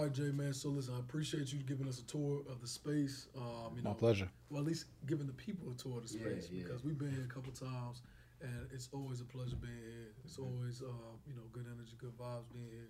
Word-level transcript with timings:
All 0.00 0.06
right, 0.06 0.14
Jay, 0.14 0.32
man. 0.32 0.54
So 0.54 0.70
listen, 0.70 0.94
I 0.96 1.00
appreciate 1.00 1.52
you 1.52 1.58
giving 1.58 1.86
us 1.86 1.98
a 2.00 2.04
tour 2.04 2.40
of 2.48 2.62
the 2.62 2.66
space. 2.66 3.26
Um, 3.36 3.76
you 3.76 3.82
My 3.82 3.90
know, 3.90 3.94
pleasure. 3.94 4.30
Well, 4.48 4.62
at 4.62 4.66
least 4.66 4.86
giving 5.04 5.26
the 5.26 5.34
people 5.34 5.70
a 5.70 5.74
tour 5.74 5.98
of 5.98 6.04
the 6.04 6.08
space 6.08 6.48
yeah. 6.50 6.62
because 6.62 6.82
we've 6.82 6.96
been 6.98 7.10
here 7.10 7.28
a 7.30 7.34
couple 7.34 7.52
times, 7.52 8.00
and 8.40 8.66
it's 8.72 8.88
always 8.94 9.20
a 9.20 9.24
pleasure 9.26 9.56
being 9.56 9.76
here. 9.76 10.08
It's 10.24 10.38
Mm-hmm. 10.38 10.56
always, 10.56 10.80
uh, 10.80 10.86
you 11.26 11.34
know, 11.34 11.42
good 11.52 11.66
energy, 11.66 11.92
good 11.98 12.16
vibes 12.16 12.48
being 12.50 12.70
here. 12.72 12.88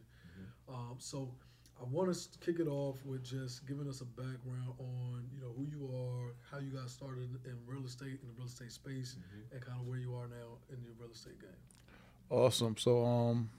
Mm-hmm. 0.70 0.72
Um, 0.72 0.96
so 0.98 1.34
I 1.80 1.84
want 1.90 2.14
to 2.14 2.38
kick 2.38 2.60
it 2.60 2.68
off 2.68 3.04
with 3.04 3.24
just 3.24 3.66
giving 3.66 3.88
us 3.88 4.02
a 4.02 4.04
background 4.04 4.70
on, 4.78 5.24
you 5.34 5.40
know, 5.40 5.50
who 5.58 5.66
you 5.66 5.90
are, 5.90 6.30
how 6.48 6.58
you 6.62 6.70
got 6.70 6.88
started 6.90 7.26
in 7.44 7.56
real 7.66 7.84
estate, 7.86 8.20
in 8.22 8.28
the 8.28 8.34
real 8.38 8.46
estate 8.46 8.70
space, 8.70 9.16
Mm-hmm. 9.18 9.56
and 9.56 9.60
kind 9.66 9.80
of 9.80 9.88
where 9.88 9.98
you 9.98 10.14
are 10.14 10.28
now 10.28 10.62
in 10.72 10.80
your 10.84 10.92
real 11.00 11.10
estate 11.10 11.40
game. 11.40 11.58
Awesome. 12.30 12.76
So, 12.76 13.04
um, 13.04 13.50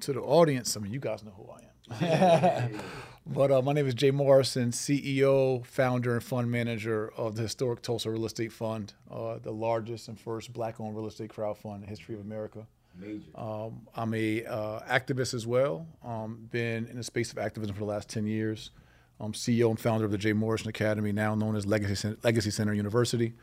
to 0.00 0.12
the 0.12 0.20
audience, 0.20 0.76
I 0.76 0.80
mean, 0.80 0.92
you 0.92 1.00
guys 1.00 1.22
know 1.22 1.32
who 1.36 1.48
I 1.50 1.56
am. 1.56 2.80
but 3.26 3.50
uh, 3.50 3.62
my 3.62 3.72
name 3.72 3.86
is 3.86 3.94
Jay 3.94 4.10
Morrison, 4.10 4.70
CEO, 4.70 5.64
founder, 5.66 6.14
and 6.14 6.22
fund 6.22 6.50
manager 6.50 7.12
of 7.16 7.36
the 7.36 7.42
historic 7.42 7.82
Tulsa 7.82 8.10
Real 8.10 8.26
Estate 8.26 8.52
Fund, 8.52 8.94
uh, 9.10 9.38
the 9.38 9.52
largest 9.52 10.08
and 10.08 10.18
first 10.18 10.52
black-owned 10.52 10.96
real 10.96 11.06
estate 11.06 11.30
crowd 11.30 11.58
fund 11.58 11.76
in 11.76 11.80
the 11.82 11.86
history 11.86 12.14
of 12.14 12.20
America. 12.20 12.66
Major. 12.98 13.22
Um, 13.34 13.86
I'm 13.94 14.12
a 14.14 14.44
uh, 14.44 14.80
activist 14.80 15.34
as 15.34 15.46
well. 15.46 15.86
Um, 16.04 16.48
been 16.50 16.86
in 16.86 16.96
the 16.96 17.02
space 17.02 17.32
of 17.32 17.38
activism 17.38 17.74
for 17.74 17.80
the 17.80 17.86
last 17.86 18.08
10 18.08 18.26
years. 18.26 18.70
I'm 19.18 19.32
CEO 19.32 19.70
and 19.70 19.78
founder 19.78 20.04
of 20.04 20.10
the 20.10 20.18
Jay 20.18 20.32
Morrison 20.32 20.68
Academy, 20.68 21.12
now 21.12 21.34
known 21.34 21.54
as 21.56 21.64
Legacy, 21.64 21.94
Cen- 21.94 22.16
Legacy 22.22 22.50
Center 22.50 22.74
University. 22.74 23.34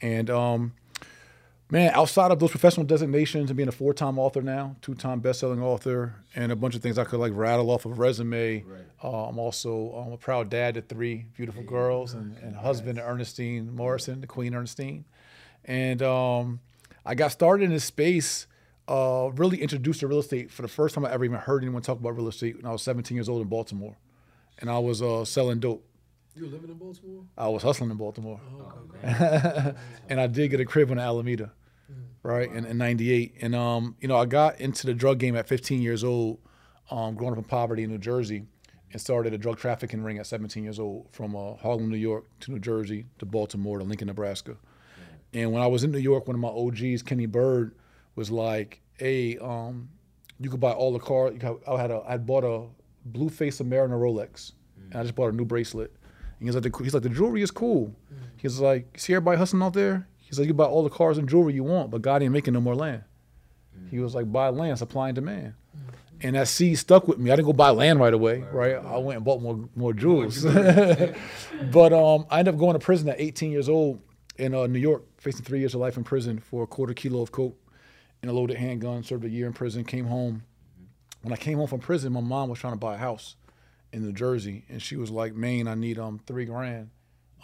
And 0.00 0.30
um, 0.30 0.72
man, 1.70 1.90
outside 1.94 2.30
of 2.30 2.38
those 2.38 2.50
professional 2.50 2.86
designations 2.86 3.50
and 3.50 3.56
being 3.56 3.68
a 3.68 3.72
four-time 3.72 4.18
author 4.18 4.42
now, 4.42 4.76
two-time 4.82 5.20
best-selling 5.20 5.62
author, 5.62 6.14
and 6.34 6.52
a 6.52 6.56
bunch 6.56 6.74
of 6.74 6.82
things 6.82 6.98
I 6.98 7.04
could 7.04 7.18
like 7.18 7.32
rattle 7.34 7.70
off 7.70 7.84
of 7.84 7.92
a 7.92 7.94
resume. 7.94 8.62
Right. 8.62 8.80
Uh, 9.02 9.28
I'm 9.28 9.38
also 9.38 9.94
um, 9.96 10.12
a 10.12 10.16
proud 10.16 10.48
dad 10.48 10.74
to 10.74 10.82
three 10.82 11.26
beautiful 11.36 11.62
girls 11.62 12.14
and, 12.14 12.36
and 12.38 12.56
husband 12.56 12.96
to 12.96 13.04
Ernestine 13.04 13.74
Morrison, 13.74 14.20
the 14.20 14.26
Queen 14.26 14.54
Ernestine. 14.54 15.04
And 15.64 16.02
um, 16.02 16.60
I 17.04 17.14
got 17.14 17.32
started 17.32 17.64
in 17.64 17.70
this 17.70 17.84
space, 17.84 18.46
uh, 18.88 19.30
really 19.34 19.60
introduced 19.60 20.00
to 20.00 20.06
real 20.06 20.20
estate 20.20 20.50
for 20.50 20.62
the 20.62 20.68
first 20.68 20.94
time 20.94 21.04
I 21.04 21.12
ever 21.12 21.24
even 21.24 21.38
heard 21.38 21.62
anyone 21.62 21.82
talk 21.82 21.98
about 21.98 22.16
real 22.16 22.28
estate 22.28 22.56
when 22.56 22.66
I 22.66 22.72
was 22.72 22.82
17 22.82 23.16
years 23.16 23.28
old 23.28 23.42
in 23.42 23.48
Baltimore. 23.48 23.96
And 24.58 24.70
I 24.70 24.78
was 24.78 25.02
uh, 25.02 25.24
selling 25.24 25.60
dope. 25.60 25.85
You 26.36 26.44
were 26.44 26.50
living 26.50 26.68
in 26.68 26.76
Baltimore? 26.76 27.24
I 27.38 27.48
was 27.48 27.62
hustling 27.62 27.90
in 27.90 27.96
Baltimore. 27.96 28.38
Oh, 28.60 28.72
okay. 29.02 29.74
and 30.10 30.20
I 30.20 30.26
did 30.26 30.50
get 30.50 30.60
a 30.60 30.66
crib 30.66 30.90
in 30.90 30.98
Alameda, 30.98 31.50
right, 32.22 32.52
in, 32.52 32.66
in 32.66 32.76
98. 32.76 33.36
And, 33.40 33.54
um, 33.54 33.96
you 34.00 34.08
know, 34.08 34.18
I 34.18 34.26
got 34.26 34.60
into 34.60 34.86
the 34.86 34.92
drug 34.92 35.18
game 35.18 35.34
at 35.34 35.48
15 35.48 35.80
years 35.80 36.04
old, 36.04 36.38
um, 36.90 37.14
growing 37.14 37.32
up 37.32 37.38
in 37.38 37.44
poverty 37.44 37.84
in 37.84 37.90
New 37.90 37.96
Jersey, 37.96 38.44
and 38.92 39.00
started 39.00 39.32
a 39.32 39.38
drug 39.38 39.56
trafficking 39.56 40.02
ring 40.02 40.18
at 40.18 40.26
17 40.26 40.62
years 40.62 40.78
old 40.78 41.08
from 41.10 41.34
uh, 41.34 41.54
Harlem, 41.54 41.88
New 41.88 41.96
York 41.96 42.26
to 42.40 42.52
New 42.52 42.58
Jersey 42.58 43.06
to 43.18 43.24
Baltimore 43.24 43.78
to 43.78 43.84
Lincoln, 43.84 44.08
Nebraska. 44.08 44.56
And 45.32 45.52
when 45.52 45.62
I 45.62 45.66
was 45.66 45.84
in 45.84 45.90
New 45.90 45.98
York, 45.98 46.28
one 46.28 46.34
of 46.34 46.40
my 46.40 46.48
OGs, 46.48 47.02
Kenny 47.02 47.26
Bird, 47.26 47.74
was 48.14 48.30
like, 48.30 48.82
hey, 48.98 49.38
um, 49.38 49.88
you 50.38 50.50
could 50.50 50.60
buy 50.60 50.72
all 50.72 50.92
the 50.92 50.98
car. 50.98 51.32
You 51.32 51.38
could, 51.38 51.60
I 51.66 51.80
had 51.80 51.90
a, 51.90 52.02
I 52.06 52.18
bought 52.18 52.44
a 52.44 52.66
blue 53.06 53.30
face 53.30 53.60
American 53.60 53.96
Rolex, 53.96 54.52
and 54.90 55.00
I 55.00 55.02
just 55.02 55.14
bought 55.14 55.32
a 55.32 55.36
new 55.36 55.46
bracelet. 55.46 55.94
And 56.38 56.48
he's 56.48 56.54
like, 56.54 56.64
the, 56.64 56.84
he's 56.84 56.94
like, 56.94 57.02
the 57.02 57.08
jewelry 57.08 57.42
is 57.42 57.50
cool. 57.50 57.94
He's 58.36 58.60
like, 58.60 58.98
see 58.98 59.14
everybody 59.14 59.38
hustling 59.38 59.62
out 59.62 59.72
there? 59.72 60.06
He's 60.18 60.38
like, 60.38 60.48
you 60.48 60.54
buy 60.54 60.64
all 60.64 60.82
the 60.82 60.90
cars 60.90 61.18
and 61.18 61.28
jewelry 61.28 61.54
you 61.54 61.64
want, 61.64 61.90
but 61.90 62.02
God 62.02 62.22
ain't 62.22 62.32
making 62.32 62.54
no 62.54 62.60
more 62.60 62.74
land. 62.74 63.02
He 63.90 63.98
was 64.00 64.14
like, 64.14 64.30
buy 64.30 64.48
land, 64.48 64.78
supply 64.78 65.08
and 65.08 65.14
demand. 65.14 65.54
And 66.20 66.34
that 66.34 66.48
seed 66.48 66.78
stuck 66.78 67.06
with 67.06 67.18
me. 67.18 67.30
I 67.30 67.36
didn't 67.36 67.46
go 67.46 67.52
buy 67.52 67.70
land 67.70 68.00
right 68.00 68.12
away, 68.12 68.42
right? 68.50 68.74
I 68.74 68.96
went 68.96 69.16
and 69.18 69.24
bought 69.24 69.42
more 69.42 69.68
more 69.76 69.92
jewels. 69.92 70.42
but 71.72 71.92
um, 71.92 72.26
I 72.30 72.38
ended 72.38 72.54
up 72.54 72.58
going 72.58 72.72
to 72.72 72.78
prison 72.78 73.08
at 73.10 73.20
18 73.20 73.52
years 73.52 73.68
old 73.68 74.00
in 74.36 74.54
uh, 74.54 74.66
New 74.66 74.78
York, 74.78 75.04
facing 75.18 75.44
three 75.44 75.58
years 75.58 75.74
of 75.74 75.80
life 75.80 75.98
in 75.98 76.04
prison 76.04 76.38
for 76.38 76.62
a 76.62 76.66
quarter 76.66 76.94
kilo 76.94 77.20
of 77.20 77.32
coke 77.32 77.58
and 78.22 78.30
a 78.30 78.34
loaded 78.34 78.56
handgun. 78.56 79.02
Served 79.02 79.26
a 79.26 79.28
year 79.28 79.46
in 79.46 79.52
prison. 79.52 79.84
Came 79.84 80.06
home. 80.06 80.42
When 81.20 81.34
I 81.34 81.36
came 81.36 81.58
home 81.58 81.66
from 81.66 81.80
prison, 81.80 82.14
my 82.14 82.20
mom 82.20 82.48
was 82.48 82.58
trying 82.58 82.72
to 82.72 82.78
buy 82.78 82.94
a 82.94 82.98
house 82.98 83.36
in 83.96 84.02
New 84.02 84.12
Jersey, 84.12 84.64
and 84.68 84.80
she 84.80 84.96
was 84.96 85.10
like, 85.10 85.34
"Maine, 85.34 85.66
I 85.66 85.74
need 85.74 85.98
um 85.98 86.20
three 86.26 86.44
grand." 86.44 86.90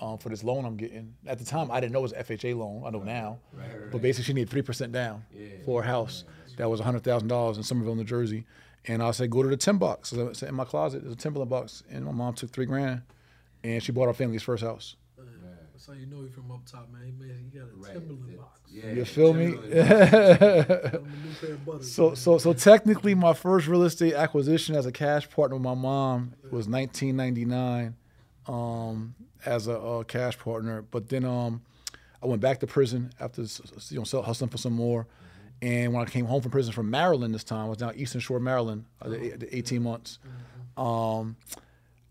Um, 0.00 0.18
for 0.18 0.30
this 0.30 0.42
loan 0.42 0.64
I'm 0.64 0.76
getting. 0.76 1.14
At 1.26 1.38
the 1.38 1.44
time, 1.44 1.70
I 1.70 1.78
didn't 1.78 1.92
know 1.92 2.00
it 2.00 2.02
was 2.02 2.12
FHA 2.12 2.56
loan. 2.56 2.82
I 2.84 2.90
know 2.90 3.02
now. 3.02 3.38
Right, 3.52 3.66
right, 3.66 3.90
But 3.90 4.02
basically, 4.02 4.24
she 4.24 4.32
needed 4.32 4.50
3% 4.50 4.90
down 4.90 5.24
for 5.64 5.82
a 5.82 5.86
house 5.86 6.24
that 6.56 6.68
was 6.68 6.80
$100,000 6.80 7.56
in 7.56 7.62
Somerville, 7.62 7.94
New 7.94 8.02
Jersey. 8.02 8.44
And 8.86 9.00
I 9.00 9.12
said, 9.12 9.30
go 9.30 9.44
to 9.44 9.48
the 9.48 9.56
tin 9.56 9.78
box. 9.78 10.08
So 10.08 10.30
I 10.30 10.32
said, 10.32 10.48
in 10.48 10.56
my 10.56 10.64
closet, 10.64 11.02
there's 11.02 11.12
a 11.12 11.16
Timberland 11.16 11.50
box. 11.50 11.84
And 11.88 12.04
my 12.04 12.10
mom 12.10 12.34
took 12.34 12.50
three 12.50 12.66
grand, 12.66 13.02
and 13.62 13.80
she 13.80 13.92
bought 13.92 14.08
our 14.08 14.14
family's 14.14 14.42
first 14.42 14.64
house. 14.64 14.96
That's 15.84 15.98
how 15.98 16.00
you 16.00 16.06
know 16.06 16.22
you 16.22 16.28
from 16.28 16.48
up 16.52 16.64
top, 16.64 16.88
man. 16.92 17.02
He, 17.04 17.10
man, 17.10 17.36
he 17.50 17.58
got 17.58 17.66
a 17.68 17.74
Right. 17.74 17.92
Timberland 17.92 18.38
box. 18.38 18.60
Yeah, 18.70 18.92
You 18.92 19.04
feel 19.04 19.34
me? 19.34 19.46
Timberland. 19.52 19.72
Got 20.68 20.94
him 20.94 21.12
a 21.12 21.26
new 21.26 21.34
pair 21.40 21.50
of 21.54 21.66
butters. 21.66 21.92
So, 21.92 22.06
man. 22.08 22.16
so, 22.16 22.38
so 22.38 22.52
technically, 22.52 23.14
my 23.16 23.34
first 23.34 23.66
real 23.66 23.82
estate 23.82 24.14
acquisition 24.14 24.76
as 24.76 24.86
a 24.86 24.92
cash 24.92 25.28
partner 25.28 25.56
with 25.56 25.64
my 25.64 25.74
mom 25.74 26.34
was 26.52 26.68
1999, 26.68 27.96
um, 28.46 29.14
as 29.44 29.66
a 29.66 29.76
uh, 29.76 30.02
cash 30.04 30.38
partner. 30.38 30.82
But 30.82 31.08
then, 31.08 31.24
um, 31.24 31.62
I 32.22 32.26
went 32.26 32.40
back 32.40 32.60
to 32.60 32.68
prison 32.68 33.12
after 33.18 33.42
s- 33.42 33.60
s- 33.76 33.90
you 33.90 33.98
know 33.98 34.22
hustling 34.22 34.50
for 34.50 34.58
some 34.58 34.74
more. 34.74 35.08
And 35.60 35.92
when 35.92 36.00
I 36.06 36.08
came 36.08 36.26
home 36.26 36.42
from 36.42 36.52
prison 36.52 36.72
from 36.72 36.90
Maryland 36.90 37.34
this 37.34 37.42
time, 37.44 37.66
I 37.66 37.68
was 37.68 37.78
down 37.78 37.94
Eastern 37.96 38.20
Shore, 38.20 38.38
Maryland, 38.38 38.84
uh, 39.00 39.08
the, 39.08 39.30
the 39.30 39.56
18 39.56 39.82
months. 39.82 40.20
Um, 40.76 41.36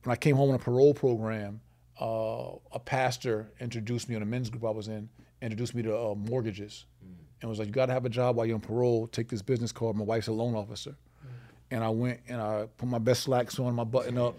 when 0.03 0.11
I 0.11 0.15
came 0.17 0.35
home 0.35 0.49
on 0.49 0.55
a 0.55 0.59
parole 0.59 0.93
program, 0.93 1.61
uh, 1.99 2.51
a 2.71 2.79
pastor 2.79 3.51
introduced 3.59 4.09
me 4.09 4.15
on 4.15 4.21
a 4.21 4.25
men's 4.25 4.49
group 4.49 4.63
I 4.65 4.69
was 4.69 4.87
in, 4.87 5.09
introduced 5.41 5.75
me 5.75 5.81
to 5.83 5.97
uh, 5.97 6.15
mortgages, 6.15 6.85
and 7.41 7.49
was 7.49 7.59
like, 7.59 7.67
"You 7.67 7.73
got 7.73 7.87
to 7.87 7.93
have 7.93 8.05
a 8.05 8.09
job 8.09 8.35
while 8.35 8.45
you're 8.45 8.55
on 8.55 8.61
parole. 8.61 9.07
Take 9.07 9.29
this 9.29 9.41
business 9.41 9.71
card. 9.71 9.95
My 9.95 10.03
wife's 10.03 10.27
a 10.27 10.31
loan 10.31 10.55
officer." 10.55 10.95
And 11.73 11.83
I 11.83 11.89
went 11.89 12.19
and 12.27 12.41
I 12.41 12.67
put 12.77 12.89
my 12.89 12.97
best 12.97 13.23
slacks 13.23 13.57
on, 13.57 13.73
my 13.73 13.85
button 13.85 14.17
up, 14.17 14.37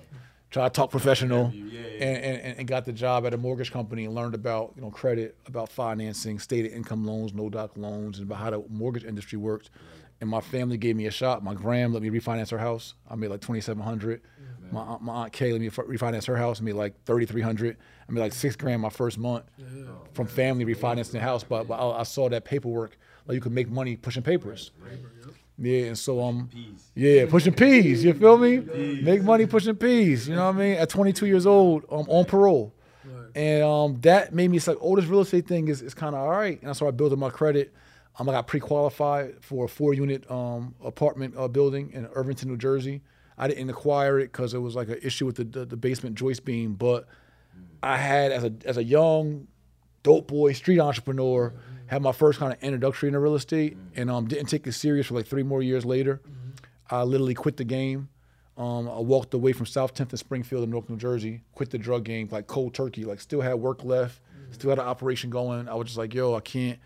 tried 0.51 0.69
to 0.75 0.77
talk 0.79 0.91
professional, 0.91 1.51
Yeah, 1.55 1.81
yeah. 1.81 2.05
and, 2.05 2.41
and, 2.43 2.59
and 2.59 2.69
got 2.69 2.85
the 2.85 2.93
job 2.93 3.25
at 3.25 3.33
a 3.33 3.39
mortgage 3.39 3.73
company 3.73 4.05
and 4.05 4.15
learned 4.15 4.35
about 4.35 4.75
you 4.77 4.83
know 4.83 4.91
credit, 4.91 5.37
about 5.47 5.71
financing, 5.71 6.39
stated 6.39 6.73
income 6.73 7.07
loans, 7.07 7.33
no 7.33 7.49
doc 7.49 7.71
loans, 7.77 8.19
and 8.19 8.27
about 8.31 8.39
how 8.39 8.51
the 8.51 8.63
mortgage 8.69 9.05
industry 9.05 9.39
worked. 9.39 9.71
And 10.21 10.29
my 10.29 10.41
family 10.43 10.77
gave 10.77 10.95
me 10.95 11.07
a 11.07 11.11
shot. 11.11 11.43
My 11.43 11.55
gram 11.55 11.93
let 11.93 12.03
me 12.03 12.11
refinance 12.11 12.51
her 12.51 12.59
house. 12.59 12.95
I 13.11 13.15
made 13.17 13.29
like 13.29 13.41
twenty 13.41 13.61
seven 13.63 13.83
hundred. 13.83 14.21
My 14.73 14.81
aunt, 14.81 15.03
my 15.03 15.13
aunt 15.13 15.33
Kay 15.33 15.53
let 15.53 15.61
me 15.61 15.69
refinance 15.71 16.27
her 16.27 16.37
house. 16.37 16.59
and 16.59 16.67
made 16.67 16.73
like 16.75 16.95
thirty 17.05 17.27
three 17.27 17.43
hundred. 17.43 17.77
I 18.09 18.13
made 18.13 18.21
like 18.23 18.33
six 18.33 18.57
grand 18.57 18.81
my 18.83 18.89
first 18.89 19.19
month 19.19 19.45
from 20.15 20.27
family 20.27 20.65
refinancing 20.65 21.13
the 21.13 21.21
house. 21.21 21.45
But, 21.45 21.69
but 21.69 21.75
I, 21.75 22.01
I 22.01 22.03
saw 22.05 22.29
that 22.31 22.45
paperwork 22.45 22.97
like 23.27 23.35
you 23.37 23.41
could 23.41 23.53
make 23.53 23.71
money 23.71 23.97
pushing 23.97 24.23
papers. 24.23 24.73
Yeah, 25.59 25.87
and 25.89 25.99
so 25.99 26.21
um, 26.23 26.49
yeah, 26.95 27.27
pushing 27.29 27.53
peas. 27.55 28.03
You 28.03 28.15
feel 28.15 28.39
me? 28.39 28.59
Make 29.03 29.23
money 29.23 29.47
pushing 29.47 29.77
peas. 29.77 30.27
You 30.29 30.35
know 30.35 30.47
what 30.47 30.57
I 30.57 30.59
mean? 30.59 30.75
At 30.79 30.89
22 30.89 31.27
years 31.27 31.47
old, 31.47 31.85
um, 31.91 32.07
on 32.09 32.25
parole, 32.25 32.75
and 33.37 33.63
um, 33.63 34.01
that 34.01 34.35
made 34.35 34.51
me 34.51 34.57
it's 34.57 34.67
like, 34.67 34.79
oh, 34.81 34.97
this 34.97 35.05
real 35.05 35.21
estate 35.21 35.47
thing 35.47 35.69
is, 35.69 35.83
is 35.83 35.95
kind 35.95 36.15
of 36.17 36.23
all 36.23 36.31
right. 36.31 36.61
And 36.63 36.71
I 36.71 36.73
started 36.73 36.97
building 36.97 37.19
my 37.19 37.31
credit. 37.31 37.73
Um, 38.19 38.29
I 38.29 38.33
got 38.33 38.47
pre-qualified 38.47 39.37
for 39.41 39.65
a 39.67 39.69
four-unit 39.69 40.29
um, 40.31 40.75
apartment 40.85 41.35
uh, 41.37 41.49
building 41.49 41.91
in 41.93 42.07
Irvington, 42.15 42.49
New 42.49 42.57
Jersey. 42.59 43.01
I 43.43 43.49
didn't 43.49 43.71
acquire 43.71 44.21
it 44.21 44.31
because 44.31 44.55
it 44.55 44.59
was 44.59 44.77
like 44.77 44.89
an 44.89 45.01
issue 45.03 45.27
with 45.27 45.35
the, 45.35 45.43
the, 45.43 45.65
the 45.65 45.77
basement 45.77 46.15
joist 46.15 46.45
beam, 46.45 46.75
but 46.75 47.09
I 47.83 47.97
had 47.97 48.31
as 48.31 48.45
a 48.45 48.53
as 48.65 48.77
a 48.77 48.85
young 48.85 49.49
dope 50.05 50.29
boy 50.29 50.53
street 50.53 50.79
entrepreneur 50.79 51.53
had 51.87 52.03
my 52.03 52.13
first 52.13 52.39
kind 52.39 52.53
of 52.53 52.63
introductory 52.63 53.09
into 53.09 53.19
real 53.19 53.35
estate 53.35 53.77
and 53.97 54.09
um, 54.13 54.29
didn't 54.29 54.47
take 54.47 54.65
it 54.69 54.73
serious 54.73 55.09
for 55.09 55.15
like 55.15 55.27
three 55.27 55.43
more 55.43 55.61
years 55.61 55.85
later. 55.85 56.21
I 56.89 57.03
literally 57.03 57.35
quit 57.35 57.57
the 57.57 57.65
game. 57.65 58.11
Um, 58.57 58.89
I 58.89 59.01
walked 59.01 59.35
away 59.35 59.53
from 59.53 59.67
South 59.67 59.93
10th 59.93 60.11
and 60.11 60.19
Springfield 60.21 60.63
in 60.63 60.71
North 60.71 60.89
New 60.89 60.97
Jersey, 60.97 61.43
quit 61.57 61.71
the 61.71 61.79
drug 61.79 62.05
game 62.05 62.29
like 62.31 62.47
cold 62.47 62.75
turkey, 62.75 63.05
like 63.05 63.21
still 63.21 63.41
had 63.41 63.55
work 63.55 63.83
left, 63.83 64.21
still 64.53 64.71
had 64.71 64.79
an 64.79 64.85
operation 64.85 65.31
going. 65.31 65.69
I 65.69 65.75
was 65.75 65.87
just 65.89 65.99
like, 65.99 66.15
yo, 66.15 66.37
I 66.37 66.41
can't. 66.41 66.79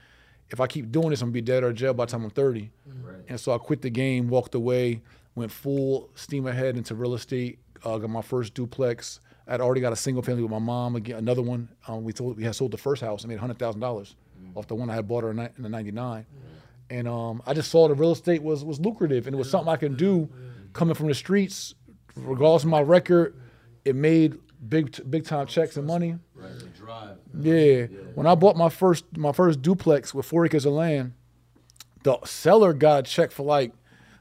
If 0.48 0.58
I 0.60 0.68
keep 0.68 0.90
doing 0.90 1.10
this, 1.10 1.20
I'm 1.20 1.28
gonna 1.28 1.34
be 1.34 1.40
dead 1.42 1.64
or 1.64 1.72
jail 1.74 1.92
by 1.92 2.06
the 2.06 2.12
time 2.12 2.24
I'm 2.24 2.30
30. 2.30 2.70
Right. 3.02 3.16
And 3.28 3.38
so 3.38 3.52
I 3.52 3.58
quit 3.58 3.82
the 3.82 3.90
game, 3.90 4.28
walked 4.28 4.54
away, 4.54 5.02
went 5.36 5.52
full 5.52 6.10
steam 6.16 6.46
ahead 6.46 6.76
into 6.76 6.96
real 6.96 7.14
estate. 7.14 7.60
Uh, 7.84 7.98
got 7.98 8.10
my 8.10 8.22
first 8.22 8.54
duplex. 8.54 9.20
I'd 9.46 9.60
already 9.60 9.80
got 9.80 9.92
a 9.92 9.96
single 9.96 10.22
family 10.24 10.42
with 10.42 10.50
my 10.50 10.58
mom. 10.58 10.96
Again, 10.96 11.18
another 11.18 11.42
one. 11.42 11.68
Um, 11.86 12.02
we 12.02 12.12
sold. 12.12 12.36
We 12.36 12.42
had 12.42 12.56
sold 12.56 12.72
the 12.72 12.78
first 12.78 13.00
house. 13.00 13.24
I 13.24 13.28
made 13.28 13.38
hundred 13.38 13.60
thousand 13.60 13.80
dollars 13.80 14.16
off 14.56 14.66
the 14.66 14.74
one 14.74 14.90
I 14.90 14.94
had 14.94 15.06
bought 15.06 15.22
her 15.22 15.30
in, 15.30 15.36
the 15.36 15.68
'99. 15.68 16.26
And 16.88 17.06
um, 17.08 17.42
I 17.46 17.52
just 17.54 17.70
saw 17.70 17.86
the 17.86 17.94
real 17.94 18.12
estate 18.12 18.42
was 18.42 18.64
was 18.64 18.80
lucrative, 18.80 19.26
and 19.28 19.34
it 19.34 19.38
was 19.38 19.48
something 19.48 19.72
I 19.72 19.76
can 19.76 19.94
do, 19.94 20.28
coming 20.72 20.94
from 20.94 21.08
the 21.08 21.14
streets, 21.14 21.74
regardless 22.16 22.64
of 22.64 22.70
my 22.70 22.80
record. 22.80 23.36
It 23.84 23.94
made 23.94 24.38
big 24.68 24.98
big 25.08 25.24
time 25.24 25.46
checks 25.46 25.76
and 25.76 25.86
money. 25.86 26.16
Right. 26.34 26.74
Drive. 26.76 27.18
Yeah. 27.38 27.86
When 28.14 28.26
I 28.26 28.34
bought 28.34 28.56
my 28.56 28.68
first 28.68 29.04
my 29.16 29.32
first 29.32 29.62
duplex 29.62 30.12
with 30.14 30.26
four 30.26 30.44
acres 30.46 30.64
of 30.64 30.72
land, 30.72 31.12
the 32.02 32.18
seller 32.24 32.72
got 32.72 33.00
a 33.00 33.02
check 33.02 33.30
for 33.30 33.44
like 33.44 33.72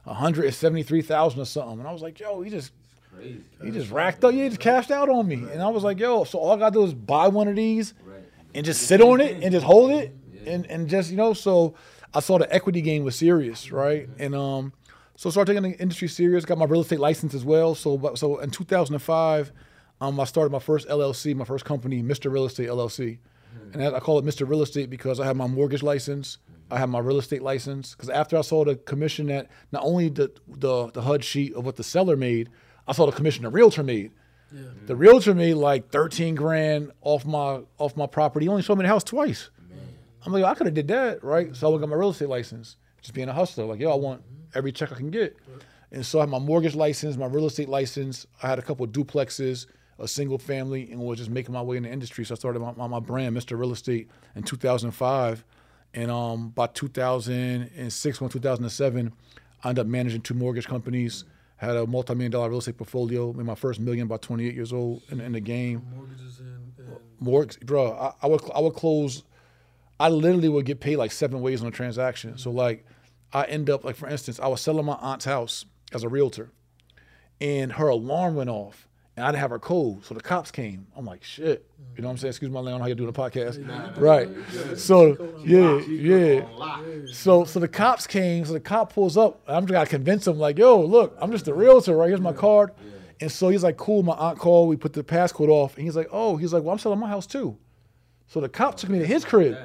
one 0.06 0.16
hundred 0.16 0.46
and 0.46 0.54
seventy 0.54 0.82
three 0.82 1.02
thousand 1.02 1.40
or 1.40 1.44
something, 1.44 1.78
and 1.80 1.88
I 1.88 1.92
was 1.92 2.02
like, 2.02 2.18
"Yo, 2.18 2.40
he 2.40 2.50
just 2.50 2.72
Crazy. 3.14 3.40
He 3.64 3.70
just 3.70 3.90
racked 3.90 4.22
up. 4.24 4.34
Yeah, 4.34 4.42
he 4.44 4.48
just 4.50 4.60
cashed 4.60 4.90
out 4.90 5.08
on 5.08 5.26
me, 5.26 5.36
and 5.36 5.62
I 5.62 5.68
was 5.68 5.82
like, 5.82 5.98
yo. 5.98 6.24
So 6.24 6.38
all 6.38 6.50
I 6.52 6.58
gotta 6.58 6.74
do 6.74 6.84
is 6.84 6.92
buy 6.92 7.28
one 7.28 7.48
of 7.48 7.56
these 7.56 7.94
Right. 8.04 8.20
and 8.54 8.64
just 8.66 8.82
sit 8.82 9.00
on 9.00 9.20
it 9.22 9.42
and 9.42 9.52
just 9.52 9.64
hold 9.64 9.90
it 9.90 10.14
and 10.46 10.66
and 10.66 10.86
just 10.88 11.10
you 11.10 11.16
know. 11.16 11.32
So 11.32 11.74
I 12.12 12.20
saw 12.20 12.36
the 12.38 12.52
equity 12.54 12.82
game 12.82 13.04
was 13.04 13.16
serious, 13.16 13.72
right? 13.72 14.06
And 14.18 14.34
um, 14.34 14.74
so 15.16 15.30
I 15.30 15.32
started 15.32 15.54
taking 15.54 15.70
the 15.72 15.78
industry 15.80 16.08
serious. 16.08 16.44
Got 16.44 16.58
my 16.58 16.66
real 16.66 16.82
estate 16.82 17.00
license 17.00 17.32
as 17.32 17.42
well. 17.44 17.74
So 17.74 17.96
but- 17.96 18.18
so 18.18 18.36
in 18.38 18.50
2005, 18.50 19.50
um, 20.02 20.20
I 20.20 20.24
started 20.24 20.50
my 20.52 20.58
first 20.58 20.86
LLC, 20.86 21.34
my 21.34 21.44
first 21.46 21.64
company, 21.64 22.02
Mr. 22.02 22.30
Real 22.30 22.44
Estate 22.44 22.68
LLC, 22.68 23.16
and 23.72 23.82
I 23.82 24.00
call 24.00 24.18
it 24.18 24.24
Mr. 24.24 24.48
Real 24.48 24.62
Estate 24.62 24.90
because 24.90 25.20
I 25.20 25.26
have 25.26 25.36
my 25.36 25.46
mortgage 25.46 25.82
license. 25.82 26.38
I 26.70 26.78
have 26.78 26.88
my 26.88 26.98
real 26.98 27.18
estate 27.18 27.42
license 27.42 27.94
because 27.94 28.08
after 28.10 28.36
I 28.36 28.40
saw 28.40 28.64
the 28.64 28.74
commission 28.74 29.26
that 29.26 29.48
not 29.70 29.82
only 29.84 30.08
the, 30.08 30.32
the 30.48 30.90
the 30.90 31.02
HUD 31.02 31.22
sheet 31.22 31.54
of 31.54 31.64
what 31.64 31.76
the 31.76 31.84
seller 31.84 32.16
made, 32.16 32.50
I 32.88 32.92
saw 32.92 33.06
the 33.06 33.12
commission 33.12 33.44
the 33.44 33.50
realtor 33.50 33.84
made. 33.84 34.10
Yeah. 34.52 34.62
The 34.86 34.96
realtor 34.96 35.34
made 35.34 35.54
like 35.54 35.90
thirteen 35.90 36.34
grand 36.34 36.90
off 37.02 37.24
my 37.24 37.60
off 37.78 37.96
my 37.96 38.06
property. 38.06 38.46
He 38.46 38.48
only 38.48 38.62
sold 38.62 38.78
me 38.78 38.82
the 38.82 38.88
house 38.88 39.04
twice. 39.04 39.50
I'm 40.24 40.32
like, 40.32 40.42
I 40.42 40.54
could 40.54 40.66
have 40.66 40.74
did 40.74 40.88
that, 40.88 41.22
right? 41.22 41.54
So 41.54 41.72
I 41.72 41.78
got 41.78 41.88
my 41.88 41.94
real 41.94 42.10
estate 42.10 42.28
license, 42.28 42.76
just 43.00 43.14
being 43.14 43.28
a 43.28 43.32
hustler. 43.32 43.64
Like, 43.64 43.78
yo, 43.78 43.92
I 43.92 43.94
want 43.94 44.22
every 44.56 44.72
check 44.72 44.90
I 44.90 44.96
can 44.96 45.10
get. 45.10 45.36
And 45.92 46.04
so 46.04 46.18
I 46.18 46.22
had 46.22 46.30
my 46.30 46.40
mortgage 46.40 46.74
license, 46.74 47.16
my 47.16 47.26
real 47.26 47.46
estate 47.46 47.68
license. 47.68 48.26
I 48.42 48.48
had 48.48 48.58
a 48.58 48.62
couple 48.62 48.84
of 48.84 48.90
duplexes, 48.90 49.66
a 49.98 50.08
single 50.08 50.38
family, 50.38 50.90
and 50.90 51.00
was 51.00 51.18
just 51.18 51.30
making 51.30 51.54
my 51.54 51.62
way 51.62 51.76
in 51.76 51.84
the 51.84 51.90
industry. 51.90 52.24
So 52.24 52.34
I 52.34 52.36
started 52.36 52.60
my, 52.60 52.86
my, 52.86 53.00
brand, 53.00 53.36
Mr. 53.36 53.58
Real 53.58 53.72
Estate, 53.72 54.10
in 54.34 54.42
2005. 54.42 55.44
And 55.94 56.10
um, 56.10 56.50
by 56.50 56.66
2006, 56.66 58.20
when 58.20 58.30
2007, 58.30 59.12
I 59.64 59.68
ended 59.68 59.82
up 59.82 59.86
managing 59.86 60.20
two 60.20 60.34
mortgage 60.34 60.66
companies. 60.66 61.24
Had 61.56 61.74
a 61.76 61.86
multi-million 61.86 62.30
dollar 62.30 62.50
real 62.50 62.58
estate 62.58 62.76
portfolio. 62.76 63.32
Made 63.32 63.46
my 63.46 63.54
first 63.54 63.80
million 63.80 64.06
about 64.06 64.20
28 64.20 64.54
years 64.54 64.74
old 64.74 65.02
in, 65.08 65.20
in 65.20 65.32
the 65.32 65.40
game. 65.40 65.82
Mortgages 65.94 66.38
and, 66.40 66.72
and 66.78 66.98
Mortgage, 67.18 67.60
bro. 67.60 67.92
I, 67.92 68.12
I 68.22 68.26
would 68.26 68.42
I 68.54 68.60
would 68.60 68.74
close. 68.74 69.24
I 69.98 70.10
literally 70.10 70.50
would 70.50 70.66
get 70.66 70.80
paid 70.80 70.96
like 70.96 71.12
seven 71.12 71.40
ways 71.40 71.62
on 71.62 71.68
a 71.68 71.70
transaction. 71.70 72.36
So 72.36 72.50
like, 72.50 72.84
I 73.32 73.44
end 73.44 73.70
up 73.70 73.84
like 73.84 73.96
for 73.96 74.06
instance, 74.06 74.38
I 74.38 74.48
was 74.48 74.60
selling 74.60 74.84
my 74.84 74.96
aunt's 75.00 75.24
house 75.24 75.64
as 75.92 76.04
a 76.04 76.10
realtor, 76.10 76.50
and 77.40 77.72
her 77.72 77.88
alarm 77.88 78.34
went 78.34 78.50
off, 78.50 78.85
and 79.16 79.24
I 79.24 79.30
didn't 79.30 79.40
have 79.40 79.50
her 79.50 79.58
code, 79.58 80.04
so 80.04 80.14
the 80.14 80.20
cops 80.20 80.50
came. 80.50 80.86
I'm 80.94 81.06
like, 81.06 81.24
shit. 81.24 81.66
You 81.96 82.02
know 82.02 82.08
what 82.08 82.12
I'm 82.12 82.18
saying? 82.18 82.30
Excuse 82.30 82.50
my 82.50 82.60
language, 82.60 82.82
how 82.82 82.86
you 82.88 82.94
doing 82.94 83.08
a 83.08 83.12
podcast, 83.12 83.98
right? 83.98 84.28
So 84.78 85.16
yeah, 85.44 85.78
yeah. 85.86 86.44
So 87.12 87.44
so 87.44 87.58
the 87.58 87.68
cops 87.68 88.06
came. 88.06 88.44
So 88.44 88.52
the 88.52 88.60
cop 88.60 88.92
pulls 88.92 89.16
up. 89.16 89.40
I'm 89.48 89.64
just 89.64 89.72
gotta 89.72 89.88
convince 89.88 90.26
him 90.26 90.38
like, 90.38 90.58
yo, 90.58 90.80
look, 90.80 91.16
I'm 91.20 91.30
just 91.32 91.48
a 91.48 91.54
realtor, 91.54 91.96
right? 91.96 92.08
Here's 92.08 92.20
my 92.20 92.32
card. 92.34 92.72
And 93.20 93.32
so 93.32 93.48
he's 93.48 93.62
like, 93.62 93.78
cool. 93.78 94.02
My 94.02 94.12
aunt 94.12 94.38
called. 94.38 94.68
We 94.68 94.76
put 94.76 94.92
the 94.92 95.02
passcode 95.02 95.48
off, 95.48 95.76
and 95.76 95.84
he's 95.84 95.96
like, 95.96 96.08
oh, 96.12 96.36
he's 96.36 96.52
like, 96.52 96.62
well, 96.62 96.72
I'm 96.72 96.78
selling 96.78 96.98
my 96.98 97.08
house 97.08 97.26
too. 97.26 97.56
So 98.26 98.40
the 98.40 98.48
cop 98.50 98.76
took 98.76 98.90
me 98.90 98.98
to 98.98 99.06
his 99.06 99.24
crib, 99.24 99.56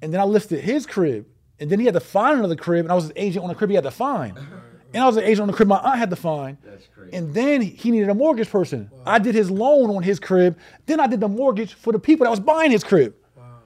and 0.00 0.14
then 0.14 0.20
I 0.20 0.24
listed 0.24 0.60
his 0.60 0.86
crib, 0.86 1.26
and 1.58 1.68
then 1.68 1.78
he 1.78 1.84
had 1.84 1.94
to 1.94 2.00
find 2.00 2.38
another 2.38 2.56
crib, 2.56 2.86
and 2.86 2.92
I 2.92 2.94
was 2.94 3.06
an 3.06 3.12
agent 3.16 3.42
on 3.42 3.48
the 3.50 3.54
crib 3.54 3.68
he 3.68 3.74
had 3.76 3.84
to 3.84 3.90
find, 3.90 4.38
and 4.92 5.02
I 5.02 5.06
was 5.06 5.16
an 5.16 5.24
agent 5.24 5.40
on 5.42 5.46
the 5.48 5.52
crib 5.52 5.68
my 5.68 5.78
aunt 5.78 5.98
had 5.98 6.10
to 6.10 6.16
find. 6.16 6.58
That's 6.64 6.86
crazy. 6.86 7.16
And 7.16 7.34
then 7.34 7.62
he 7.62 7.90
needed 7.90 8.08
a 8.08 8.14
mortgage 8.14 8.50
person. 8.50 8.90
I 9.06 9.18
did 9.18 9.34
his 9.34 9.50
loan 9.50 9.90
on 9.94 10.02
his 10.02 10.20
crib. 10.20 10.58
Then 10.86 11.00
I 11.00 11.06
did 11.06 11.20
the 11.20 11.28
mortgage 11.28 11.74
for 11.74 11.92
the 11.92 11.98
people 11.98 12.24
that 12.24 12.30
was 12.30 12.40
buying 12.40 12.70
his 12.70 12.84
crib 12.84 13.14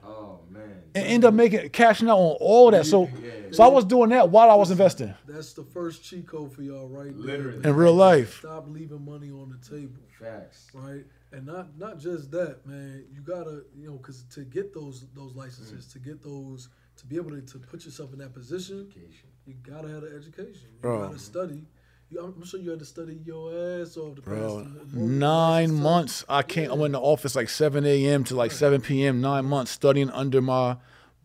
oh 0.03 0.39
man. 0.49 0.81
and 0.93 1.05
end 1.05 1.25
up 1.25 1.33
making 1.33 1.69
cashing 1.69 2.09
out 2.09 2.17
on 2.17 2.37
all 2.39 2.71
that. 2.71 2.85
So, 2.85 3.09
so 3.51 3.63
I 3.63 3.67
was 3.67 3.85
doing 3.85 4.09
that 4.09 4.29
while 4.29 4.49
I 4.49 4.55
was 4.55 4.71
investing 4.71 5.13
that's 5.35 5.53
the 5.53 5.63
first 5.63 6.03
cheat 6.03 6.25
code 6.25 6.53
for 6.53 6.61
y'all 6.61 6.87
right 6.87 7.11
there. 7.13 7.37
Literally. 7.37 7.67
in 7.67 7.75
real 7.75 7.93
life. 7.93 8.39
Stop 8.39 8.65
leaving 8.69 9.03
money 9.03 9.29
on 9.29 9.49
the 9.49 9.69
table. 9.69 10.01
Facts. 10.19 10.69
right? 10.73 11.03
And 11.33 11.45
not 11.45 11.77
not 11.77 11.99
just 11.99 12.31
that, 12.31 12.65
man. 12.65 13.03
You 13.11 13.21
gotta, 13.21 13.63
you 13.75 13.87
know, 13.87 13.97
because 13.97 14.23
to 14.31 14.41
get 14.45 14.73
those 14.73 15.05
those 15.13 15.35
licenses, 15.35 15.87
to 15.91 15.99
get 15.99 16.23
those, 16.23 16.69
to 16.97 17.05
be 17.05 17.15
able 17.17 17.31
to, 17.31 17.41
to 17.41 17.57
put 17.59 17.85
yourself 17.85 18.13
in 18.13 18.19
that 18.19 18.33
position, 18.33 18.87
Education. 18.89 19.29
you 19.45 19.53
gotta 19.63 19.87
have 19.89 20.03
an 20.03 20.13
education. 20.15 20.67
You 20.73 20.79
Bro. 20.81 21.07
gotta 21.07 21.19
study. 21.19 21.61
You, 22.09 22.19
I'm 22.23 22.33
I'm 22.37 22.45
sure 22.45 22.59
you 22.59 22.69
had 22.69 22.79
to 22.79 22.85
study 22.85 23.19
your 23.25 23.51
ass 23.81 23.97
off 23.97 24.15
the 24.15 24.21
past 24.21 24.25
Bro, 24.25 24.49
mortgage 24.65 24.93
nine 24.93 25.63
license. 25.69 25.81
months. 25.81 26.25
I 26.29 26.41
can't. 26.43 26.71
I 26.71 26.75
went 26.75 26.93
to 26.93 26.99
office 26.99 27.35
like 27.35 27.49
7 27.49 27.85
a.m. 27.85 28.23
to 28.25 28.35
like 28.35 28.51
7 28.51 28.81
p.m. 28.81 29.21
Nine 29.21 29.45
months 29.45 29.71
studying 29.71 30.09
under 30.11 30.41
my 30.41 30.77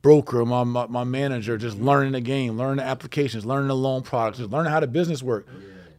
broker, 0.02 0.44
my, 0.46 0.64
my 0.64 0.86
my 0.86 1.04
manager, 1.04 1.58
just 1.58 1.76
learning 1.78 2.12
the 2.12 2.20
game, 2.22 2.56
learning 2.56 2.78
the 2.78 2.84
applications, 2.84 3.44
learning 3.44 3.68
the 3.68 3.76
loan 3.76 4.02
products, 4.02 4.38
just 4.38 4.50
learning 4.50 4.72
how 4.72 4.80
the 4.80 4.86
business 4.86 5.22
work. 5.22 5.46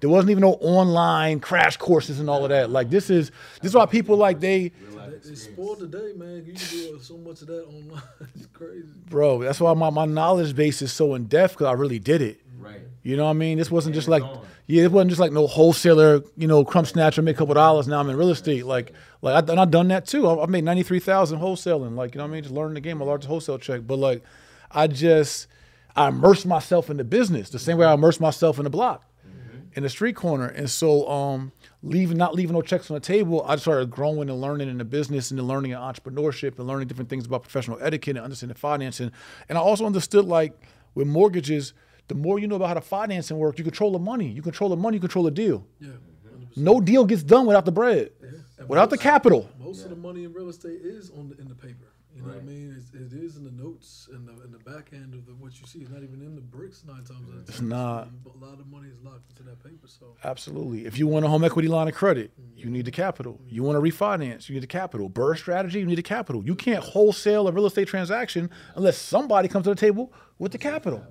There 0.01 0.09
wasn't 0.09 0.31
even 0.31 0.41
no 0.41 0.53
online 0.55 1.39
crash 1.39 1.77
courses 1.77 2.19
and 2.19 2.29
all 2.29 2.43
of 2.43 2.49
that. 2.49 2.69
Like 2.69 2.89
this 2.89 3.09
is 3.09 3.31
this 3.61 3.69
is 3.71 3.75
why 3.75 3.85
people 3.85 4.17
like 4.17 4.39
they, 4.39 4.71
Real 4.91 5.09
They, 5.09 5.29
they 5.29 5.35
spoiled 5.35 5.79
the 5.79 5.87
day, 5.87 6.11
man. 6.15 6.43
You 6.45 6.53
can 6.53 6.67
do 6.69 6.99
so 7.01 7.17
much 7.17 7.41
of 7.41 7.47
that 7.47 7.65
online. 7.65 8.01
it's 8.35 8.47
crazy. 8.47 8.87
bro. 9.09 9.39
That's 9.43 9.59
why 9.61 9.73
my, 9.75 9.89
my 9.91 10.05
knowledge 10.05 10.55
base 10.55 10.81
is 10.81 10.91
so 10.91 11.13
in 11.15 11.25
depth 11.25 11.53
because 11.53 11.67
I 11.67 11.73
really 11.73 11.99
did 11.99 12.21
it. 12.21 12.41
Right. 12.59 12.81
You 13.03 13.15
know 13.15 13.25
what 13.25 13.29
I 13.31 13.33
mean? 13.33 13.57
This 13.57 13.71
wasn't 13.71 13.95
just 13.95 14.07
like, 14.07 14.23
Hands-on. 14.23 14.45
yeah, 14.67 14.83
it 14.83 14.91
wasn't 14.91 15.09
just 15.11 15.19
like 15.21 15.31
no 15.31 15.47
wholesaler, 15.47 16.21
you 16.37 16.47
know, 16.47 16.63
crumb 16.65 16.85
snatcher, 16.85 17.21
make 17.23 17.35
a 17.35 17.39
couple 17.39 17.53
dollars. 17.55 17.87
Now 17.87 17.99
I'm 17.99 18.09
in 18.09 18.15
real 18.17 18.29
estate. 18.29 18.65
Like, 18.65 18.93
like 19.23 19.35
I, 19.35 19.51
and 19.51 19.59
I've 19.59 19.71
done 19.71 19.87
that 19.89 20.05
too. 20.07 20.27
I- 20.27 20.41
I've 20.43 20.49
made 20.49 20.63
ninety 20.63 20.83
three 20.83 20.99
thousand 20.99 21.39
wholesaling. 21.39 21.95
Like, 21.95 22.13
you 22.15 22.19
know 22.19 22.25
what 22.25 22.31
I 22.31 22.33
mean? 22.33 22.43
Just 22.43 22.53
learning 22.55 22.73
the 22.75 22.81
game, 22.81 22.97
my 22.99 23.05
largest 23.05 23.27
wholesale 23.27 23.57
check. 23.59 23.81
But 23.85 23.97
like, 23.97 24.23
I 24.71 24.87
just, 24.87 25.47
I 25.95 26.07
immersed 26.07 26.45
myself 26.45 26.89
in 26.89 26.97
the 26.97 27.03
business 27.03 27.49
the 27.49 27.59
same 27.59 27.77
way 27.77 27.85
I 27.85 27.93
immersed 27.93 28.21
myself 28.21 28.57
in 28.59 28.63
the 28.63 28.69
block, 28.69 29.03
in 29.73 29.83
the 29.83 29.89
street 29.89 30.15
corner. 30.15 30.47
And 30.47 30.69
so, 30.69 31.07
um, 31.09 31.51
leaving, 31.83 32.17
not 32.17 32.35
leaving 32.35 32.53
no 32.53 32.61
checks 32.61 32.89
on 32.91 32.95
the 32.95 33.01
table, 33.01 33.43
I 33.47 33.55
started 33.55 33.89
growing 33.89 34.29
and 34.29 34.41
learning 34.41 34.69
in 34.69 34.77
the 34.77 34.85
business 34.85 35.31
and 35.31 35.39
then 35.39 35.47
learning 35.47 35.71
in 35.71 35.77
entrepreneurship 35.77 36.57
and 36.59 36.67
learning 36.67 36.87
different 36.87 37.09
things 37.09 37.25
about 37.25 37.43
professional 37.43 37.77
etiquette 37.81 38.15
and 38.17 38.23
understanding 38.23 38.55
financing. 38.55 39.11
And 39.49 39.57
I 39.57 39.61
also 39.61 39.85
understood 39.85 40.25
like 40.25 40.53
with 40.95 41.07
mortgages, 41.07 41.73
the 42.07 42.15
more 42.15 42.39
you 42.39 42.47
know 42.47 42.55
about 42.55 42.67
how 42.67 42.73
the 42.73 42.81
financing 42.81 43.37
work, 43.37 43.57
you 43.57 43.63
control 43.63 43.91
the 43.91 43.99
money. 43.99 44.27
You 44.27 44.41
control 44.41 44.69
the 44.69 44.75
money, 44.75 44.97
you 44.97 45.01
control 45.01 45.25
the 45.25 45.31
deal. 45.31 45.65
Yeah. 45.79 45.89
100%. 45.89 46.57
No 46.57 46.81
deal 46.81 47.05
gets 47.05 47.23
done 47.23 47.45
without 47.45 47.65
the 47.65 47.71
bread, 47.71 48.11
And 48.57 48.67
without 48.67 48.89
the 48.89 48.97
capital. 48.97 49.49
Most 49.59 49.83
of 49.83 49.89
the 49.89 49.95
money 49.95 50.25
in 50.25 50.33
real 50.33 50.49
estate 50.49 50.81
is 50.83 51.09
on 51.11 51.29
the, 51.29 51.37
in 51.39 51.47
the 51.47 51.55
paper. 51.55 51.90
You 52.15 52.23
know 52.23 52.27
what 52.29 52.37
I 52.37 52.41
mean? 52.41 52.75
It's, 52.77 52.91
it 52.93 53.17
is 53.17 53.37
in 53.37 53.45
the 53.45 53.51
notes 53.51 54.09
and 54.11 54.27
the 54.27 54.43
in 54.43 54.51
the 54.51 54.59
back 54.59 54.89
end 54.91 55.13
of 55.13 55.25
the, 55.25 55.31
what 55.33 55.59
you 55.59 55.65
see. 55.65 55.79
It's 55.79 55.89
not 55.89 56.03
even 56.03 56.21
in 56.21 56.35
the 56.35 56.41
bricks 56.41 56.83
nine 56.85 57.03
times 57.03 57.29
out 57.29 57.39
of 57.39 57.45
ten. 57.45 57.45
It's 57.47 57.61
not. 57.61 58.09
So 58.23 58.33
a 58.35 58.45
lot 58.45 58.59
of 58.59 58.67
money 58.67 58.89
is 58.89 58.99
locked 59.01 59.29
into 59.29 59.43
that 59.43 59.63
paper. 59.63 59.87
So 59.87 60.15
Absolutely. 60.23 60.85
If 60.85 60.99
you 60.99 61.07
want 61.07 61.25
a 61.25 61.29
home 61.29 61.43
equity 61.43 61.67
line 61.67 61.87
of 61.87 61.95
credit, 61.95 62.31
you 62.55 62.69
need 62.69 62.85
the 62.85 62.91
capital. 62.91 63.33
Mm-hmm. 63.33 63.55
You 63.55 63.63
want 63.63 63.77
to 63.77 63.81
refinance, 63.81 64.49
you 64.49 64.55
need 64.55 64.63
the 64.63 64.67
capital. 64.67 65.09
BRRRR 65.09 65.37
strategy, 65.37 65.79
you 65.79 65.85
need 65.85 65.97
the 65.97 66.03
capital. 66.03 66.43
You 66.45 66.55
can't 66.55 66.83
wholesale 66.83 67.47
a 67.47 67.51
real 67.51 67.65
estate 67.65 67.87
transaction 67.87 68.49
unless 68.75 68.97
somebody 68.97 69.47
comes 69.47 69.63
to 69.63 69.69
the 69.69 69.75
table 69.75 70.11
with 70.37 70.51
the 70.51 70.57
capital. 70.57 71.05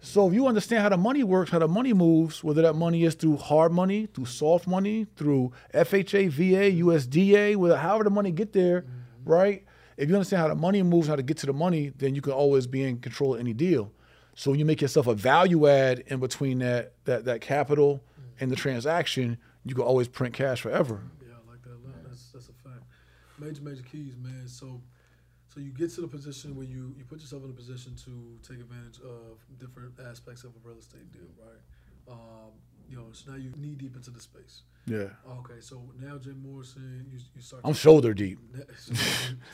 So 0.00 0.28
if 0.28 0.34
you 0.34 0.46
understand 0.46 0.82
how 0.82 0.90
the 0.90 0.98
money 0.98 1.24
works, 1.24 1.50
how 1.50 1.60
the 1.60 1.66
money 1.66 1.94
moves, 1.94 2.44
whether 2.44 2.60
that 2.60 2.74
money 2.74 3.04
is 3.04 3.14
through 3.14 3.38
hard 3.38 3.72
money, 3.72 4.06
through 4.12 4.26
soft 4.26 4.66
money, 4.66 5.06
through 5.16 5.52
FHA, 5.72 6.28
VA, 6.28 6.82
USDA, 6.82 7.56
whether 7.56 7.78
however 7.78 8.04
the 8.04 8.10
money 8.10 8.30
get 8.30 8.52
there, 8.52 8.82
mm-hmm. 8.82 9.30
right? 9.30 9.64
If 9.96 10.08
you 10.08 10.14
understand 10.14 10.42
how 10.42 10.48
the 10.48 10.54
money 10.54 10.82
moves, 10.82 11.08
how 11.08 11.16
to 11.16 11.22
get 11.22 11.38
to 11.38 11.46
the 11.46 11.52
money, 11.52 11.92
then 11.96 12.14
you 12.14 12.20
can 12.20 12.32
always 12.32 12.66
be 12.66 12.82
in 12.82 12.98
control 12.98 13.34
of 13.34 13.40
any 13.40 13.52
deal. 13.52 13.92
So 14.34 14.50
when 14.50 14.58
you 14.58 14.66
make 14.66 14.80
yourself 14.80 15.06
a 15.06 15.14
value 15.14 15.68
add 15.68 16.00
in 16.06 16.18
between 16.20 16.58
that 16.58 16.94
that 17.04 17.24
that 17.26 17.40
capital 17.40 18.02
and 18.40 18.50
the 18.50 18.56
transaction, 18.56 19.38
you 19.64 19.74
can 19.74 19.84
always 19.84 20.08
print 20.08 20.34
cash 20.34 20.60
forever. 20.60 21.02
yeah, 21.22 21.34
I 21.34 21.50
like 21.50 21.62
that. 21.62 21.70
a 21.70 21.80
lot. 21.86 22.02
That's 22.04 22.32
that's 22.32 22.48
a 22.48 22.68
fact. 22.68 22.82
Major 23.38 23.62
major 23.62 23.82
keys, 23.82 24.16
man. 24.16 24.48
So 24.48 24.80
so 25.46 25.60
you 25.60 25.70
get 25.70 25.94
to 25.94 26.00
the 26.00 26.08
position 26.08 26.56
where 26.56 26.66
you 26.66 26.94
you 26.98 27.04
put 27.04 27.20
yourself 27.20 27.44
in 27.44 27.50
a 27.50 27.52
position 27.52 27.94
to 28.04 28.38
take 28.42 28.60
advantage 28.60 28.98
of 29.00 29.38
different 29.60 29.94
aspects 30.10 30.42
of 30.42 30.50
a 30.50 30.68
real 30.68 30.78
estate 30.78 31.12
deal, 31.12 31.30
right? 31.38 31.62
Um, 32.10 32.50
you 32.88 32.96
know, 32.96 33.06
so 33.12 33.32
now 33.32 33.36
you 33.36 33.52
knee 33.56 33.74
deep 33.74 33.96
into 33.96 34.10
the 34.10 34.20
space. 34.20 34.62
Yeah. 34.86 35.08
Okay, 35.38 35.60
so 35.60 35.80
now 36.00 36.18
Jim 36.18 36.42
Morrison, 36.42 37.06
you 37.10 37.18
you 37.34 37.40
start. 37.40 37.62
I'm 37.64 37.72
shoulder 37.72 38.12
deep. 38.12 38.38
there 38.52 38.66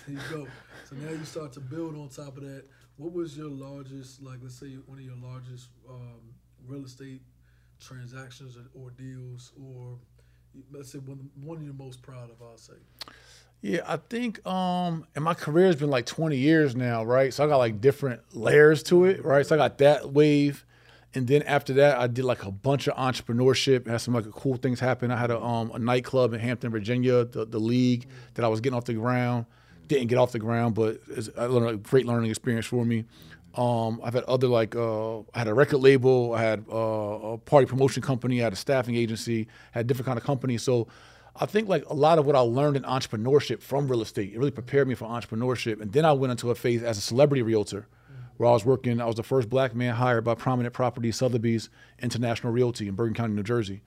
you 0.08 0.18
go. 0.30 0.46
So 0.88 0.96
now 0.96 1.10
you 1.10 1.24
start 1.24 1.52
to 1.52 1.60
build 1.60 1.96
on 1.96 2.08
top 2.08 2.36
of 2.36 2.42
that. 2.42 2.64
What 2.96 3.12
was 3.12 3.36
your 3.36 3.48
largest, 3.48 4.22
like, 4.22 4.40
let's 4.42 4.58
say 4.58 4.74
one 4.86 4.98
of 4.98 5.04
your 5.04 5.16
largest 5.16 5.68
um, 5.88 6.20
real 6.66 6.84
estate 6.84 7.22
transactions 7.80 8.58
or, 8.74 8.90
deals, 8.90 9.52
or 9.58 9.96
let's 10.70 10.92
say 10.92 10.98
one, 10.98 11.30
one 11.42 11.64
you're 11.64 11.72
most 11.72 12.02
proud 12.02 12.30
of? 12.30 12.42
I'll 12.42 12.58
say. 12.58 12.74
Yeah, 13.62 13.80
I 13.86 13.98
think 13.98 14.44
um 14.46 15.06
and 15.14 15.22
my 15.22 15.34
career's 15.34 15.76
been 15.76 15.90
like 15.90 16.06
20 16.06 16.36
years 16.36 16.74
now, 16.74 17.04
right? 17.04 17.32
So 17.32 17.44
I 17.44 17.46
got 17.46 17.58
like 17.58 17.80
different 17.80 18.34
layers 18.34 18.82
to 18.84 19.04
it, 19.04 19.24
right? 19.24 19.46
So 19.46 19.54
I 19.54 19.58
got 19.58 19.78
that 19.78 20.12
wave. 20.12 20.64
And 21.14 21.26
then 21.26 21.42
after 21.42 21.72
that, 21.74 21.98
I 21.98 22.06
did 22.06 22.24
like 22.24 22.44
a 22.44 22.52
bunch 22.52 22.86
of 22.86 22.94
entrepreneurship. 22.96 23.86
Had 23.86 24.00
some 24.00 24.14
like 24.14 24.30
cool 24.30 24.56
things 24.56 24.78
happen. 24.78 25.10
I 25.10 25.16
had 25.16 25.30
a 25.30 25.40
um 25.40 25.72
a 25.72 25.78
nightclub 25.78 26.32
in 26.32 26.40
Hampton, 26.40 26.70
Virginia, 26.70 27.24
the, 27.24 27.44
the 27.44 27.58
league 27.58 28.06
that 28.34 28.44
I 28.44 28.48
was 28.48 28.60
getting 28.60 28.76
off 28.76 28.84
the 28.84 28.94
ground. 28.94 29.46
Didn't 29.88 30.06
get 30.06 30.18
off 30.18 30.30
the 30.30 30.38
ground, 30.38 30.76
but 30.76 31.00
it's 31.08 31.28
a 31.36 31.76
great 31.82 32.06
learning 32.06 32.30
experience 32.30 32.66
for 32.66 32.84
me. 32.84 33.06
Um, 33.56 34.00
I've 34.04 34.14
had 34.14 34.22
other 34.24 34.46
like 34.46 34.76
uh, 34.76 35.18
I 35.18 35.38
had 35.38 35.48
a 35.48 35.54
record 35.54 35.78
label, 35.78 36.32
I 36.32 36.42
had 36.42 36.64
uh, 36.70 36.76
a 36.76 37.38
party 37.38 37.66
promotion 37.66 38.00
company, 38.00 38.40
I 38.40 38.44
had 38.44 38.52
a 38.52 38.56
staffing 38.56 38.94
agency, 38.94 39.48
had 39.72 39.88
different 39.88 40.06
kind 40.06 40.16
of 40.16 40.24
companies. 40.24 40.62
So 40.62 40.86
I 41.34 41.46
think 41.46 41.68
like 41.68 41.84
a 41.86 41.94
lot 41.94 42.20
of 42.20 42.26
what 42.26 42.36
I 42.36 42.40
learned 42.40 42.76
in 42.76 42.84
entrepreneurship 42.84 43.60
from 43.60 43.88
real 43.88 44.02
estate, 44.02 44.32
it 44.32 44.38
really 44.38 44.52
prepared 44.52 44.86
me 44.86 44.94
for 44.94 45.06
entrepreneurship. 45.06 45.80
And 45.80 45.92
then 45.92 46.04
I 46.04 46.12
went 46.12 46.30
into 46.30 46.52
a 46.52 46.54
phase 46.54 46.84
as 46.84 46.98
a 46.98 47.00
celebrity 47.00 47.42
realtor 47.42 47.88
where 48.40 48.48
I 48.48 48.52
was 48.52 48.64
working. 48.64 49.02
I 49.02 49.04
was 49.04 49.16
the 49.16 49.22
first 49.22 49.50
black 49.50 49.74
man 49.74 49.94
hired 49.94 50.24
by 50.24 50.34
Prominent 50.34 50.72
property 50.72 51.12
Sotheby's 51.12 51.68
International 51.98 52.50
Realty 52.50 52.88
in 52.88 52.94
Bergen 52.94 53.12
County, 53.12 53.34
New 53.34 53.42
Jersey. 53.42 53.82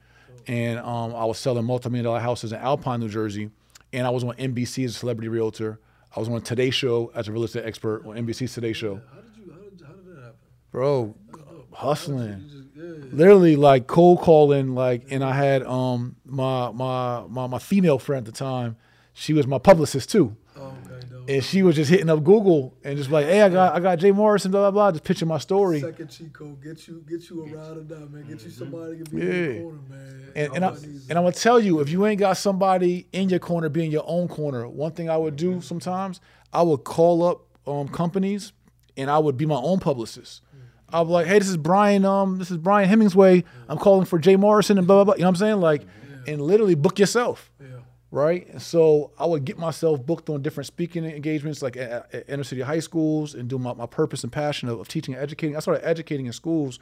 And 0.45 0.77
um, 0.77 1.15
I 1.15 1.25
was 1.25 1.39
selling 1.39 1.65
multi-million 1.65 2.05
dollar 2.05 2.19
houses 2.19 2.53
in 2.53 2.60
Alpine, 2.60 3.00
New 3.00 3.10
Jersey. 3.10 3.50
And 3.93 4.05
I 4.05 4.12
was 4.12 4.24
on 4.24 4.36
NBC 4.36 4.86
as 4.86 4.91
a 4.91 5.00
celebrity 5.00 5.27
realtor. 5.27 5.79
I 6.15 6.19
was 6.19 6.29
on 6.29 6.39
Today 6.41 6.69
Show 6.69 7.12
as 7.15 7.27
a 7.27 7.31
real 7.31 7.45
estate 7.45 7.65
expert 7.65 8.05
on 8.05 8.15
NBC's 8.15 8.53
Today 8.53 8.74
Show. 8.74 9.01
How 9.12 9.22
did 9.22 9.38
you? 9.38 9.51
How 9.51 9.57
did, 9.57 9.81
how 9.88 9.93
did 9.93 10.05
that 10.17 10.22
happen? 10.22 10.36
Bro, 10.69 11.15
hustling. 11.72 12.43
Just- 12.48 12.57
yeah, 12.75 12.83
yeah. 12.83 13.05
literally 13.12 13.55
like 13.55 13.88
cold 13.88 14.19
calling 14.19 14.74
like 14.74 15.03
and 15.12 15.24
i 15.24 15.31
had 15.31 15.62
um 15.63 16.15
my 16.25 16.72
my 16.72 17.24
my, 17.29 17.45
my 17.45 17.60
female 17.60 18.00
friend 18.00 18.27
at 18.27 18.33
the 18.33 18.38
time 18.38 18.75
she 19.13 19.31
was 19.31 19.45
my 19.45 19.60
publicist 19.60 20.10
too. 20.10 20.36
And 21.27 21.43
she 21.43 21.63
was 21.63 21.75
just 21.75 21.89
hitting 21.89 22.09
up 22.09 22.23
google 22.23 22.73
and 22.83 22.97
just 22.97 23.09
like 23.09 23.25
hey 23.25 23.41
i 23.41 23.49
got 23.49 23.73
i 23.75 23.79
got 23.79 23.97
jay 23.99 24.11
morrison 24.11 24.51
blah 24.51 24.61
blah 24.61 24.71
blah 24.71 24.91
just 24.91 25.03
pitching 25.03 25.27
my 25.27 25.37
story 25.37 25.79
Second 25.79 26.09
Chico, 26.09 26.49
get 26.63 26.87
you 26.87 27.03
get 27.07 27.29
you 27.29 27.43
a 27.43 27.55
ride 27.55 27.77
or 27.77 27.81
die, 27.81 27.95
man. 28.11 28.25
Get 28.27 28.43
you 28.43 28.49
somebody 28.49 29.03
to 29.03 29.09
be 29.09 29.17
Yeah. 29.17 29.23
in 29.23 29.53
your 29.53 29.63
corner, 29.63 29.79
man. 29.89 30.31
and, 30.35 30.55
and, 30.55 30.65
I, 30.65 30.69
Nobody 30.69 30.87
needs 30.87 31.09
and 31.09 31.17
I'm 31.19 31.23
gonna 31.25 31.35
tell 31.35 31.59
you, 31.59 31.79
if 31.79 31.89
you 31.89 32.05
ain't 32.05 32.19
got 32.19 32.37
somebody 32.37 33.07
in 33.13 33.29
your 33.29 33.39
corner, 33.39 33.69
be 33.69 33.85
in 33.85 33.91
your 33.91 34.03
own 34.05 34.27
corner. 34.27 34.67
One 34.67 34.91
thing 34.91 35.09
I 35.09 35.17
would 35.17 35.35
do 35.35 35.61
sometimes, 35.61 36.19
I 36.51 36.61
would 36.61 36.83
call 36.83 37.23
up 37.23 37.41
um, 37.65 37.87
companies, 37.87 38.51
and 38.97 39.09
I 39.09 39.17
would 39.19 39.37
be 39.37 39.45
my 39.45 39.55
own 39.55 39.79
publicist. 39.79 40.41
I'd 40.91 41.03
be 41.05 41.09
like, 41.09 41.25
"Hey, 41.27 41.39
this 41.39 41.47
is 41.49 41.57
Brian. 41.57 42.05
Um, 42.05 42.37
this 42.37 42.51
is 42.51 42.57
Brian 42.57 42.89
Hemingsway. 42.89 43.43
I'm 43.69 43.77
calling 43.77 44.05
for 44.05 44.19
Jay 44.19 44.35
Morrison 44.35 44.77
and 44.77 44.85
blah 44.85 44.97
blah 44.97 45.03
blah." 45.05 45.13
You 45.15 45.21
know 45.21 45.27
what 45.27 45.29
I'm 45.29 45.35
saying? 45.37 45.59
Like, 45.61 45.83
and 46.27 46.41
literally 46.41 46.75
book 46.75 46.99
yourself, 46.99 47.51
yeah, 47.59 47.67
right? 48.13 48.62
So 48.62 49.12
I 49.17 49.25
would 49.25 49.43
get 49.43 49.58
myself 49.58 50.05
booked 50.05 50.29
on 50.29 50.41
different 50.41 50.67
speaking 50.67 51.03
engagements, 51.03 51.62
like 51.62 51.75
at, 51.75 52.13
at 52.13 52.29
inner 52.29 52.43
city 52.43 52.62
high 52.62 52.79
schools, 52.79 53.34
and 53.34 53.50
do 53.50 53.58
my, 53.58 53.74
my 53.74 53.88
purpose 53.88 54.24
and 54.24 54.32
passion 54.32 54.70
of, 54.70 54.79
of 54.79 54.88
teaching 54.88 55.15
and 55.15 55.24
educating. 55.24 55.58
I 55.58 55.60
started 55.60 55.86
educating 55.86 56.27
in 56.27 56.34
schools 56.34 56.79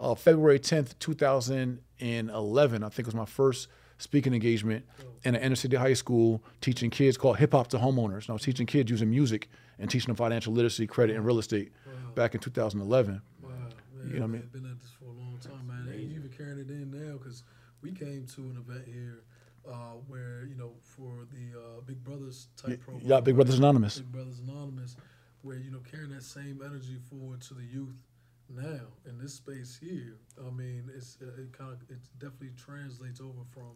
uh, 0.00 0.14
February 0.14 0.58
10th, 0.58 0.98
2011, 0.98 2.82
I 2.82 2.88
think 2.88 3.06
was 3.06 3.14
my 3.14 3.26
first 3.26 3.68
speaking 3.98 4.32
engagement 4.32 4.86
in 5.24 5.34
an 5.34 5.42
inner 5.42 5.54
city 5.54 5.76
high 5.76 5.92
school 5.92 6.42
teaching 6.62 6.88
kids 6.88 7.18
called 7.18 7.36
Hip 7.36 7.52
Hop 7.52 7.68
to 7.68 7.78
Homeowners. 7.78 8.22
And 8.22 8.30
I 8.30 8.32
was 8.32 8.42
teaching 8.42 8.66
kids 8.66 8.90
using 8.90 9.10
music 9.10 9.50
and 9.78 9.90
teaching 9.90 10.06
them 10.06 10.16
financial 10.16 10.54
literacy, 10.54 10.86
credit, 10.86 11.16
and 11.16 11.26
real 11.26 11.38
estate 11.38 11.72
back 12.14 12.34
in 12.34 12.40
2011. 12.40 13.20
wow, 13.42 13.50
man. 13.50 13.72
You 14.06 14.14
know 14.14 14.20
what 14.20 14.24
I 14.24 14.26
man, 14.28 14.48
Been 14.52 14.70
at 14.70 14.80
this 14.80 14.90
for 14.98 15.04
a 15.04 15.08
long 15.08 15.38
time, 15.42 15.66
man. 15.66 15.92
And 15.92 16.00
you 16.00 16.16
even 16.16 16.30
carrying 16.30 16.58
it 16.58 16.70
in 16.70 16.90
now 16.90 17.18
because 17.18 17.42
we 17.82 17.92
came 17.92 18.26
to 18.34 18.40
an 18.40 18.64
event 18.66 18.86
here 18.86 19.24
uh, 19.68 19.94
where 20.08 20.44
you 20.44 20.54
know 20.54 20.72
for 20.80 21.26
the 21.30 21.58
uh, 21.58 21.80
Big 21.86 22.02
Brothers 22.02 22.48
type 22.56 22.80
program. 22.80 23.06
Yeah, 23.06 23.20
Big 23.20 23.34
Brothers 23.34 23.58
Anonymous. 23.58 23.98
Big 23.98 24.12
Brothers 24.12 24.40
Anonymous, 24.40 24.96
where 25.42 25.56
you 25.56 25.70
know 25.70 25.80
carrying 25.90 26.10
that 26.10 26.22
same 26.22 26.60
energy 26.64 26.96
forward 27.10 27.40
to 27.42 27.54
the 27.54 27.64
youth 27.64 27.96
now 28.48 28.80
in 29.06 29.18
this 29.18 29.34
space 29.34 29.78
here. 29.80 30.16
I 30.44 30.50
mean, 30.50 30.90
it's 30.96 31.18
uh, 31.22 31.26
it 31.40 31.52
kind 31.56 31.72
of 31.72 31.80
it 31.90 31.98
definitely 32.18 32.50
translates 32.56 33.20
over 33.20 33.44
from 33.52 33.72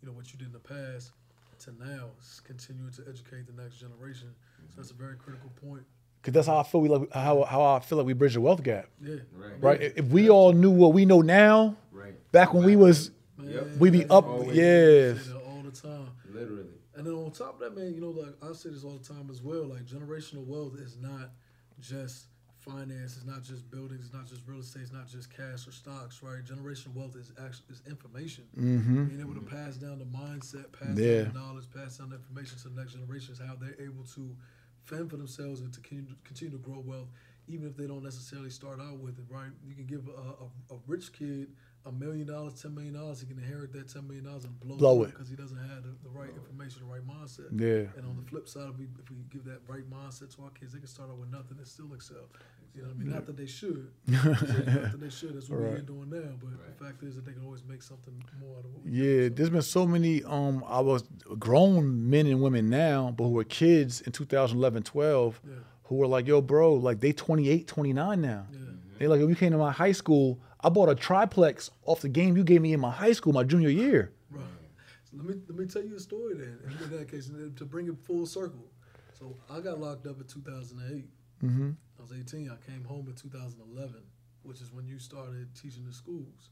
you 0.00 0.08
know 0.08 0.12
what 0.12 0.32
you 0.32 0.38
did 0.38 0.48
in 0.48 0.52
the 0.52 0.58
past 0.58 1.12
to 1.60 1.72
now. 1.84 2.06
It's 2.18 2.40
continuing 2.40 2.92
to 2.92 3.02
educate 3.08 3.46
the 3.46 3.60
next 3.62 3.76
generation. 3.76 4.34
So 4.68 4.74
that's 4.76 4.90
a 4.90 4.94
very 4.94 5.16
critical 5.16 5.50
point. 5.64 5.82
Because 6.20 6.32
that's 6.34 6.46
how 6.46 6.58
I 6.58 6.62
feel. 6.62 6.80
We 6.80 6.88
like 6.88 7.12
how, 7.12 7.42
how 7.44 7.62
I 7.64 7.80
feel 7.80 7.98
like 7.98 8.06
we 8.06 8.14
bridge 8.14 8.32
the 8.34 8.40
wealth 8.40 8.62
gap, 8.62 8.86
Yeah, 9.02 9.16
Right. 9.36 9.52
right? 9.80 9.92
If 9.94 10.06
we 10.06 10.30
all 10.30 10.52
knew 10.52 10.70
what 10.70 10.94
we 10.94 11.04
know 11.04 11.20
now, 11.20 11.76
Right. 11.92 12.14
back 12.32 12.54
when 12.54 12.64
we 12.64 12.76
was 12.76 13.10
man. 13.38 13.50
Yep. 13.50 13.76
we 13.78 13.90
be 13.90 14.04
up, 14.06 14.26
Always. 14.26 14.56
yes, 14.56 15.28
all 15.46 15.62
the 15.62 15.70
time. 15.70 16.10
Literally. 16.32 16.66
And 16.96 17.06
then 17.06 17.14
on 17.14 17.30
top 17.32 17.54
of 17.54 17.60
that, 17.60 17.76
man, 17.76 17.92
you 17.94 18.00
know, 18.00 18.10
like 18.10 18.34
I 18.42 18.52
say 18.52 18.70
this 18.70 18.84
all 18.84 18.98
the 18.98 19.04
time 19.14 19.28
as 19.30 19.42
well. 19.42 19.64
Like 19.66 19.84
generational 19.84 20.46
wealth 20.46 20.74
is 20.78 20.96
not 20.96 21.30
just 21.80 22.26
finance. 22.58 23.16
It's 23.16 23.26
not 23.26 23.42
just 23.42 23.68
buildings. 23.70 24.04
It's 24.06 24.14
not 24.14 24.26
just 24.26 24.42
real 24.46 24.60
estate. 24.60 24.82
It's 24.82 24.92
not 24.92 25.08
just 25.08 25.28
cash 25.34 25.66
or 25.66 25.72
stocks, 25.72 26.22
right? 26.22 26.42
Generational 26.44 26.94
wealth 26.94 27.16
is 27.16 27.32
actually 27.44 27.66
is 27.70 27.82
information. 27.88 28.44
mm-hmm. 28.56 29.04
Being 29.06 29.20
able 29.20 29.34
to 29.34 29.40
pass 29.40 29.76
down 29.76 29.98
the 29.98 30.04
mindset, 30.06 30.72
pass 30.72 30.96
Yeah. 30.96 31.24
down 31.24 31.32
the 31.32 31.38
knowledge, 31.40 31.64
pass 31.74 31.98
down 31.98 32.10
the 32.10 32.16
information 32.16 32.58
to 32.58 32.68
the 32.68 32.80
next 32.80 32.94
generation 32.94 33.32
is 33.34 33.40
how 33.40 33.56
they're 33.56 33.76
able 33.84 34.04
to 34.14 34.36
fend 34.84 35.10
for 35.10 35.16
themselves 35.16 35.60
and 35.60 35.72
to 35.72 35.80
continue, 35.80 36.14
continue 36.24 36.56
to 36.56 36.62
grow 36.62 36.78
wealth, 36.78 37.08
even 37.48 37.66
if 37.66 37.76
they 37.76 37.86
don't 37.86 38.02
necessarily 38.04 38.50
start 38.50 38.80
out 38.80 38.98
with 38.98 39.18
it, 39.18 39.24
right? 39.28 39.50
You 39.66 39.74
can 39.74 39.86
give 39.86 40.06
a, 40.08 40.12
a, 40.72 40.76
a 40.76 40.78
rich 40.86 41.12
kid 41.12 41.48
a 41.86 41.92
million 41.92 42.26
dollars, 42.26 42.54
ten 42.54 42.74
million 42.74 42.94
dollars, 42.94 43.20
he 43.20 43.26
can 43.26 43.38
inherit 43.38 43.72
that 43.74 43.88
ten 43.92 44.06
million 44.06 44.24
dollars 44.24 44.44
and 44.44 44.58
blow, 44.60 44.76
Blow 44.76 45.02
it 45.02 45.08
it. 45.08 45.12
because 45.12 45.28
he 45.28 45.36
doesn't 45.36 45.58
have 45.58 45.82
the, 45.82 45.90
the 46.02 46.08
right 46.10 46.30
information, 46.30 46.80
the 46.80 46.92
right 46.92 47.06
mindset. 47.06 47.48
yeah. 47.52 47.90
And 47.98 48.06
on 48.08 48.16
the 48.16 48.28
flip 48.30 48.48
side, 48.48 48.68
if 48.72 48.78
we, 48.78 48.86
if 49.02 49.10
we 49.10 49.16
give 49.30 49.44
that 49.44 49.60
right 49.68 49.84
mindset 49.90 50.34
to 50.36 50.42
our 50.44 50.50
kids, 50.50 50.72
they 50.72 50.78
can 50.78 50.88
start 50.88 51.10
out 51.10 51.18
with 51.18 51.30
nothing 51.30 51.58
and 51.58 51.66
still 51.66 51.92
excel. 51.92 52.16
You 52.74 52.82
know 52.82 52.88
what 52.88 52.96
I 52.96 52.98
mean? 53.04 53.12
Not 53.12 53.26
that 53.26 53.36
they 53.36 53.46
should. 53.46 53.86
not 54.08 54.24
that 54.40 54.96
they 54.98 55.10
should. 55.10 55.36
That's 55.36 55.48
what 55.48 55.60
we're 55.60 55.78
doing 55.80 56.10
now. 56.10 56.32
But 56.40 56.48
Right. 56.58 56.76
the 56.78 56.84
fact 56.84 57.02
is 57.04 57.14
that 57.16 57.24
they 57.24 57.32
can 57.32 57.44
always 57.44 57.62
make 57.68 57.82
something 57.82 58.14
more 58.40 58.56
out 58.58 58.64
of 58.64 58.72
what 58.74 58.84
we 58.84 58.90
Yeah, 58.90 59.28
do. 59.28 59.30
there's 59.30 59.50
been 59.50 59.62
so 59.62 59.86
many 59.86 60.24
um 60.24 60.64
I 60.66 60.80
was 60.80 61.04
grown 61.38 62.08
men 62.10 62.26
and 62.26 62.40
women 62.42 62.68
now, 62.70 63.12
but 63.16 63.24
who 63.24 63.30
were 63.30 63.44
kids 63.44 64.00
in 64.00 64.10
2011, 64.12 64.82
12 64.82 65.40
Yeah. 65.46 65.52
who 65.84 65.96
were 65.96 66.06
like, 66.08 66.26
"Yo, 66.26 66.40
bro, 66.40 66.72
like 66.74 66.98
they 67.00 67.12
28, 67.12 67.68
29 67.68 68.20
now." 68.20 68.46
Yeah. 68.52 68.58
They 68.98 69.06
like, 69.06 69.20
"If 69.20 69.28
you 69.28 69.36
came 69.36 69.52
to 69.52 69.58
my 69.58 69.70
high 69.72 69.92
school, 69.92 70.40
I 70.64 70.70
bought 70.70 70.88
a 70.88 70.94
triplex 70.94 71.70
off 71.84 72.00
the 72.00 72.08
game 72.08 72.36
you 72.36 72.44
gave 72.44 72.62
me 72.62 72.72
in 72.72 72.80
my 72.80 72.90
high 72.90 73.12
school, 73.12 73.32
my 73.32 73.44
junior 73.44 73.68
year." 73.68 74.12
Right. 74.30 74.44
So 75.04 75.16
let 75.16 75.26
me 75.26 75.34
let 75.48 75.58
me 75.58 75.66
tell 75.66 75.82
you 75.82 75.96
a 75.96 76.00
story 76.00 76.34
then. 76.34 76.58
In 76.82 76.98
that 76.98 77.10
case, 77.10 77.30
to 77.56 77.64
bring 77.64 77.88
it 77.88 77.96
full 78.04 78.26
circle. 78.26 78.64
So 79.18 79.36
I 79.50 79.60
got 79.60 79.80
locked 79.80 80.06
up 80.06 80.20
in 80.20 80.26
2008. 80.26 81.04
Mm-hmm. 81.44 81.70
I 81.98 82.02
was 82.02 82.12
18. 82.12 82.50
I 82.50 82.70
came 82.70 82.84
home 82.84 83.06
in 83.08 83.14
2011, 83.14 83.94
which 84.42 84.60
is 84.60 84.72
when 84.72 84.86
you 84.86 84.98
started 84.98 85.48
teaching 85.54 85.84
the 85.86 85.92
schools. 85.92 86.50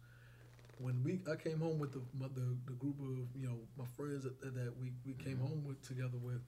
When 0.78 1.02
we, 1.04 1.20
I 1.30 1.36
came 1.36 1.60
home 1.60 1.78
with 1.78 1.92
the 1.92 2.02
my, 2.18 2.28
the, 2.34 2.56
the 2.66 2.72
group 2.72 2.98
of 3.00 3.40
you 3.40 3.48
know 3.48 3.58
my 3.76 3.84
friends 3.96 4.24
that, 4.24 4.40
that 4.40 4.72
we, 4.80 4.92
we 5.06 5.14
came 5.14 5.38
home 5.38 5.64
with 5.66 5.86
together 5.86 6.18
with. 6.22 6.42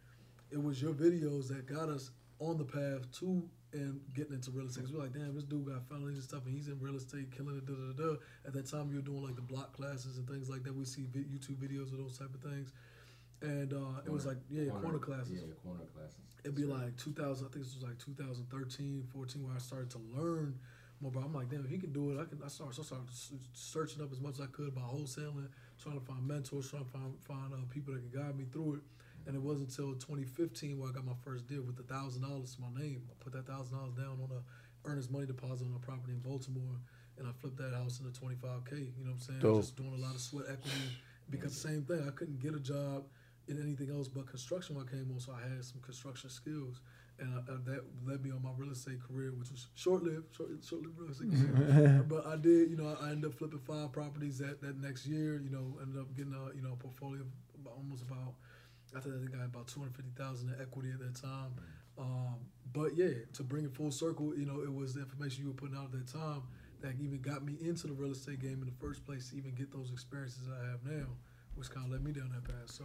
It 0.50 0.62
was 0.62 0.80
your 0.80 0.92
videos 0.92 1.49
that 1.49 1.66
got 1.66 1.88
us 1.88 2.11
on 2.38 2.59
the 2.59 2.64
path 2.64 3.11
to 3.21 3.49
and 3.75 4.00
getting 4.14 4.33
into 4.35 4.50
real 4.50 4.66
estate. 4.66 4.85
'Cause 4.85 4.93
we're 4.93 5.00
like, 5.00 5.12
damn, 5.12 5.35
this 5.35 5.45
dude 5.45 5.66
got 5.66 5.87
felonies 5.88 6.14
and 6.16 6.25
stuff, 6.25 6.45
and 6.47 6.54
he's 6.54 6.69
in 6.69 6.78
real 6.81 6.97
estate, 6.97 7.31
killing 7.31 7.57
it. 7.57 7.66
Da, 7.66 7.75
da, 7.75 7.93
da. 7.93 8.16
At 8.47 8.52
that 8.54 8.66
time, 8.66 8.88
you 8.90 8.97
were 8.97 9.02
doing 9.02 9.23
like 9.23 9.37
the 9.37 9.43
block 9.43 9.73
classes 9.73 10.16
and 10.19 10.26
things 10.28 10.49
like 10.49 10.62
that. 10.64 10.75
We 10.75 10.85
see 10.85 11.02
YouTube 11.02 11.57
videos 11.57 11.93
of 11.93 11.99
those 11.99 12.16
type 12.19 12.33
of 12.35 12.40
things, 12.40 12.73
and 13.43 13.73
uh, 13.75 14.00
it 14.07 14.11
was 14.11 14.25
like 14.26 14.38
yeah, 14.49 14.71
corner, 14.71 14.99
classes 14.99 15.43
Yeah, 15.47 15.52
corner 15.62 15.85
classes. 15.95 16.16
it'd 16.45 16.54
be 16.54 16.64
like 16.64 16.97
2000 16.97 17.47
i 17.47 17.50
think 17.50 17.64
this 17.64 17.75
was 17.75 17.83
like 17.83 17.99
2013 17.99 19.02
14 19.12 19.43
where 19.45 19.54
i 19.54 19.59
started 19.59 19.90
to 19.90 19.99
learn 20.14 20.59
more 21.00 21.11
but 21.11 21.21
i'm 21.21 21.33
like 21.35 21.49
damn 21.50 21.64
if 21.64 21.71
he 21.71 21.78
can 21.78 21.93
do 21.93 22.11
it 22.12 22.21
i 22.21 22.25
can 22.25 22.40
i 22.45 22.49
started, 22.49 22.75
so 22.75 22.83
I 22.83 22.85
started 22.85 23.09
searching 23.52 24.02
up 24.02 24.12
as 24.12 24.21
much 24.21 24.35
as 24.35 24.40
i 24.43 24.47
could 24.47 24.69
about 24.69 24.85
wholesaling 24.95 25.49
trying 25.83 25.99
to 25.99 26.04
find 26.07 26.26
mentors 26.26 26.71
trying 26.71 26.85
to 26.85 26.90
find, 26.90 27.14
find 27.26 27.52
uh, 27.52 27.57
people 27.71 27.93
that 27.95 28.00
can 28.11 28.23
guide 28.23 28.37
me 28.37 28.45
through 28.52 28.75
it 28.75 28.81
and 29.26 29.35
it 29.37 29.43
wasn't 29.43 29.69
until 29.69 29.95
2015 29.95 30.78
where 30.78 30.88
i 30.88 30.93
got 30.93 31.04
my 31.04 31.16
first 31.25 31.47
deal 31.47 31.62
with 31.62 31.76
the 31.76 31.83
thousand 31.83 32.23
dollars 32.23 32.54
to 32.54 32.62
my 32.62 32.81
name 32.81 33.02
i 33.11 33.14
put 33.23 33.33
that 33.33 33.47
thousand 33.47 33.76
dollars 33.76 33.95
down 33.95 34.19
on 34.23 34.31
a 34.31 34.88
earnest 34.88 35.11
money 35.11 35.26
deposit 35.26 35.64
on 35.64 35.75
a 35.75 35.85
property 35.85 36.12
in 36.12 36.19
baltimore 36.21 36.76
and 37.19 37.26
i 37.26 37.33
flipped 37.40 37.57
that 37.57 37.73
house 37.73 38.00
into 38.00 38.11
25k 38.19 38.73
you 38.73 39.04
know 39.04 39.11
what 39.11 39.12
i'm 39.12 39.19
saying 39.19 39.40
Dope. 39.40 39.61
just 39.62 39.76
doing 39.76 39.93
a 39.95 40.00
lot 40.00 40.14
of 40.14 40.21
sweat 40.21 40.47
equity 40.50 40.88
because 41.31 41.54
same 41.57 41.83
thing 41.83 42.04
i 42.07 42.11
couldn't 42.11 42.38
get 42.40 42.54
a 42.54 42.61
job 42.61 43.04
in 43.49 43.61
anything 43.61 43.90
else 43.90 44.09
but 44.09 44.26
construction 44.26 44.76
when 44.76 44.87
I 44.87 44.90
came 44.90 45.11
on, 45.12 45.21
so 45.21 45.33
I 45.33 45.43
had 45.49 45.64
some 45.64 45.81
construction 45.81 46.31
skills, 46.31 46.81
and 47.19 47.35
I, 47.35 47.52
uh, 47.52 47.59
that 47.66 47.85
led 48.07 48.25
me 48.25 48.31
on 48.31 48.43
my 48.43 48.50
real 48.57 48.73
estate 48.73 49.00
career, 49.07 49.33
which 49.33 49.50
was 49.50 49.69
short 49.75 50.02
lived, 50.02 50.35
short, 50.35 50.50
short 50.66 50.83
lived 50.83 50.99
real 50.99 51.11
estate 51.11 51.31
career. 51.31 52.04
but 52.09 52.26
I 52.26 52.37
did, 52.37 52.71
you 52.71 52.76
know, 52.76 52.97
I 53.00 53.11
ended 53.11 53.26
up 53.26 53.35
flipping 53.35 53.61
five 53.61 53.93
properties 53.93 54.38
that, 54.38 54.61
that 54.62 54.81
next 54.81 55.07
year, 55.07 55.40
you 55.40 55.50
know, 55.50 55.78
ended 55.83 56.00
up 56.00 56.14
getting 56.16 56.33
a 56.33 56.57
you 56.57 56.62
know 56.62 56.73
a 56.73 56.76
portfolio 56.76 57.21
of 57.21 57.66
almost 57.66 58.02
about, 58.02 58.35
I 58.97 59.01
think 59.01 59.15
I 59.17 59.37
got 59.37 59.45
about 59.45 59.67
two 59.69 59.81
hundred 59.81 59.97
fifty 59.97 60.13
thousand 60.17 60.51
in 60.51 60.61
equity 60.61 60.91
at 60.93 61.01
that 61.01 61.21
time. 61.21 61.55
Um, 61.99 62.37
but 62.73 62.97
yeah, 62.97 63.11
to 63.35 63.43
bring 63.43 63.65
it 63.65 63.73
full 63.73 63.91
circle, 63.91 64.37
you 64.37 64.47
know, 64.47 64.61
it 64.61 64.73
was 64.73 64.95
the 64.95 65.01
information 65.01 65.45
you 65.45 65.49
were 65.51 65.55
putting 65.55 65.77
out 65.77 65.87
at 65.87 65.93
that 65.93 66.09
time 66.13 66.43
that 66.83 66.95
even 67.01 67.21
got 67.21 67.45
me 67.45 67.57
into 67.61 67.87
the 67.87 67.93
real 67.93 68.13
estate 68.13 68.41
game 68.41 68.59
in 68.61 68.67
the 68.67 68.79
first 68.81 69.05
place 69.07 69.31
to 69.31 69.37
even 69.37 69.55
get 69.55 69.73
those 69.73 69.91
experiences 69.91 70.47
that 70.47 70.57
I 70.63 70.71
have 70.71 70.85
now, 70.85 71.07
which 71.55 71.71
kind 71.71 71.87
of 71.87 71.93
led 71.93 72.05
me 72.05 72.13
down 72.13 72.31
that 72.35 72.45
path. 72.45 72.71
So. 72.71 72.85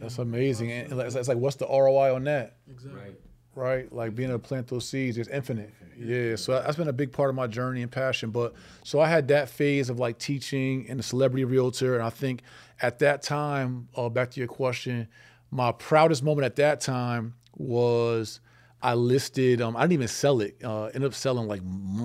That's 0.00 0.18
amazing. 0.18 0.72
And 0.72 0.98
it's 1.00 1.14
it's 1.14 1.28
like, 1.28 1.36
what's 1.36 1.56
the 1.56 1.66
ROI 1.66 2.14
on 2.14 2.24
that? 2.24 2.56
Exactly. 2.70 3.00
Right. 3.00 3.14
right? 3.54 3.92
Like 3.92 4.14
being 4.14 4.30
able 4.30 4.38
to 4.38 4.48
plant 4.48 4.68
those 4.68 4.88
seeds 4.88 5.18
is 5.18 5.28
infinite. 5.28 5.72
Yeah. 5.98 6.36
So 6.36 6.52
that's 6.52 6.76
been 6.76 6.88
a 6.88 6.92
big 6.92 7.12
part 7.12 7.28
of 7.28 7.36
my 7.36 7.46
journey 7.46 7.82
and 7.82 7.92
passion. 7.92 8.30
But 8.30 8.54
so 8.82 9.00
I 9.00 9.08
had 9.08 9.28
that 9.28 9.50
phase 9.50 9.90
of 9.90 9.98
like 9.98 10.18
teaching 10.18 10.86
and 10.88 10.98
the 10.98 11.02
celebrity 11.02 11.44
realtor. 11.44 11.94
And 11.94 12.02
I 12.02 12.10
think 12.10 12.42
at 12.80 12.98
that 13.00 13.22
time, 13.22 13.88
uh, 13.94 14.08
back 14.08 14.30
to 14.30 14.40
your 14.40 14.48
question, 14.48 15.06
my 15.50 15.72
proudest 15.72 16.22
moment 16.22 16.44
at 16.44 16.56
that 16.56 16.80
time 16.80 17.34
was 17.56 18.40
I 18.82 18.94
listed. 18.94 19.60
Um, 19.60 19.76
I 19.76 19.82
didn't 19.82 19.92
even 19.92 20.08
sell 20.08 20.40
it. 20.40 20.56
Uh, 20.64 20.86
ended 20.86 21.04
up 21.04 21.14
selling 21.14 21.48
like 21.48 21.62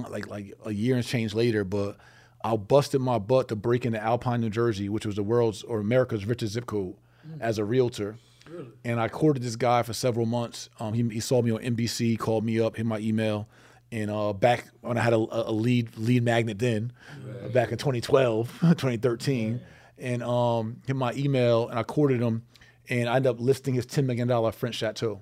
like 0.09 0.27
like 0.27 0.53
a 0.65 0.71
year 0.71 0.95
and 0.95 1.05
change 1.05 1.33
later. 1.33 1.63
But 1.63 1.97
I 2.43 2.55
busted 2.55 3.01
my 3.01 3.17
butt 3.17 3.47
to 3.49 3.55
break 3.55 3.85
into 3.85 4.01
Alpine, 4.01 4.41
New 4.41 4.49
Jersey, 4.49 4.89
which 4.89 5.05
was 5.05 5.15
the 5.15 5.23
world's 5.23 5.63
or 5.63 5.79
America's 5.79 6.25
richest 6.25 6.53
zip 6.53 6.65
code, 6.65 6.95
mm. 7.27 7.39
as 7.39 7.57
a 7.57 7.65
realtor. 7.65 8.17
Really? 8.49 8.67
And 8.83 8.99
I 8.99 9.07
courted 9.07 9.41
this 9.41 9.55
guy 9.55 9.81
for 9.83 9.93
several 9.93 10.25
months. 10.25 10.69
Um, 10.79 10.93
he, 10.93 11.01
he 11.09 11.19
saw 11.19 11.41
me 11.41 11.51
on 11.51 11.61
NBC, 11.61 12.19
called 12.19 12.45
me 12.45 12.59
up, 12.59 12.75
hit 12.75 12.85
my 12.85 12.99
email, 12.99 13.47
and 13.91 14.11
uh, 14.11 14.33
back 14.33 14.65
when 14.81 14.97
I 14.97 15.01
had 15.01 15.13
a, 15.13 15.17
a 15.17 15.51
lead 15.51 15.97
lead 15.97 16.23
magnet 16.23 16.59
then, 16.59 16.91
right. 17.25 17.53
back 17.53 17.71
in 17.71 17.77
2012, 17.77 18.57
2013, 18.61 19.53
right. 19.53 19.61
and 19.97 20.21
um, 20.21 20.81
hit 20.85 20.95
my 20.95 21.13
email, 21.13 21.69
and 21.69 21.79
I 21.79 21.83
courted 21.83 22.21
him, 22.21 22.43
and 22.89 23.09
I 23.09 23.17
ended 23.17 23.31
up 23.31 23.39
listing 23.39 23.73
his 23.73 23.85
$10 23.85 24.05
million 24.05 24.51
French 24.51 24.75
chateau. 24.75 25.21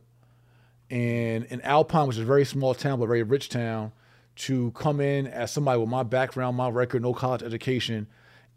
And 0.90 1.46
in 1.46 1.62
Alpine, 1.62 2.08
which 2.08 2.18
is 2.18 2.24
a 2.24 2.26
very 2.26 2.46
small 2.46 2.74
town 2.74 3.00
but 3.00 3.06
a 3.06 3.08
very 3.08 3.24
rich 3.24 3.50
town, 3.50 3.92
to 4.36 4.72
come 4.72 5.00
in 5.00 5.28
as 5.28 5.52
somebody 5.52 5.80
with 5.80 5.90
my 5.90 6.04
background, 6.04 6.58
my 6.58 6.70
record, 6.70 7.02
no 7.02 7.14
college 7.14 7.44
education, 7.44 8.08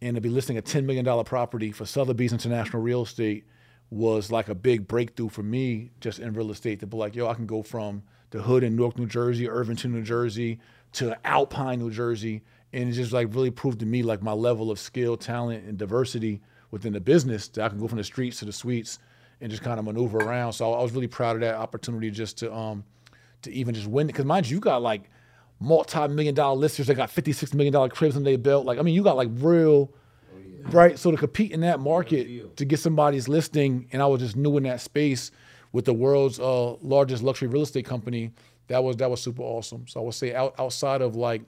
and 0.00 0.14
to 0.14 0.20
be 0.20 0.28
listing 0.28 0.58
a 0.58 0.62
$10 0.62 0.84
million 0.84 1.24
property 1.24 1.72
for 1.72 1.84
Sotheby's 1.86 2.32
International 2.32 2.82
Real 2.82 3.02
Estate 3.02 3.46
was 3.90 4.32
like 4.32 4.48
a 4.48 4.54
big 4.54 4.88
breakthrough 4.88 5.28
for 5.28 5.42
me 5.42 5.90
just 6.00 6.18
in 6.18 6.32
real 6.32 6.50
estate 6.50 6.80
to 6.80 6.86
be 6.86 6.96
like, 6.96 7.14
yo, 7.14 7.28
I 7.28 7.34
can 7.34 7.46
go 7.46 7.62
from 7.62 8.02
the 8.30 8.42
hood 8.42 8.64
in 8.64 8.74
Newark, 8.74 8.98
New 8.98 9.06
Jersey, 9.06 9.48
Irvington, 9.48 9.92
New 9.92 10.02
Jersey, 10.02 10.58
to 10.92 11.16
Alpine, 11.26 11.78
New 11.78 11.90
Jersey. 11.90 12.42
And 12.72 12.88
it 12.88 12.92
just 12.92 13.12
like 13.12 13.28
really 13.32 13.50
proved 13.50 13.80
to 13.80 13.86
me 13.86 14.02
like 14.02 14.22
my 14.22 14.32
level 14.32 14.70
of 14.70 14.78
skill, 14.78 15.16
talent, 15.16 15.64
and 15.64 15.78
diversity 15.78 16.42
within 16.70 16.92
the 16.92 17.00
business 17.00 17.48
that 17.48 17.64
I 17.64 17.68
can 17.68 17.78
go 17.78 17.88
from 17.88 17.98
the 17.98 18.04
streets 18.04 18.38
to 18.40 18.44
the 18.44 18.52
suites 18.52 18.98
and 19.40 19.50
just 19.50 19.62
kind 19.62 19.78
of 19.78 19.84
maneuver 19.84 20.18
around. 20.18 20.52
So 20.52 20.72
I 20.72 20.82
was 20.82 20.92
really 20.92 21.08
proud 21.08 21.36
of 21.36 21.40
that 21.40 21.54
opportunity 21.54 22.10
just 22.10 22.38
to 22.38 22.52
um 22.52 22.84
to 23.42 23.52
even 23.52 23.74
just 23.74 23.86
win. 23.86 24.06
Because 24.06 24.24
mind 24.24 24.48
you, 24.48 24.56
you 24.56 24.60
got 24.60 24.82
like 24.82 25.10
multi-million 25.60 26.34
dollar 26.34 26.56
listers 26.56 26.86
that 26.86 26.94
got 26.94 27.10
fifty-six 27.10 27.54
million 27.54 27.72
dollar 27.72 27.88
cribs 27.88 28.16
in 28.16 28.24
their 28.24 28.38
belt. 28.38 28.66
Like 28.66 28.78
I 28.78 28.82
mean, 28.82 28.94
you 28.94 29.02
got 29.02 29.16
like 29.16 29.28
real. 29.34 29.90
Oh, 30.34 30.38
yeah. 30.38 30.68
Right, 30.70 30.98
so 30.98 31.10
to 31.10 31.16
compete 31.16 31.52
in 31.52 31.60
that 31.60 31.80
market 31.80 32.56
to 32.56 32.64
get 32.64 32.80
somebody's 32.80 33.28
listing, 33.28 33.88
and 33.92 34.02
I 34.02 34.06
was 34.06 34.20
just 34.20 34.36
new 34.36 34.56
in 34.56 34.64
that 34.64 34.80
space 34.80 35.30
with 35.72 35.84
the 35.84 35.94
world's 35.94 36.40
uh, 36.40 36.74
largest 36.76 37.22
luxury 37.22 37.48
real 37.48 37.62
estate 37.62 37.84
company. 37.84 38.32
That 38.68 38.82
was 38.82 38.96
that 38.96 39.10
was 39.10 39.20
super 39.20 39.42
awesome. 39.42 39.86
So 39.86 40.00
I 40.00 40.02
would 40.02 40.14
say 40.14 40.34
out, 40.34 40.54
outside 40.58 41.02
of 41.02 41.14
like 41.14 41.42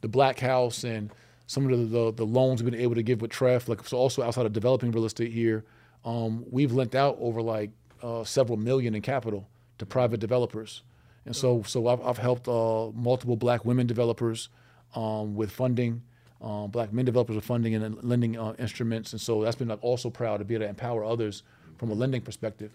the 0.00 0.08
Black 0.08 0.38
House 0.38 0.84
and 0.84 1.10
some 1.48 1.64
of 1.64 1.70
the, 1.70 1.86
the, 1.86 2.12
the 2.12 2.26
loans 2.26 2.62
we've 2.62 2.70
been 2.70 2.80
able 2.80 2.94
to 2.94 3.02
give 3.02 3.22
with 3.22 3.32
TREF, 3.32 3.68
like 3.68 3.84
so 3.86 3.96
also 3.96 4.22
outside 4.22 4.44
of 4.44 4.52
developing 4.52 4.92
real 4.92 5.06
estate 5.06 5.32
here, 5.32 5.64
um, 6.04 6.44
we've 6.50 6.72
lent 6.72 6.94
out 6.94 7.16
over 7.20 7.40
like 7.40 7.70
uh, 8.02 8.22
several 8.22 8.58
million 8.58 8.94
in 8.94 9.00
capital 9.00 9.48
to 9.78 9.86
private 9.86 10.20
developers. 10.20 10.82
And 11.24 11.34
so, 11.34 11.62
so 11.62 11.88
I've, 11.88 12.04
I've 12.04 12.18
helped 12.18 12.48
uh, 12.48 12.90
multiple 12.94 13.34
black 13.34 13.64
women 13.64 13.86
developers 13.86 14.50
um, 14.94 15.34
with 15.34 15.50
funding, 15.50 16.02
um, 16.42 16.70
black 16.70 16.92
men 16.92 17.06
developers 17.06 17.36
with 17.36 17.46
funding 17.46 17.74
and 17.74 18.02
lending 18.04 18.38
uh, 18.38 18.54
instruments. 18.58 19.12
And 19.12 19.20
so 19.20 19.42
that's 19.42 19.56
been 19.56 19.68
like 19.68 19.82
also 19.82 20.10
proud 20.10 20.38
to 20.38 20.44
be 20.44 20.54
able 20.54 20.66
to 20.66 20.68
empower 20.68 21.02
others 21.02 21.44
from 21.78 21.90
a 21.90 21.94
lending 21.94 22.20
perspective. 22.20 22.72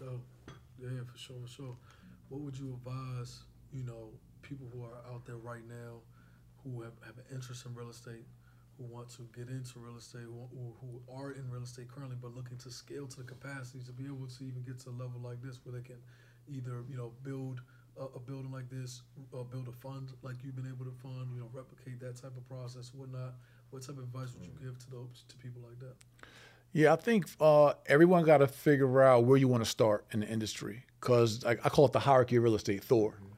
yeah, 0.81 0.89
for 1.11 1.17
sure, 1.17 1.35
for 1.43 1.47
sure. 1.47 1.75
What 2.29 2.41
would 2.41 2.57
you 2.57 2.73
advise, 2.73 3.43
you 3.71 3.83
know, 3.83 4.09
people 4.41 4.67
who 4.73 4.83
are 4.83 5.13
out 5.13 5.25
there 5.27 5.37
right 5.37 5.67
now 5.69 6.01
who 6.63 6.81
have, 6.81 6.93
have 7.05 7.17
an 7.17 7.35
interest 7.35 7.65
in 7.67 7.75
real 7.75 7.89
estate, 7.91 8.25
who 8.77 8.83
want 8.85 9.09
to 9.09 9.27
get 9.35 9.49
into 9.49 9.79
real 9.79 9.97
estate 9.97 10.25
or, 10.25 10.47
who 10.81 11.01
are 11.13 11.31
in 11.31 11.49
real 11.49 11.63
estate 11.63 11.87
currently 11.87 12.17
but 12.19 12.33
looking 12.35 12.57
to 12.57 12.71
scale 12.71 13.07
to 13.07 13.17
the 13.17 13.23
capacity 13.23 13.79
to 13.83 13.91
be 13.91 14.05
able 14.05 14.27
to 14.27 14.43
even 14.43 14.61
get 14.63 14.79
to 14.79 14.89
a 14.89 14.95
level 14.97 15.19
like 15.23 15.41
this 15.41 15.59
where 15.63 15.79
they 15.79 15.85
can 15.85 15.97
either 16.47 16.83
you 16.89 16.97
know 16.97 17.11
build 17.23 17.61
a, 17.99 18.03
a 18.15 18.19
building 18.19 18.51
like 18.51 18.69
this 18.69 19.01
uh, 19.33 19.43
build 19.43 19.67
a 19.67 19.71
fund 19.71 20.09
like 20.23 20.35
you've 20.43 20.55
been 20.55 20.67
able 20.67 20.85
to 20.85 20.91
fund 21.01 21.29
you 21.33 21.39
know 21.39 21.49
replicate 21.53 21.99
that 21.99 22.15
type 22.15 22.35
of 22.35 22.47
process 22.47 22.91
whatnot. 22.93 23.33
What 23.69 23.81
type 23.81 23.97
of 23.97 24.03
advice 24.03 24.29
would 24.37 24.45
you 24.45 24.53
give 24.63 24.77
to 24.85 24.91
those 24.91 25.23
to 25.29 25.37
people 25.37 25.61
like 25.67 25.79
that? 25.79 25.95
Yeah 26.73 26.93
i 26.93 26.95
think 26.95 27.27
uh, 27.39 27.73
everyone 27.85 28.25
got 28.25 28.39
to 28.39 28.47
figure 28.47 29.03
out 29.03 29.25
where 29.25 29.37
you 29.37 29.47
want 29.47 29.63
to 29.63 29.69
start 29.69 30.05
in 30.11 30.21
the 30.21 30.27
industry 30.27 30.85
because 30.99 31.43
I, 31.45 31.51
I, 31.51 31.69
call 31.69 31.85
it 31.85 31.91
the 31.91 31.99
hierarchy 31.99 32.37
of 32.37 32.43
real 32.43 32.55
estate 32.55 32.83
thor. 32.83 33.11
mm-hmm 33.11 33.32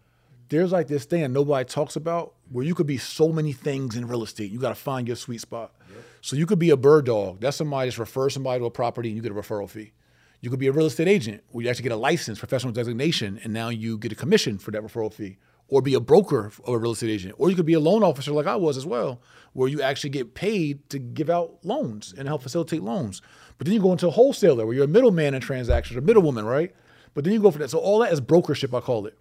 there's 0.49 0.71
like 0.71 0.87
this 0.87 1.05
thing 1.05 1.21
that 1.21 1.29
nobody 1.29 1.65
talks 1.65 1.95
about 1.95 2.33
where 2.49 2.65
you 2.65 2.75
could 2.75 2.87
be 2.87 2.97
so 2.97 3.29
many 3.29 3.51
things 3.51 3.95
in 3.95 4.07
real 4.07 4.23
estate. 4.23 4.51
You 4.51 4.59
got 4.59 4.69
to 4.69 4.75
find 4.75 5.07
your 5.07 5.15
sweet 5.15 5.41
spot. 5.41 5.73
Yep. 5.89 6.03
So 6.21 6.35
you 6.35 6.45
could 6.45 6.59
be 6.59 6.69
a 6.69 6.77
bird 6.77 7.05
dog. 7.05 7.39
That's 7.41 7.57
somebody 7.57 7.87
just 7.87 7.97
refers 7.97 8.33
somebody 8.33 8.59
to 8.59 8.65
a 8.65 8.71
property 8.71 9.09
and 9.09 9.15
you 9.15 9.21
get 9.21 9.31
a 9.31 9.35
referral 9.35 9.69
fee. 9.69 9.93
You 10.41 10.49
could 10.49 10.59
be 10.59 10.67
a 10.67 10.71
real 10.71 10.85
estate 10.85 11.07
agent 11.07 11.43
where 11.49 11.63
you 11.63 11.69
actually 11.69 11.83
get 11.83 11.91
a 11.91 11.97
license, 11.97 12.37
professional 12.37 12.71
designation, 12.71 13.39
and 13.43 13.51
now 13.51 13.69
you 13.69 13.97
get 13.97 14.11
a 14.11 14.15
commission 14.15 14.57
for 14.57 14.71
that 14.71 14.83
referral 14.83 15.11
fee. 15.11 15.37
Or 15.67 15.81
be 15.81 15.95
a 15.95 15.99
broker 15.99 16.45
of 16.45 16.61
a 16.67 16.77
real 16.77 16.91
estate 16.91 17.09
agent. 17.09 17.33
Or 17.39 17.49
you 17.49 17.55
could 17.55 17.65
be 17.65 17.73
a 17.73 17.79
loan 17.79 18.03
officer 18.03 18.31
like 18.31 18.45
I 18.45 18.55
was 18.55 18.77
as 18.77 18.85
well, 18.85 19.19
where 19.53 19.67
you 19.67 19.81
actually 19.81 20.11
get 20.11 20.35
paid 20.35 20.87
to 20.91 20.99
give 20.99 21.27
out 21.31 21.57
loans 21.63 22.13
and 22.15 22.27
help 22.27 22.43
facilitate 22.43 22.83
loans. 22.83 23.23
But 23.57 23.65
then 23.65 23.73
you 23.73 23.81
go 23.81 23.91
into 23.91 24.07
a 24.07 24.11
wholesaler 24.11 24.67
where 24.67 24.75
you're 24.75 24.85
a 24.85 24.87
middleman 24.87 25.33
in 25.33 25.41
transactions, 25.41 25.97
a 25.97 26.01
middlewoman, 26.01 26.45
right? 26.45 26.75
But 27.15 27.23
then 27.23 27.33
you 27.33 27.41
go 27.41 27.49
for 27.49 27.57
that. 27.57 27.71
So 27.71 27.79
all 27.79 27.97
that 27.99 28.13
is 28.13 28.21
brokership, 28.21 28.75
I 28.75 28.79
call 28.81 29.07
it. 29.07 29.17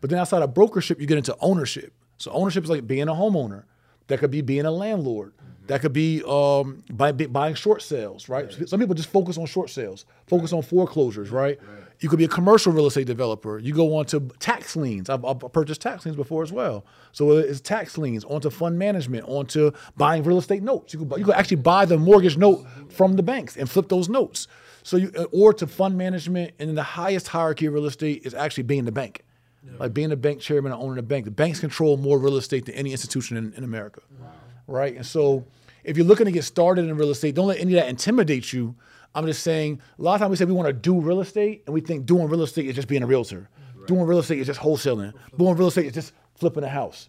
But 0.00 0.10
then 0.10 0.18
outside 0.18 0.42
of 0.42 0.54
brokership, 0.54 1.00
you 1.00 1.06
get 1.06 1.18
into 1.18 1.36
ownership. 1.40 1.92
So 2.18 2.30
ownership 2.32 2.64
is 2.64 2.70
like 2.70 2.86
being 2.86 3.08
a 3.08 3.14
homeowner. 3.14 3.64
That 4.08 4.18
could 4.18 4.30
be 4.30 4.42
being 4.42 4.66
a 4.66 4.70
landlord. 4.70 5.32
Mm-hmm. 5.36 5.66
That 5.66 5.80
could 5.80 5.94
be 5.94 6.22
um, 6.28 6.84
by, 6.92 7.12
buying 7.12 7.54
short 7.54 7.80
sales, 7.80 8.28
right? 8.28 8.46
right? 8.46 8.68
Some 8.68 8.80
people 8.80 8.94
just 8.94 9.08
focus 9.08 9.38
on 9.38 9.46
short 9.46 9.70
sales, 9.70 10.04
focus 10.26 10.52
right. 10.52 10.58
on 10.58 10.62
foreclosures, 10.62 11.30
right? 11.30 11.58
right? 11.58 11.84
You 12.00 12.10
could 12.10 12.18
be 12.18 12.26
a 12.26 12.28
commercial 12.28 12.70
real 12.72 12.86
estate 12.86 13.06
developer. 13.06 13.58
You 13.58 13.72
go 13.72 13.96
on 13.96 14.04
to 14.06 14.20
tax 14.40 14.76
liens. 14.76 15.08
I've, 15.08 15.24
I've 15.24 15.40
purchased 15.52 15.80
tax 15.80 16.04
liens 16.04 16.16
before 16.16 16.42
as 16.42 16.52
well. 16.52 16.84
So 17.12 17.32
it's 17.38 17.62
tax 17.62 17.96
liens, 17.96 18.24
onto 18.24 18.50
fund 18.50 18.78
management, 18.78 19.24
onto 19.26 19.70
buying 19.96 20.22
real 20.22 20.38
estate 20.38 20.62
notes. 20.62 20.92
You 20.92 21.00
could, 21.00 21.18
you 21.18 21.24
could 21.24 21.34
actually 21.34 21.58
buy 21.58 21.86
the 21.86 21.96
mortgage 21.96 22.36
note 22.36 22.66
from 22.90 23.14
the 23.16 23.22
banks 23.22 23.56
and 23.56 23.70
flip 23.70 23.88
those 23.88 24.10
notes. 24.10 24.48
So 24.82 24.98
you, 24.98 25.08
or 25.32 25.54
to 25.54 25.66
fund 25.66 25.96
management, 25.96 26.52
and 26.58 26.68
then 26.68 26.74
the 26.74 26.82
highest 26.82 27.28
hierarchy 27.28 27.64
of 27.66 27.72
real 27.72 27.86
estate 27.86 28.26
is 28.26 28.34
actually 28.34 28.64
being 28.64 28.84
the 28.84 28.92
bank. 28.92 29.24
Yeah. 29.64 29.72
Like 29.78 29.94
being 29.94 30.12
a 30.12 30.16
bank 30.16 30.40
chairman 30.40 30.72
or 30.72 30.82
owning 30.82 30.98
a 30.98 31.02
bank. 31.02 31.24
The 31.24 31.30
banks 31.30 31.60
control 31.60 31.96
more 31.96 32.18
real 32.18 32.36
estate 32.36 32.66
than 32.66 32.74
any 32.74 32.92
institution 32.92 33.36
in, 33.36 33.52
in 33.54 33.64
America. 33.64 34.02
Wow. 34.20 34.32
Right? 34.66 34.94
And 34.94 35.06
so 35.06 35.46
if 35.84 35.96
you're 35.96 36.06
looking 36.06 36.26
to 36.26 36.32
get 36.32 36.44
started 36.44 36.86
in 36.86 36.96
real 36.96 37.10
estate, 37.10 37.34
don't 37.34 37.48
let 37.48 37.60
any 37.60 37.74
of 37.74 37.80
that 37.80 37.88
intimidate 37.88 38.52
you. 38.52 38.74
I'm 39.14 39.26
just 39.26 39.42
saying, 39.42 39.80
a 39.98 40.02
lot 40.02 40.14
of 40.14 40.20
times 40.20 40.30
we 40.30 40.36
say 40.36 40.44
we 40.44 40.52
want 40.52 40.66
to 40.66 40.72
do 40.72 41.00
real 41.00 41.20
estate, 41.20 41.62
and 41.66 41.74
we 41.74 41.80
think 41.80 42.04
doing 42.04 42.28
real 42.28 42.42
estate 42.42 42.66
is 42.66 42.74
just 42.74 42.88
being 42.88 43.02
a 43.02 43.06
realtor. 43.06 43.48
Right. 43.76 43.86
Doing 43.86 44.02
real 44.02 44.18
estate 44.18 44.40
is 44.40 44.46
just 44.46 44.58
wholesaling. 44.58 45.12
Doing 45.38 45.56
real 45.56 45.68
estate 45.68 45.86
is 45.86 45.92
just 45.92 46.12
flipping 46.34 46.64
a 46.64 46.68
house. 46.68 47.08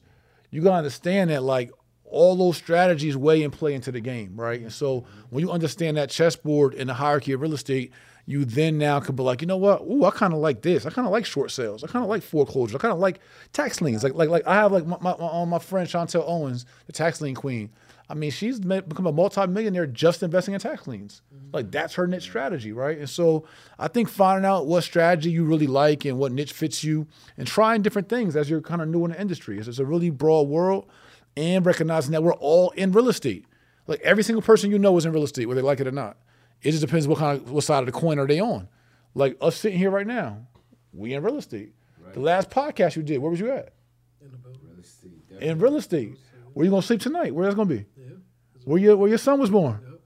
You 0.52 0.62
gotta 0.62 0.78
understand 0.78 1.32
that, 1.32 1.41
like, 1.41 1.72
all 2.04 2.36
those 2.36 2.58
strategies 2.58 3.18
weigh 3.18 3.44
and 3.44 3.52
play 3.52 3.74
into 3.74 3.91
the 3.91 4.00
game, 4.00 4.39
right? 4.39 4.62
And 4.62 4.72
so 4.72 5.06
when 5.32 5.44
you 5.44 5.52
understand 5.52 5.98
that 5.98 6.12
chessboard 6.12 6.76
and 6.76 6.88
the 6.88 6.94
hierarchy 6.94 7.32
of 7.32 7.41
real 7.41 7.54
estate, 7.54 7.91
you 8.26 8.44
then 8.46 8.78
now 8.78 9.00
could 9.00 9.16
be 9.16 9.24
like, 9.24 9.42
you 9.42 9.48
know 9.48 9.58
what? 9.58 9.82
Ooh, 9.82 10.04
I 10.06 10.12
kind 10.12 10.34
of 10.34 10.40
like 10.40 10.62
this. 10.62 10.86
I 10.86 10.90
kind 10.90 11.06
of 11.06 11.12
like 11.12 11.26
short 11.26 11.52
sales. 11.52 11.84
I 11.84 11.88
kind 11.88 12.04
of 12.04 12.10
like 12.10 12.24
foreclosures. 12.24 12.76
I 12.76 12.80
kind 12.80 12.92
of 12.92 13.00
like 13.00 13.20
tax 13.54 13.82
liens. 13.82 14.04
Like, 14.04 14.16
like, 14.16 14.30
like 14.30 14.48
I 14.48 14.56
have 14.56 14.72
like 14.72 14.86
my, 14.86 14.98
my, 15.00 15.16
my, 15.18 15.46
my 15.46 15.60
friend 15.60 15.88
Chantel 15.88 16.24
Owens, 16.28 16.66
the 16.88 16.92
tax 16.92 17.22
lien 17.22 17.36
queen. 17.36 17.70
I 18.08 18.14
mean, 18.14 18.30
she's 18.32 18.60
become 18.60 19.08
a 19.08 19.12
multi-millionaire 19.12 19.88
just 19.88 20.22
investing 20.22 20.54
in 20.54 20.60
tax 20.60 20.88
liens. 20.88 21.22
Mm-hmm. 21.34 21.50
Like 21.54 21.72
that's 21.72 21.96
her 21.96 22.08
niche 22.08 22.24
strategy, 22.24 22.72
right? 22.72 22.98
And 22.98 23.10
so 23.10 23.46
I 23.80 23.88
think 23.88 24.10
finding 24.10 24.46
out 24.46 24.68
what 24.68 24.84
strategy 24.84 25.32
you 25.32 25.44
really 25.44 25.68
like 25.68 26.06
and 26.06 26.18
what 26.18 26.32
niche 26.32 26.54
fits 26.54 26.84
you, 26.84 27.08
and 27.38 27.48
trying 27.48 27.82
different 27.82 28.10
things 28.10 28.36
as 28.36 28.50
you're 28.50 28.62
kind 28.62 28.82
of 28.82 28.90
new 28.90 29.06
in 29.06 29.12
the 29.12 29.20
industry. 29.22 29.58
It's, 29.58 29.68
it's 29.68 29.80
a 29.80 29.86
really 29.86 30.10
broad 30.10 30.48
world, 30.48 30.88
and 31.36 31.66
recognizing 31.66 32.12
that 32.12 32.24
we're 32.24 32.34
all 32.34 32.72
in 32.72 32.92
real 32.92 33.10
estate. 33.10 33.46
Like 33.88 34.02
every 34.02 34.24
single 34.24 34.42
person 34.42 34.72
you 34.72 34.80
know 34.80 34.98
is 34.98 35.06
in 35.06 35.12
real 35.12 35.24
estate, 35.24 35.48
whether 35.48 35.62
they 35.62 35.66
like 35.66 35.80
it 35.80 35.88
or 35.88 35.92
not. 35.92 36.18
It 36.65 36.71
just 36.71 36.82
depends 36.82 37.08
what 37.08 37.19
kind 37.19 37.39
of 37.39 37.51
what 37.51 37.63
side 37.63 37.80
of 37.80 37.86
the 37.86 37.91
coin 37.91 38.17
are 38.17 38.25
they 38.25 38.39
on. 38.39 38.67
Like 39.13 39.38
us 39.39 39.56
sitting 39.56 39.78
here 39.78 39.91
right 39.91 40.08
now, 40.08 40.47
we 40.91 41.13
in 41.13 41.21
real 41.21 41.38
estate. 41.38 41.73
Right. 42.04 42.13
The 42.15 42.19
last 42.19 42.49
podcast 42.49 42.95
you 42.95 43.04
did, 43.04 43.19
where 43.19 43.30
was 43.30 43.39
you 43.39 43.51
at? 43.51 43.73
In 44.19 44.32
the 44.32 44.38
building. 44.38 44.62
Real 44.67 44.80
estate. 44.80 45.12
In 45.41 45.60
real 45.60 45.75
estate. 45.78 46.17
Where 46.54 46.65
you 46.65 46.71
gonna 46.71 46.82
sleep 46.82 47.01
tonight? 47.01 47.36
Where 47.36 47.45
that's 47.45 47.56
gonna 47.56 47.69
be? 47.69 47.86
Yeah. 47.97 48.15
Where 48.63 48.80
your 48.80 48.97
where 48.97 49.10
your 49.10 49.19
son 49.19 49.39
was 49.39 49.51
born? 49.51 49.80
Yep. 49.84 49.99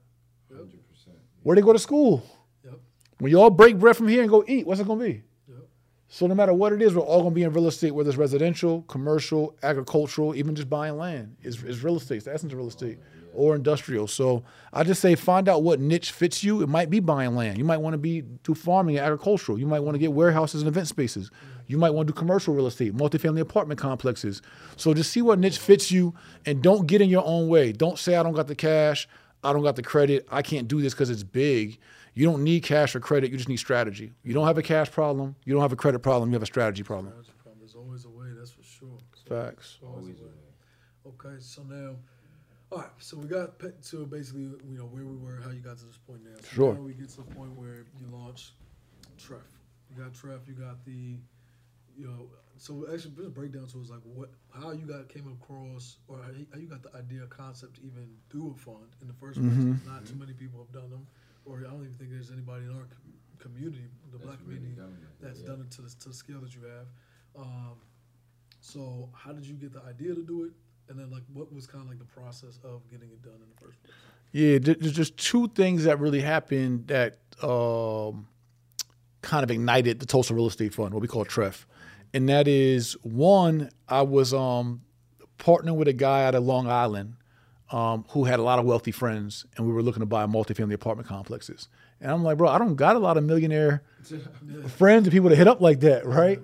Hundred 0.58 0.90
percent. 0.90 1.16
Where 1.44 1.56
they 1.56 1.62
go 1.62 1.72
to 1.72 1.80
school? 1.80 2.26
Yep. 2.66 2.74
When 3.20 3.32
you 3.32 3.40
all 3.40 3.50
break 3.50 3.80
bread 3.80 3.96
from 3.96 4.10
here 4.10 4.22
and 4.22 4.30
go 4.30 4.44
eat, 4.46 4.68
what's 4.68 4.82
it 4.82 4.88
gonna 4.88 5.02
be? 5.02 5.24
Yep. 5.48 5.58
So 6.10 6.28
no 6.28 6.36
matter 6.36 6.54
what 6.54 6.74
it 6.74 6.82
is, 6.82 6.94
we're 6.94 7.04
all 7.04 7.24
gonna 7.24 7.36
be 7.36 7.44
in 7.44 7.54
real 7.54 7.68
estate, 7.68 7.92
whether 7.92 8.10
it's 8.10 8.18
residential, 8.18 8.82
commercial, 8.84 9.56
agricultural, 9.64 10.36
even 10.36 10.56
just 10.56 10.70
buying 10.70 10.98
land. 10.98 11.38
Is 11.42 11.64
is 11.64 11.84
real 11.86 11.96
estate. 11.96 12.18
It's 12.18 12.26
the 12.26 12.34
essence 12.34 12.52
of 12.52 12.58
real 12.58 12.68
estate. 12.68 12.98
Oh, 13.00 13.19
or 13.34 13.56
industrial. 13.56 14.08
So 14.08 14.44
I 14.74 14.84
just 14.84 15.02
say 15.02 15.16
find 15.16 15.48
out 15.50 15.64
what 15.64 15.80
niche 15.80 16.12
fits 16.12 16.44
you. 16.44 16.62
It 16.62 16.70
might 16.70 16.90
be 16.90 17.00
buying 17.00 17.36
land. 17.36 17.58
You 17.58 17.64
might 17.64 17.78
want 17.78 17.94
to 17.94 17.98
be 17.98 18.22
do 18.22 18.54
farming 18.54 18.98
and 18.98 19.06
agricultural. 19.06 19.60
You 19.60 19.66
might 19.68 19.82
want 19.82 19.96
to 19.96 20.00
get 20.00 20.12
warehouses 20.14 20.62
and 20.62 20.68
event 20.68 20.88
spaces. 20.88 21.32
You 21.68 21.78
might 21.78 21.92
want 21.92 22.08
to 22.08 22.14
do 22.14 22.18
commercial 22.18 22.54
real 22.56 22.68
estate, 22.68 22.96
multifamily 22.96 23.40
apartment 23.42 23.80
complexes. 23.80 24.42
So 24.76 24.94
just 24.94 25.12
see 25.12 25.22
what 25.22 25.38
niche 25.40 25.60
fits 25.60 25.92
you 25.92 26.16
and 26.46 26.62
don't 26.64 26.88
get 26.88 27.02
in 27.02 27.10
your 27.10 27.24
own 27.26 27.48
way. 27.48 27.72
Don't 27.72 28.00
say 28.00 28.16
I 28.16 28.24
don't 28.24 28.34
got 28.34 28.48
the 28.48 28.56
cash, 28.56 29.08
I 29.44 29.54
don't 29.54 29.64
got 29.64 29.76
the 29.76 29.84
credit, 29.84 30.28
I 30.32 30.42
can't 30.42 30.68
do 30.68 30.82
this 30.82 30.94
because 30.94 31.10
it's 31.10 31.24
big. 31.24 31.78
You 32.16 32.26
don't 32.26 32.44
need 32.44 32.64
cash 32.64 32.96
or 32.96 33.00
credit, 33.00 33.32
you 33.32 33.38
just 33.38 33.50
need 33.50 33.58
strategy. 33.58 34.12
You 34.24 34.34
don't 34.34 34.48
have 34.48 34.58
a 34.58 34.64
cash 34.64 34.92
problem, 34.92 35.36
you 35.46 35.54
don't 35.54 35.62
have 35.62 35.72
a 35.72 35.76
credit 35.78 36.00
problem, 36.00 36.30
you 36.32 36.34
have 36.34 36.44
a 36.44 36.48
strategy 36.48 36.84
problem. 36.84 37.14
There's 37.60 37.76
always 37.76 38.04
a 38.06 38.10
way. 38.10 38.28
That's 38.36 38.50
for 38.52 38.64
sure. 38.64 38.98
So 39.14 39.30
Facts. 39.36 39.78
always, 39.84 40.06
Always 40.06 40.20
a 40.20 40.24
a 40.24 40.26
way. 40.26 40.32
way. 40.32 41.30
Okay, 41.30 41.36
so 41.40 41.62
now, 41.64 41.96
all 42.72 42.80
right. 42.80 42.90
So 43.00 43.18
we 43.18 43.28
got 43.28 43.60
to 43.60 44.06
basically, 44.06 44.44
you 44.44 44.78
know, 44.78 44.86
where 44.86 45.06
we 45.06 45.16
were, 45.16 45.42
how 45.44 45.50
you 45.52 45.60
got 45.60 45.78
to 45.80 45.86
this 45.86 45.98
point 45.98 46.24
now. 46.24 46.36
So 46.42 46.48
Sure. 46.56 46.74
Now 46.76 46.82
we 46.82 46.94
get 46.94 47.10
to 47.10 47.18
the 47.18 47.24
point 47.36 47.52
where 47.58 47.86
you 48.00 48.08
launch 48.12 48.54
TREF. 49.18 49.42
You 49.90 50.02
got 50.04 50.14
TREF. 50.14 50.48
You 50.48 50.54
got 50.54 50.84
the, 50.86 51.18
you 51.98 52.06
know. 52.08 52.30
So 52.58 52.86
actually, 52.94 53.12
just 53.16 53.34
break 53.34 53.54
down 53.54 53.68
to 53.68 53.80
us 53.82 53.90
like 53.90 54.02
what, 54.04 54.30
how 54.54 54.72
you 54.72 54.86
got 54.86 55.08
came 55.10 55.28
across, 55.42 55.98
or 56.08 56.18
how 56.22 56.58
you- 56.60 56.68
got 56.68 56.84
the 56.84 56.94
idea, 56.96 57.26
concept 57.28 57.76
to 57.78 57.82
even 57.84 58.08
do 58.30 58.52
a 58.52 58.60
fund 58.60 58.88
in 59.02 59.08
the 59.08 59.14
first 59.14 59.40
place. 59.40 59.52
Mhm. 59.54 59.78
'cause 59.80 59.88
Not 59.88 60.06
too 60.06 60.16
many 60.16 60.34
people 60.34 60.60
have 60.64 60.72
done 60.74 60.90
them, 60.90 61.08
or 61.46 61.60
I 61.60 61.72
don't 61.72 61.84
even 61.86 61.96
think 61.96 62.12
there's 62.12 62.32
anybody 62.32 62.66
in 62.66 62.72
our 62.72 62.88
community, 63.40 63.90
the 64.12 64.18
That's 64.18 64.26
black 64.26 64.40
really 64.44 64.58
community, 64.58 64.76
done 64.82 64.98
that's 65.22 65.40
yeah. 65.40 65.48
done 65.48 65.62
it 65.62 65.72
to 65.72 65.82
the, 65.84 65.90
to 65.90 66.10
the 66.10 66.14
scale 66.14 66.42
that 66.42 66.54
you 66.54 66.64
have. 66.64 66.88
Um, 67.36 67.78
so 68.60 69.10
how 69.14 69.32
did 69.32 69.46
you 69.46 69.56
get 69.56 69.72
the 69.72 69.82
idea 69.84 70.14
to 70.14 70.22
do 70.24 70.44
it? 70.44 70.52
And 70.90 71.00
then 71.00 71.12
like 71.12 71.24
what 71.34 71.54
was 71.54 71.68
kind 71.68 71.84
of 71.84 71.90
like 71.90 72.00
the 72.00 72.06
process 72.06 72.60
of 72.64 72.82
getting 72.90 73.10
it 73.10 73.22
done 73.22 73.36
in 73.36 73.48
the 73.56 73.66
first 73.66 73.82
place? 73.84 73.94
Yeah, 74.32 74.58
there's 74.60 74.94
just 74.94 75.18
two 75.18 75.48
things 75.50 75.86
that 75.86 76.00
really 76.00 76.22
happened 76.22 76.88
that 76.88 77.18
um, 77.42 78.28
kind 79.22 79.44
of 79.44 79.52
ignited 79.52 80.00
the 80.00 80.06
Tulsa 80.06 80.34
Real 80.34 80.48
Estate 80.48 80.74
Fund, 80.74 80.94
what 80.94 81.02
we 81.02 81.08
call 81.08 81.26
TREF. 81.26 81.66
And 82.14 82.28
that 82.30 82.48
is 82.48 82.94
one, 83.04 83.70
I 83.88 84.02
was 84.02 84.34
um, 84.34 84.82
partnering 85.38 85.76
with 85.76 85.88
a 85.88 85.94
guy 85.94 86.26
out 86.26 86.36
of 86.36 86.44
Long 86.44 86.68
Island 86.68 87.16
um, 87.72 88.06
who 88.10 88.24
had 88.24 88.40
a 88.40 88.44
lot 88.44 88.60
of 88.60 88.66
wealthy 88.66 88.92
friends, 88.92 89.46
and 89.56 89.66
we 89.66 89.74
were 89.74 89.84
looking 89.84 90.02
to 90.02 90.06
buy 90.08 90.26
multifamily 90.26 90.74
apartment 90.74 91.08
complexes. 91.08 91.68
And 92.02 92.12
I'm 92.12 92.24
like, 92.24 92.38
bro, 92.38 92.50
I 92.50 92.58
don't 92.58 92.76
got 92.76 92.96
a 92.96 93.00
lot 93.00 93.18
of 93.18 93.24
millionaire 93.24 93.84
friends 94.68 95.06
and 95.06 95.12
people 95.12 95.30
to 95.30 95.36
hit 95.36 95.48
up 95.48 95.62
like 95.62 95.82
that, 95.82 96.06
right? 96.06 96.40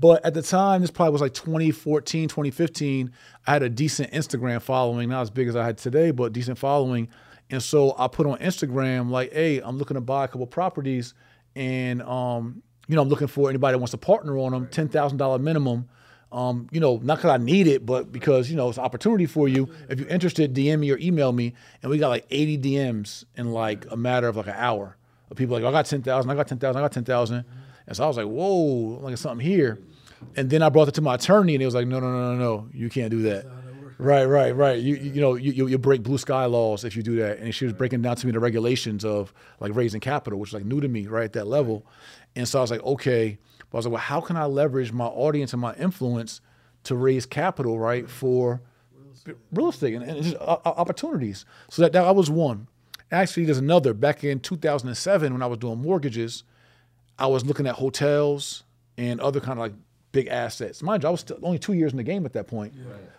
But 0.00 0.24
at 0.24 0.32
the 0.32 0.42
time, 0.42 0.80
this 0.80 0.90
probably 0.90 1.12
was 1.12 1.20
like 1.20 1.34
2014, 1.34 2.28
2015. 2.28 3.12
I 3.46 3.52
had 3.52 3.62
a 3.62 3.68
decent 3.68 4.10
Instagram 4.12 4.62
following, 4.62 5.10
not 5.10 5.20
as 5.20 5.30
big 5.30 5.46
as 5.46 5.56
I 5.56 5.64
had 5.64 5.76
today, 5.76 6.10
but 6.10 6.32
decent 6.32 6.56
following. 6.56 7.08
And 7.50 7.62
so 7.62 7.94
I 7.98 8.08
put 8.08 8.26
on 8.26 8.38
Instagram 8.38 9.10
like, 9.10 9.32
"Hey, 9.32 9.60
I'm 9.60 9.76
looking 9.76 9.96
to 9.96 10.00
buy 10.00 10.24
a 10.24 10.28
couple 10.28 10.46
properties, 10.46 11.12
and 11.54 12.00
um, 12.02 12.62
you 12.88 12.96
know, 12.96 13.02
I'm 13.02 13.08
looking 13.08 13.26
for 13.26 13.50
anybody 13.50 13.74
that 13.74 13.78
wants 13.78 13.90
to 13.90 13.98
partner 13.98 14.38
on 14.38 14.52
them, 14.52 14.68
ten 14.68 14.88
thousand 14.88 15.18
dollar 15.18 15.38
minimum." 15.38 15.88
Um, 16.32 16.68
you 16.70 16.78
know, 16.78 17.00
not 17.02 17.16
because 17.16 17.32
I 17.32 17.38
need 17.38 17.66
it, 17.66 17.84
but 17.84 18.12
because 18.12 18.48
you 18.48 18.56
know 18.56 18.68
it's 18.68 18.78
an 18.78 18.84
opportunity 18.84 19.26
for 19.26 19.48
you. 19.48 19.68
If 19.88 19.98
you're 19.98 20.08
interested, 20.08 20.54
DM 20.54 20.78
me 20.78 20.92
or 20.92 20.98
email 20.98 21.32
me, 21.32 21.54
and 21.82 21.90
we 21.90 21.98
got 21.98 22.08
like 22.08 22.24
80 22.30 22.58
DMs 22.58 23.24
in 23.36 23.50
like 23.50 23.84
a 23.90 23.96
matter 23.96 24.28
of 24.28 24.36
like 24.36 24.46
an 24.46 24.54
hour 24.56 24.96
of 25.28 25.36
people 25.36 25.56
like, 25.56 25.64
I 25.64 25.72
got 25.72 25.86
10,000, 25.86 26.30
I 26.30 26.34
got 26.34 26.46
10,000, 26.46 26.78
I 26.78 26.84
got 26.84 26.92
10,000. 26.92 27.44
And 27.86 27.96
so 27.96 28.04
I 28.04 28.06
was 28.06 28.16
like, 28.16 28.26
whoa, 28.26 29.00
like 29.02 29.18
something 29.18 29.44
here. 29.44 29.80
And 30.36 30.50
then 30.50 30.62
I 30.62 30.68
brought 30.68 30.88
it 30.88 30.94
to 30.94 31.00
my 31.00 31.14
attorney, 31.14 31.54
and 31.54 31.62
he 31.62 31.66
was 31.66 31.74
like, 31.74 31.86
no, 31.86 32.00
no, 32.00 32.10
no, 32.10 32.34
no, 32.34 32.38
no, 32.38 32.68
you 32.72 32.88
can't 32.88 33.10
do 33.10 33.22
that. 33.22 33.44
How 33.44 33.50
that 33.50 33.82
worked? 33.82 34.00
Right, 34.00 34.24
right, 34.24 34.54
right. 34.54 34.78
You 34.78 34.96
you, 34.96 35.20
know 35.20 35.34
you, 35.34 35.52
you 35.52 35.66
you 35.66 35.78
break 35.78 36.02
blue 36.02 36.18
sky 36.18 36.44
laws 36.44 36.84
if 36.84 36.96
you 36.96 37.02
do 37.02 37.16
that. 37.16 37.38
And 37.38 37.54
she 37.54 37.64
was 37.64 37.74
breaking 37.74 38.02
down 38.02 38.16
to 38.16 38.26
me 38.26 38.32
the 38.32 38.40
regulations 38.40 39.04
of 39.04 39.32
like 39.58 39.74
raising 39.74 40.00
capital, 40.00 40.38
which 40.38 40.50
is 40.50 40.54
like 40.54 40.64
new 40.64 40.80
to 40.80 40.88
me, 40.88 41.06
right 41.06 41.24
at 41.24 41.32
that 41.34 41.46
level. 41.46 41.84
And 42.36 42.46
so 42.46 42.58
I 42.58 42.62
was 42.62 42.70
like, 42.70 42.82
okay. 42.84 43.38
But 43.70 43.76
I 43.76 43.78
was 43.78 43.86
like, 43.86 43.92
well, 43.92 44.02
how 44.02 44.20
can 44.20 44.36
I 44.36 44.46
leverage 44.46 44.92
my 44.92 45.06
audience 45.06 45.52
and 45.52 45.62
my 45.62 45.74
influence 45.74 46.40
to 46.84 46.94
raise 46.94 47.26
capital, 47.26 47.78
right, 47.78 48.08
for 48.08 48.60
real 49.52 49.68
estate 49.68 49.94
and, 49.94 50.04
and 50.04 50.22
just 50.22 50.36
uh, 50.36 50.58
uh, 50.64 50.68
opportunities. 50.76 51.44
So 51.68 51.82
that 51.82 51.92
that 51.92 52.14
was 52.14 52.30
one. 52.30 52.68
Actually, 53.12 53.44
there's 53.44 53.58
another. 53.58 53.92
Back 53.92 54.24
in 54.24 54.40
2007, 54.40 55.32
when 55.32 55.42
I 55.42 55.46
was 55.46 55.58
doing 55.58 55.78
mortgages, 55.78 56.44
I 57.18 57.26
was 57.26 57.44
looking 57.44 57.66
at 57.66 57.74
hotels 57.76 58.62
and 58.96 59.20
other 59.20 59.40
kind 59.40 59.52
of 59.52 59.58
like 59.58 59.72
big 60.12 60.28
assets. 60.28 60.82
Mind 60.82 61.02
you, 61.02 61.08
I 61.08 61.12
was 61.12 61.20
still 61.20 61.38
only 61.42 61.58
two 61.58 61.72
years 61.72 61.92
in 61.92 61.96
the 61.96 62.02
game 62.02 62.24
at 62.26 62.32
that 62.32 62.46
point. 62.46 62.74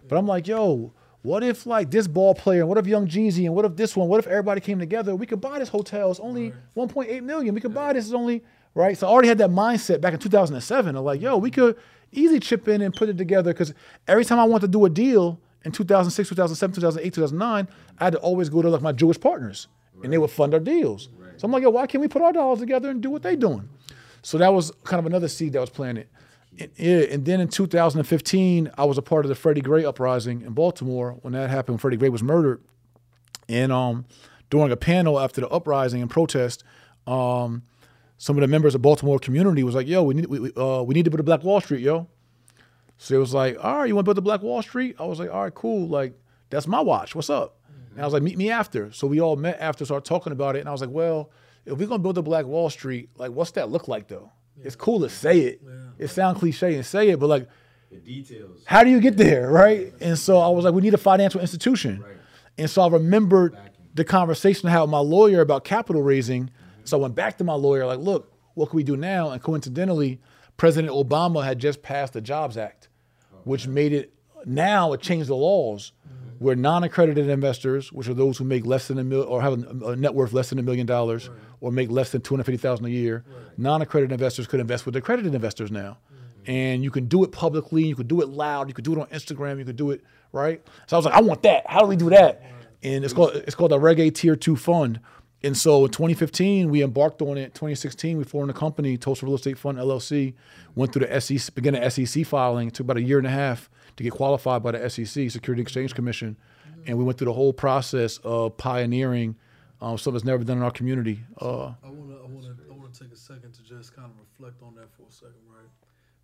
But 0.08 0.18
I'm 0.18 0.28
like, 0.28 0.48
yo, 0.48 0.94
what 1.24 1.44
if 1.44 1.66
like 1.66 1.92
this 1.92 2.08
ball 2.08 2.34
player, 2.34 2.62
and 2.62 2.70
what 2.70 2.78
if 2.78 2.88
Young 2.88 3.08
Jeezy, 3.08 3.46
and 3.46 3.54
what 3.56 3.66
if 3.66 3.76
this 3.76 3.96
one, 3.96 4.08
what 4.08 4.20
if 4.20 4.28
everybody 4.28 4.60
came 4.62 4.80
together? 4.80 5.16
We 5.16 5.26
could 5.26 5.42
buy 5.42 5.60
this 5.60 5.70
hotel. 5.70 6.10
It's 6.12 6.20
only 6.20 6.54
1.8 6.76 7.22
million. 7.24 7.54
We 7.54 7.62
could 7.62 7.74
buy 7.74 7.94
this. 7.94 8.06
It's 8.06 8.14
only 8.14 8.44
right. 8.74 8.98
So 8.98 9.08
I 9.08 9.12
already 9.12 9.28
had 9.28 9.38
that 9.38 9.52
mindset 9.52 10.02
back 10.02 10.14
in 10.14 10.20
2007. 10.20 10.96
I'm 10.96 11.04
like, 11.04 11.22
yo, 11.22 11.38
we 11.38 11.52
could 11.52 11.78
easily 12.12 12.40
chip 12.40 12.68
in 12.68 12.82
and 12.82 12.94
put 12.94 13.08
it 13.08 13.18
together 13.18 13.54
because 13.54 13.74
every 14.08 14.26
time 14.26 14.40
I 14.40 14.44
want 14.44 14.62
to 14.62 14.68
do 14.68 14.84
a 14.86 14.90
deal 14.90 15.40
in 15.64 15.72
2006, 15.72 16.30
2007, 16.30 16.76
2008, 16.76 17.14
2009, 17.14 17.68
I 18.00 18.04
had 18.04 18.14
to 18.14 18.20
always 18.20 18.50
go 18.50 18.62
to 18.62 18.70
like 18.70 18.82
my 18.82 18.92
Jewish 18.92 19.20
partners, 19.20 19.68
and 20.04 20.12
they 20.12 20.18
would 20.18 20.32
fund 20.32 20.54
our 20.54 20.60
deals. 20.60 21.10
So 21.38 21.46
I'm 21.46 21.52
like, 21.52 21.64
yo, 21.64 21.70
why 21.70 21.88
can't 21.88 22.02
we 22.02 22.08
put 22.08 22.22
our 22.22 22.34
dollars 22.34 22.60
together 22.60 22.90
and 22.90 23.02
do 23.02 23.10
what 23.10 23.22
they're 23.22 23.36
doing? 23.36 23.70
So 24.24 24.38
that 24.40 24.50
was 24.50 24.72
kind 24.84 25.00
of 25.00 25.06
another 25.06 25.28
seed 25.28 25.54
that 25.54 25.60
was 25.60 25.70
planted. 25.70 26.08
And, 26.60 26.70
yeah, 26.76 27.00
and 27.10 27.26
then 27.26 27.40
in 27.40 27.48
2015, 27.48 28.72
I 28.78 28.86
was 28.86 28.98
a 28.98 29.02
part 29.02 29.26
of 29.26 29.30
the 29.30 29.36
Freddie 29.36 29.62
Gray 29.62 29.86
uprising 29.86 30.42
in 30.42 30.54
Baltimore 30.54 31.18
when 31.22 31.34
that 31.34 31.50
happened. 31.50 31.80
Freddie 31.80 31.98
Gray 31.98 32.10
was 32.10 32.22
murdered, 32.22 32.62
and 33.48 33.72
um, 33.72 34.06
during 34.50 34.72
a 34.72 34.78
panel 34.78 35.20
after 35.20 35.42
the 35.42 35.50
uprising 35.50 36.02
and 36.02 36.10
protest, 36.12 36.64
um, 37.08 37.64
some 38.18 38.38
of 38.38 38.42
the 38.42 38.48
members 38.48 38.76
of 38.76 38.82
Baltimore 38.82 39.18
community 39.18 39.64
was 39.64 39.76
like, 39.76 39.88
"Yo, 39.88 40.04
we 40.04 40.14
need 40.14 40.28
we, 40.28 40.52
uh, 40.56 40.84
we 40.84 40.94
need 40.94 41.06
to 41.06 41.12
build 41.12 41.22
a 41.22 41.24
Black 41.24 41.44
Wall 41.44 41.62
Street, 41.62 41.82
yo." 41.82 42.08
So 42.98 43.16
it 43.16 43.20
was 43.20 43.34
like, 43.34 43.58
"All 43.64 43.78
right, 43.78 43.88
you 43.88 43.96
want 43.96 44.06
to 44.06 44.10
build 44.10 44.18
the 44.18 44.22
Black 44.22 44.42
Wall 44.42 44.62
Street?" 44.62 44.96
I 45.00 45.06
was 45.06 45.20
like, 45.20 45.32
"All 45.32 45.44
right, 45.44 45.54
cool. 45.54 45.88
Like 45.88 46.14
that's 46.50 46.68
my 46.68 46.82
watch. 46.82 47.16
What's 47.16 47.30
up?" 47.30 47.58
And 47.94 48.02
I 48.02 48.06
was 48.06 48.14
like, 48.14 48.24
"Meet 48.24 48.38
me 48.38 48.52
after." 48.52 48.92
So 48.92 49.08
we 49.08 49.20
all 49.22 49.38
met 49.38 49.58
after, 49.60 49.86
started 49.86 50.08
talking 50.08 50.34
about 50.34 50.56
it, 50.56 50.60
and 50.60 50.70
I 50.70 50.72
was 50.72 50.82
like, 50.82 50.92
"Well, 50.92 51.32
if 51.66 51.78
we're 51.78 51.88
gonna 51.88 52.00
build 52.00 52.18
a 52.18 52.22
Black 52.22 52.46
Wall 52.46 52.70
Street, 52.70 53.10
like, 53.18 53.32
what's 53.32 53.52
that 53.52 53.70
look 53.70 53.88
like 53.88 54.08
though? 54.08 54.32
It's 54.64 54.76
cool 54.76 55.00
to 55.02 55.10
say 55.10 55.40
it. 55.40 55.62
It 56.02 56.10
sounds 56.10 56.40
cliche 56.40 56.76
and 56.76 56.86
say 56.86 57.10
it, 57.10 57.20
but 57.20 57.28
like." 57.28 57.48
The 57.90 57.98
details. 57.98 58.64
how 58.66 58.86
do 58.86 58.90
you 58.90 59.02
get 59.02 59.18
there, 59.18 59.52
right? 59.52 59.94
And 60.00 60.18
so 60.18 60.40
I 60.40 60.48
was 60.48 60.64
like, 60.64 60.74
we 60.74 60.82
need 60.82 60.94
a 60.94 60.98
financial 60.98 61.42
institution. 61.42 62.02
Right. 62.02 62.16
And 62.58 62.70
so 62.70 62.84
I 62.84 62.88
remembered 62.88 63.58
the 63.94 64.06
conversation 64.06 64.70
I 64.70 64.72
had 64.72 64.82
with 64.82 64.90
my 64.90 65.00
lawyer 65.00 65.42
about 65.42 65.66
capital 65.66 66.02
raising. 66.02 66.52
So 66.86 66.98
I 66.98 67.02
went 67.02 67.16
back 67.16 67.38
to 67.40 67.44
my 67.44 67.54
lawyer, 67.54 67.86
like, 67.86 68.00
look, 68.00 68.32
what 68.54 68.70
can 68.70 68.78
we 68.78 68.84
do 68.84 68.96
now? 68.96 69.32
And 69.32 69.42
coincidentally, 69.42 70.22
President 70.58 70.94
Obama 70.94 71.44
had 71.44 71.60
just 71.60 71.82
passed 71.82 72.14
the 72.14 72.22
Jobs 72.22 72.58
Act, 72.58 72.90
which 73.44 73.68
made 73.68 73.94
it 73.94 74.14
now 74.46 74.94
it 74.94 75.02
changed 75.02 75.30
the 75.30 75.36
laws 75.36 75.92
mm-hmm. 76.08 76.44
where 76.44 76.56
non-accredited 76.56 77.30
investors, 77.30 77.92
which 77.92 78.08
are 78.08 78.14
those 78.14 78.38
who 78.38 78.44
make 78.44 78.66
less 78.66 78.88
than 78.88 79.00
a 79.00 79.04
mil 79.04 79.24
or 79.24 79.42
have 79.42 79.54
a, 79.54 79.88
a 79.90 79.96
net 79.96 80.14
worth 80.14 80.34
less 80.34 80.50
than 80.50 80.60
a 80.60 80.64
million 80.64 80.86
dollars 80.86 81.30
or 81.62 81.72
make 81.72 81.90
less 81.90 82.12
than 82.12 82.22
two 82.22 82.34
hundred 82.34 82.46
fifty 82.46 82.58
thousand 82.58 82.86
a 82.88 82.90
year, 82.90 83.24
non-accredited 83.58 84.12
investors 84.12 84.48
could 84.48 84.60
invest 84.60 84.86
with 84.86 84.96
accredited 84.96 85.34
investors 85.34 85.72
now, 85.72 85.98
mm-hmm. 86.12 86.52
and 86.52 86.84
you 86.84 86.92
can 86.92 87.06
do 87.06 87.24
it 87.24 87.32
publicly, 87.32 87.84
you 87.84 87.96
could 87.96 88.08
do 88.08 88.22
it 88.22 88.28
loud, 88.28 88.68
you 88.68 88.74
could 88.74 88.84
do 88.84 88.94
it 88.94 89.00
on 89.00 89.08
Instagram, 89.08 89.60
you 89.60 89.66
could 89.66 89.78
do 89.78 89.92
it 89.92 90.04
right. 90.34 90.62
So 90.88 90.96
I 90.96 90.98
was 90.98 91.06
like, 91.06 91.16
I 91.16 91.22
want 91.22 91.44
that. 91.44 91.66
How 91.68 91.80
do 91.80 91.88
we 91.88 91.96
do 91.96 92.10
that? 92.10 92.44
And 92.84 93.06
it's 93.06 93.14
called 93.14 93.36
it's 93.36 93.56
called 93.56 93.72
A 93.72 94.12
Tier 94.12 94.36
Two 94.36 94.56
Fund. 94.56 95.00
And 95.44 95.58
so 95.58 95.86
in 95.86 95.92
2015, 95.92 96.70
we 96.70 96.84
embarked 96.84 97.22
on 97.22 97.36
it. 97.36 97.56
2016, 97.56 98.18
we 98.18 98.24
formed 98.24 98.52
a 98.52 98.54
company, 98.54 98.96
Tulsa 98.96 99.26
Real 99.26 99.36
Estate 99.36 99.58
Fund 99.58 99.80
LLC. 99.80 100.36
Went 100.76 100.94
through 100.94 101.08
the 101.08 101.20
SEC, 101.20 101.56
began 101.56 101.74
the 101.74 101.90
SEC 101.90 102.26
filing. 102.26 102.68
It 102.68 102.76
took 102.76 102.86
about 102.86 102.98
a 102.98 103.02
year 103.02 103.18
and 103.18 103.26
a 103.26 103.32
half 103.32 103.70
to 103.98 104.04
get 104.04 104.14
qualified 104.14 104.62
by 104.62 104.72
the 104.72 104.90
SEC, 104.90 105.32
Security 105.32 105.62
Exchange 105.62 105.96
Commission, 105.96 106.38
mm-hmm. 106.70 106.82
and 106.88 106.98
we 106.98 107.04
went 107.04 107.18
through 107.18 107.26
the 107.26 107.34
whole 107.34 107.54
process 107.54 108.20
of 108.24 108.56
pioneering 108.58 109.36
um, 109.82 109.98
something 109.98 110.14
that's 110.14 110.26
never 110.26 110.44
done 110.44 110.58
in 110.58 110.64
our 110.64 110.72
community. 110.72 111.20
Uh, 111.40 111.74
I 111.84 111.90
wanna, 111.90 112.16
I 112.18 112.28
wanna, 112.28 112.56
I 112.70 112.74
wanna 112.74 112.94
take 112.94 113.12
a 113.12 113.18
second 113.18 113.54
to 113.56 113.64
just 113.64 113.96
kind 113.96 114.10
of 114.10 114.18
reflect 114.20 114.62
on 114.62 114.76
that 114.76 114.92
for 114.94 115.04
a 115.10 115.12
second, 115.12 115.42
right? 115.50 115.70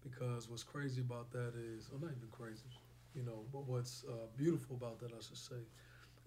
Because 0.03 0.49
what's 0.49 0.63
crazy 0.63 1.01
about 1.01 1.31
that 1.31 1.53
is, 1.55 1.89
or 1.91 1.99
not 1.99 2.11
even 2.15 2.29
crazy, 2.31 2.69
you 3.15 3.23
know, 3.23 3.43
but 3.51 3.67
what's 3.67 4.05
uh, 4.07 4.27
beautiful 4.37 4.75
about 4.75 4.99
that, 4.99 5.11
I 5.11 5.21
should 5.21 5.37
say, 5.37 5.61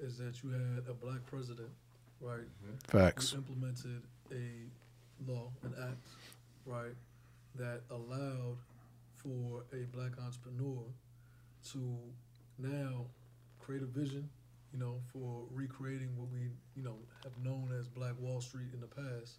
is 0.00 0.18
that 0.18 0.42
you 0.42 0.50
had 0.50 0.84
a 0.88 0.94
black 0.94 1.24
president, 1.26 1.70
right? 2.20 2.48
facts. 2.88 3.30
who 3.30 3.38
implemented 3.38 4.02
a 4.32 5.30
law, 5.30 5.50
an 5.62 5.74
act, 5.80 6.06
right, 6.66 6.94
that 7.54 7.82
allowed 7.90 8.56
for 9.16 9.64
a 9.72 9.84
black 9.94 10.12
entrepreneur 10.24 10.82
to 11.72 11.96
now 12.58 13.04
create 13.58 13.82
a 13.82 13.86
vision, 13.86 14.28
you 14.72 14.78
know, 14.78 15.00
for 15.12 15.44
recreating 15.52 16.16
what 16.16 16.28
we, 16.30 16.50
you 16.74 16.82
know, 16.82 16.96
have 17.24 17.36
known 17.42 17.72
as 17.78 17.88
Black 17.88 18.12
Wall 18.18 18.40
Street 18.40 18.68
in 18.72 18.80
the 18.80 18.86
past 18.86 19.38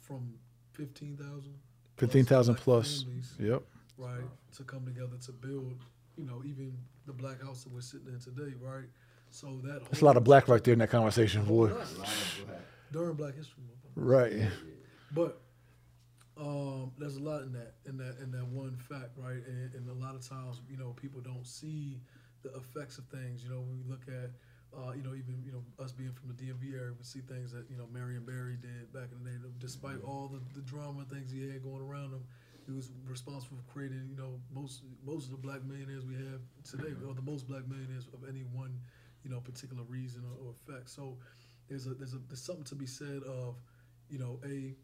from 0.00 0.34
15,000 0.72 1.54
15,000 1.96 2.54
black 2.54 2.62
plus. 2.64 3.02
families, 3.02 3.34
Yep. 3.38 3.62
right, 3.98 4.20
to 4.56 4.64
come 4.64 4.84
together 4.84 5.16
to 5.26 5.32
build, 5.32 5.84
you 6.16 6.24
know, 6.24 6.42
even 6.44 6.76
the 7.06 7.12
black 7.12 7.42
house 7.42 7.64
that 7.64 7.72
we're 7.72 7.80
sitting 7.80 8.08
in 8.08 8.20
today, 8.20 8.54
right? 8.60 8.88
So 9.30 9.60
that 9.64 9.84
That's 9.84 10.02
a 10.02 10.04
lot 10.04 10.16
of 10.16 10.24
black 10.24 10.48
right 10.48 10.62
there 10.62 10.72
in 10.72 10.78
that 10.80 10.90
conversation, 10.90 11.44
boy. 11.44 11.66
A 11.66 11.74
lot 11.74 11.82
of 11.82 11.96
black. 12.46 12.60
during 12.92 13.14
Black 13.14 13.34
History 13.34 13.62
Month. 13.64 13.78
Right. 13.94 14.48
But 15.12 15.40
um, 16.38 16.92
there's 16.98 17.16
a 17.16 17.22
lot 17.22 17.42
in 17.42 17.52
that, 17.52 17.74
in 17.86 17.96
that, 17.98 18.16
in 18.22 18.30
that 18.32 18.46
one 18.46 18.76
fact, 18.76 19.10
right? 19.16 19.42
And, 19.46 19.74
and 19.74 19.88
a 19.88 19.94
lot 19.94 20.14
of 20.14 20.26
times, 20.26 20.60
you 20.70 20.76
know, 20.76 20.94
people 21.00 21.20
don't 21.20 21.46
see 21.46 22.00
the 22.42 22.50
effects 22.54 22.98
of 22.98 23.04
things. 23.06 23.42
You 23.42 23.50
know, 23.50 23.60
when 23.60 23.78
we 23.78 23.84
look 23.88 24.02
at, 24.08 24.30
uh, 24.74 24.92
you 24.92 25.02
know, 25.02 25.14
even 25.14 25.42
you 25.44 25.52
know 25.52 25.62
us 25.82 25.92
being 25.92 26.12
from 26.12 26.28
the 26.28 26.38
DMV 26.38 26.74
area, 26.74 26.92
we 26.96 27.04
see 27.04 27.20
things 27.20 27.52
that 27.52 27.66
you 27.70 27.76
know 27.76 27.86
Marion 27.92 28.24
Barry 28.24 28.56
did 28.56 28.92
back 28.92 29.10
in 29.12 29.22
the 29.22 29.30
day. 29.30 29.36
Despite 29.58 30.02
mm-hmm. 30.02 30.10
all 30.10 30.28
the, 30.28 30.40
the 30.54 30.62
drama 30.62 31.00
and 31.00 31.10
things 31.10 31.30
he 31.30 31.48
had 31.48 31.62
going 31.62 31.82
around 31.82 32.12
him, 32.12 32.24
he 32.66 32.72
was 32.72 32.90
responsible 33.06 33.56
for 33.56 33.72
creating, 33.72 34.08
you 34.10 34.16
know, 34.16 34.40
most 34.52 34.82
most 35.04 35.26
of 35.26 35.30
the 35.32 35.42
black 35.42 35.64
millionaires 35.64 36.04
we 36.04 36.14
have 36.14 36.40
today, 36.64 36.94
mm-hmm. 36.94 37.08
or 37.08 37.14
the 37.14 37.22
most 37.22 37.46
black 37.46 37.66
millionaires 37.68 38.08
of 38.12 38.28
any 38.28 38.44
one, 38.52 38.78
you 39.24 39.30
know, 39.30 39.40
particular 39.40 39.82
reason 39.84 40.22
or, 40.24 40.48
or 40.48 40.50
effect. 40.52 40.90
So 40.90 41.18
there's 41.68 41.86
a 41.86 41.94
there's 41.94 42.14
a 42.14 42.20
there's 42.28 42.42
something 42.42 42.64
to 42.64 42.74
be 42.74 42.86
said 42.86 43.22
of, 43.24 43.56
you 44.08 44.18
know, 44.18 44.40
a, 44.44 44.74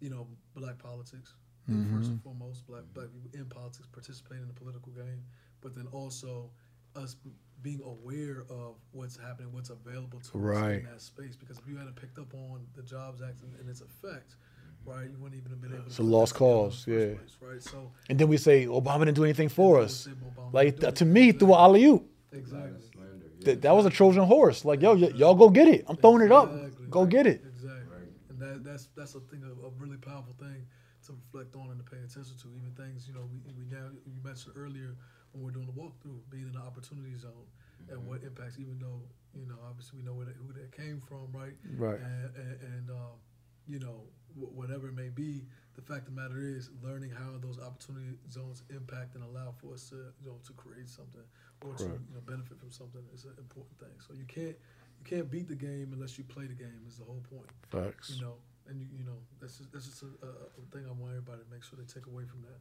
you 0.00 0.10
know, 0.10 0.26
black 0.54 0.78
politics 0.78 1.34
first 1.66 1.78
mm-hmm. 1.78 2.04
and 2.12 2.22
foremost, 2.22 2.66
black 2.66 2.82
black 2.92 3.08
people 3.12 3.30
in 3.32 3.46
politics 3.46 3.88
participating 3.90 4.42
in 4.42 4.48
the 4.48 4.54
political 4.54 4.92
game, 4.92 5.24
but 5.60 5.74
then 5.74 5.86
also 5.92 6.50
us 6.96 7.16
being 7.62 7.80
aware 7.84 8.44
of 8.50 8.76
what's 8.92 9.16
happening, 9.16 9.52
what's 9.52 9.70
available 9.70 10.20
to 10.20 10.26
us 10.28 10.34
Right. 10.34 10.80
in 10.80 10.84
that 10.84 11.00
space. 11.00 11.34
Because 11.36 11.58
if 11.58 11.66
you 11.66 11.76
hadn't 11.76 11.96
picked 11.96 12.18
up 12.18 12.32
on 12.34 12.66
the 12.74 12.82
Jobs 12.82 13.22
Act 13.22 13.40
and, 13.42 13.54
and 13.58 13.68
its 13.68 13.80
effect, 13.80 14.36
right, 14.84 15.08
you 15.10 15.16
wouldn't 15.18 15.38
even 15.40 15.50
have 15.50 15.60
been 15.62 15.72
able. 15.72 15.84
It's 15.86 15.96
to 15.96 16.02
a 16.02 16.04
lost 16.04 16.34
that 16.34 16.38
together 16.40 16.52
in 16.52 16.62
the 16.62 16.68
cause, 16.70 16.86
yeah. 16.86 17.14
place, 17.16 17.36
right. 17.40 17.62
So 17.62 17.90
And 18.10 18.18
then 18.18 18.28
we 18.28 18.36
say 18.36 18.66
Obama 18.66 19.00
didn't 19.00 19.14
do 19.14 19.24
anything 19.24 19.48
for 19.48 19.80
us. 19.80 20.04
then 20.04 20.16
we'll 20.20 20.30
say 20.32 20.40
Obama 20.40 20.52
Like 20.52 20.80
th- 20.80 20.94
to 20.96 21.04
me, 21.06 21.32
through 21.32 21.54
an 21.54 21.60
alley 21.60 21.84
oop. 21.86 22.04
Exactly. 22.32 22.80
Slander, 22.92 23.26
yeah. 23.38 23.44
That, 23.46 23.62
that 23.62 23.74
was 23.74 23.86
a 23.86 23.90
Trojan 23.90 24.24
horse. 24.24 24.64
Like, 24.64 24.82
yo, 24.82 24.94
y- 24.94 25.12
y'all 25.14 25.34
go 25.34 25.48
get 25.48 25.68
it. 25.68 25.84
I'm 25.88 25.96
throwing 25.96 26.22
it 26.22 26.32
up. 26.32 26.52
Exactly. 26.52 26.86
Go 26.90 27.06
get 27.06 27.26
it. 27.26 27.42
Exactly. 27.46 27.80
Right. 27.90 28.08
And 28.28 28.38
that 28.40 28.64
that's 28.64 28.88
that's 28.96 29.14
a 29.14 29.20
thing 29.20 29.42
of 29.44 29.64
a 29.64 29.70
really 29.78 29.96
powerful 29.96 30.34
thing 30.38 30.66
to 31.06 31.12
reflect 31.12 31.54
on 31.56 31.70
and 31.70 31.78
to 31.78 31.84
pay 31.90 31.96
attention 31.98 32.36
to. 32.42 32.48
Even 32.56 32.72
things, 32.76 33.06
you 33.08 33.14
know, 33.14 33.26
we, 33.32 33.38
we 33.56 33.64
now 33.70 33.88
you 34.04 34.20
mentioned 34.22 34.54
earlier 34.56 34.96
when 35.34 35.44
we're 35.44 35.50
doing 35.50 35.66
the 35.66 35.74
walkthrough, 35.76 36.20
being 36.30 36.46
in 36.46 36.52
the 36.54 36.60
opportunity 36.64 37.14
zone 37.18 37.46
and 37.90 38.06
what 38.06 38.22
impacts. 38.22 38.56
Even 38.58 38.78
though 38.78 39.02
you 39.34 39.46
know, 39.46 39.58
obviously 39.68 39.98
we 39.98 40.04
know 40.06 40.14
where 40.14 40.26
that, 40.26 40.36
who 40.38 40.52
that 40.54 40.70
came 40.72 41.02
from, 41.02 41.28
right? 41.34 41.54
Right. 41.76 41.98
And 42.00 42.30
and, 42.36 42.56
and 42.62 42.90
um, 42.90 43.18
you 43.66 43.78
know, 43.80 44.06
wh- 44.38 44.54
whatever 44.56 44.88
it 44.88 44.94
may 44.94 45.08
be, 45.10 45.42
the 45.74 45.82
fact 45.82 46.06
of 46.06 46.14
the 46.14 46.20
matter 46.22 46.38
is 46.40 46.70
learning 46.82 47.10
how 47.10 47.34
those 47.42 47.58
opportunity 47.58 48.14
zones 48.30 48.62
impact 48.70 49.16
and 49.16 49.24
allow 49.24 49.52
for 49.60 49.74
us 49.74 49.90
to 49.90 49.96
you 50.22 50.26
know 50.30 50.38
to 50.46 50.52
create 50.54 50.88
something 50.88 51.26
or 51.66 51.74
to 51.74 51.84
you 51.84 52.14
know 52.14 52.22
benefit 52.26 52.58
from 52.58 52.70
something 52.70 53.02
is 53.12 53.24
an 53.24 53.34
important 53.38 53.76
thing. 53.78 53.94
So 54.06 54.14
you 54.14 54.24
can't 54.30 54.54
you 54.98 55.04
can't 55.04 55.28
beat 55.30 55.48
the 55.48 55.56
game 55.58 55.90
unless 55.92 56.16
you 56.16 56.24
play 56.24 56.46
the 56.46 56.54
game. 56.54 56.78
Is 56.86 56.96
the 56.98 57.04
whole 57.04 57.22
point 57.28 57.50
Facts. 57.70 58.14
you 58.14 58.22
know, 58.22 58.34
and 58.68 58.78
you, 58.80 58.86
you 58.96 59.04
know 59.04 59.18
that's 59.40 59.58
just, 59.58 59.72
that's 59.72 59.86
just 59.86 60.02
a, 60.04 60.10
a, 60.22 60.30
a 60.30 60.64
thing 60.70 60.86
I 60.86 60.92
want 60.94 61.10
everybody 61.10 61.42
to 61.42 61.50
make 61.50 61.64
sure 61.64 61.74
they 61.76 61.84
take 61.90 62.06
away 62.06 62.22
from 62.24 62.42
that. 62.46 62.60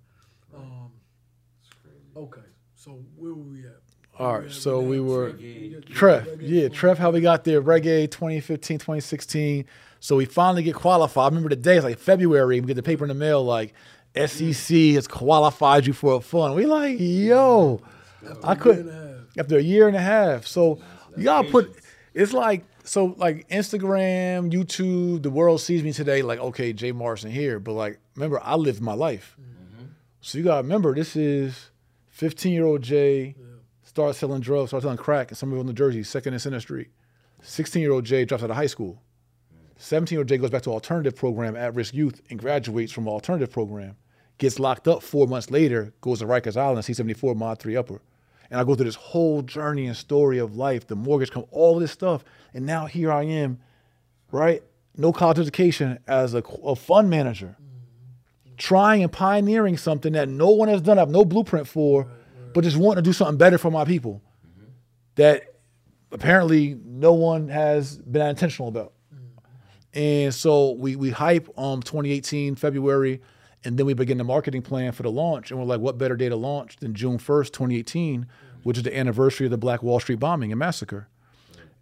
Um, 0.58 0.92
It's 1.62 1.70
crazy. 1.82 2.12
okay, 2.18 2.50
so 2.84 3.00
where 3.16 3.34
were 3.34 3.44
we 3.44 3.60
at? 3.66 3.78
All 4.20 4.34
right, 4.36 4.44
we 4.44 4.50
so 4.52 4.80
we 4.80 5.00
were- 5.00 5.30
You 5.38 5.70
get- 5.80 5.90
you 5.90 5.96
TREF, 5.96 6.26
get 6.26 6.38
Reg 6.38 6.42
A 6.44 6.46
yeah, 6.48 6.68
from- 6.68 6.78
TREF, 6.78 6.98
how 6.98 7.12
we 7.12 7.22
got 7.22 7.44
there, 7.44 7.62
Reg 7.62 7.86
A 7.88 8.08
2015, 8.08 8.78
2016. 8.78 9.66
So 10.00 10.18
we 10.18 10.26
finally 10.26 10.64
get 10.64 10.76
qualified. 10.76 11.24
I 11.24 11.28
remember 11.28 11.50
the 11.50 11.56
day, 11.56 11.78
it's 11.78 11.84
like 11.86 11.98
February, 11.98 12.60
we 12.60 12.68
get 12.68 12.76
the 12.76 12.84
paper 12.84 13.06
in 13.06 13.08
the 13.10 13.14
mail, 13.16 13.44
like 13.44 13.74
SEC 14.16 14.94
has 14.94 15.08
qualified 15.08 15.88
you 15.88 15.94
for 15.94 16.16
a 16.16 16.22
fund. 16.22 16.56
We 16.56 16.66
like, 16.66 16.98
yo, 17.00 17.82
After 18.30 18.46
I 18.48 18.52
a 18.52 18.56
couldn't- 18.56 18.86
year 18.86 18.94
and 18.94 19.00
a 19.00 19.08
half. 19.28 19.40
after 19.40 19.58
a 19.58 19.62
year 19.62 19.88
and 19.88 19.98
a 19.98 20.02
half. 20.02 20.46
So 20.46 20.80
you 21.18 21.24
gotta 21.24 21.50
put, 21.50 21.76
it's 22.14 22.34
like, 22.34 22.66
so 22.84 23.16
like 23.18 23.48
Instagram, 23.50 24.52
YouTube, 24.52 25.24
the 25.24 25.32
world 25.32 25.62
sees 25.62 25.82
me 25.84 25.94
today, 25.94 26.22
like, 26.22 26.40
okay, 26.40 26.74
Jay 26.74 26.92
Morrison 26.92 27.32
here. 27.32 27.60
But 27.60 27.74
like, 27.74 28.00
remember, 28.16 28.40
I 28.44 28.56
lived 28.56 28.82
my 28.82 28.94
life. 28.94 29.38
So 30.22 30.38
you 30.38 30.44
gotta 30.44 30.62
remember, 30.62 30.94
this 30.94 31.16
is 31.16 31.70
15 32.14 32.54
year 32.54 32.64
old 32.66 32.84
Jay 32.84 33.36
Yeah. 33.38 33.46
started 33.82 34.14
selling 34.14 34.40
drugs, 34.42 34.70
starts 34.70 34.84
selling 34.84 34.98
crack 34.98 35.32
in 35.32 35.36
Somerville, 35.36 35.64
New 35.64 35.74
Jersey, 35.74 36.04
second 36.04 36.34
and 36.34 36.42
center 36.42 36.60
street. 36.60 36.90
16 37.42 37.82
year 37.82 37.92
old 37.92 38.06
Jay 38.06 38.24
drops 38.24 38.44
out 38.44 38.52
of 38.52 38.56
high 38.56 38.68
school. 38.68 39.02
17 39.78 40.16
year 40.16 40.20
old 40.22 40.28
Jay 40.30 40.38
goes 40.38 40.52
back 40.52 40.62
to 40.62 40.70
alternative 40.72 41.16
program 41.16 41.56
at 41.56 41.74
risk 41.74 41.94
youth 41.94 42.22
and 42.30 42.38
graduates 42.40 42.92
from 42.92 43.08
alternative 43.08 43.52
program. 43.52 43.96
Gets 44.38 44.60
locked 44.60 44.88
up 44.88 45.02
four 45.02 45.26
months 45.28 45.50
later, 45.50 45.92
goes 46.02 46.20
to 46.20 46.26
Rikers 46.26 46.56
Island, 46.56 46.86
C74 46.86 47.36
Mod 47.36 47.58
3 47.60 47.76
Upper. 47.76 48.02
And 48.52 48.60
I 48.60 48.64
go 48.64 48.76
through 48.76 48.86
this 48.86 48.96
whole 48.96 49.42
journey 49.42 49.88
and 49.88 49.98
story 49.98 50.38
of 50.38 50.56
life, 50.56 50.86
the 50.86 50.96
mortgage 50.96 51.32
come, 51.32 51.46
all 51.50 51.80
this 51.80 51.92
stuff. 51.92 52.24
And 52.54 52.66
now 52.68 52.86
here 52.86 53.12
I 53.12 53.24
am, 53.24 53.60
right? 54.32 54.62
No 54.96 55.12
college 55.12 55.40
education 55.40 55.98
as 56.08 56.36
a, 56.36 56.44
a 56.64 56.76
fund 56.76 57.10
manager, 57.10 57.56
trying 58.58 59.04
and 59.04 59.12
pioneering 59.12 59.78
something 59.78 60.14
that 60.14 60.30
no 60.30 60.50
one 60.50 60.68
has 60.68 60.82
done, 60.82 60.98
I 60.98 61.02
have 61.02 61.10
no 61.10 61.26
blueprint 61.26 61.68
for, 61.68 62.08
but 62.54 62.64
just 62.64 62.78
wanting 62.78 63.04
to 63.04 63.10
do 63.10 63.14
something 63.14 63.38
better 63.38 63.58
for 63.58 63.72
my 63.72 63.86
people 63.86 64.22
mm-hmm. 64.46 64.70
that 65.16 65.56
apparently 66.12 66.78
no 66.86 67.14
one 67.14 67.50
has 67.50 67.98
been 67.98 68.28
intentional 68.28 68.70
about. 68.70 68.94
Mm-hmm. 69.14 70.00
And 70.00 70.34
so 70.34 70.72
we 70.72 70.96
we 70.96 71.10
hype 71.10 71.48
um 71.58 71.82
2018 71.82 72.56
February, 72.56 73.22
and 73.64 73.78
then 73.78 73.86
we 73.86 73.94
begin 73.94 74.18
the 74.18 74.24
marketing 74.24 74.62
plan 74.62 74.92
for 74.92 75.04
the 75.04 75.12
launch. 75.12 75.52
And 75.52 75.60
we're 75.60 75.66
like, 75.66 75.82
what 75.82 75.98
better 75.98 76.16
day 76.16 76.30
to 76.30 76.36
launch 76.36 76.78
than 76.78 76.94
June 76.94 77.18
1st, 77.18 77.48
2018, 77.48 78.22
mm-hmm. 78.22 78.58
which 78.64 78.78
is 78.78 78.84
the 78.84 78.96
anniversary 78.96 79.48
of 79.48 79.52
the 79.52 79.58
Black 79.58 79.84
Wall 79.84 80.00
Street 80.00 80.20
bombing 80.20 80.52
and 80.52 80.60
massacre. 80.60 81.08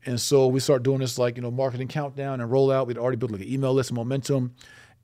And 0.06 0.20
so 0.20 0.48
we 0.48 0.60
start 0.60 0.84
doing 0.84 1.00
this 1.00 1.20
like 1.20 1.36
you 1.36 1.42
know 1.42 1.52
marketing 1.52 1.88
countdown 1.88 2.42
and 2.42 2.52
rollout. 2.52 2.88
We'd 2.88 2.98
already 2.98 3.18
built 3.18 3.32
like 3.32 3.42
an 3.42 3.48
email 3.48 3.74
list 3.74 3.92
and 3.92 3.98
momentum. 3.98 4.56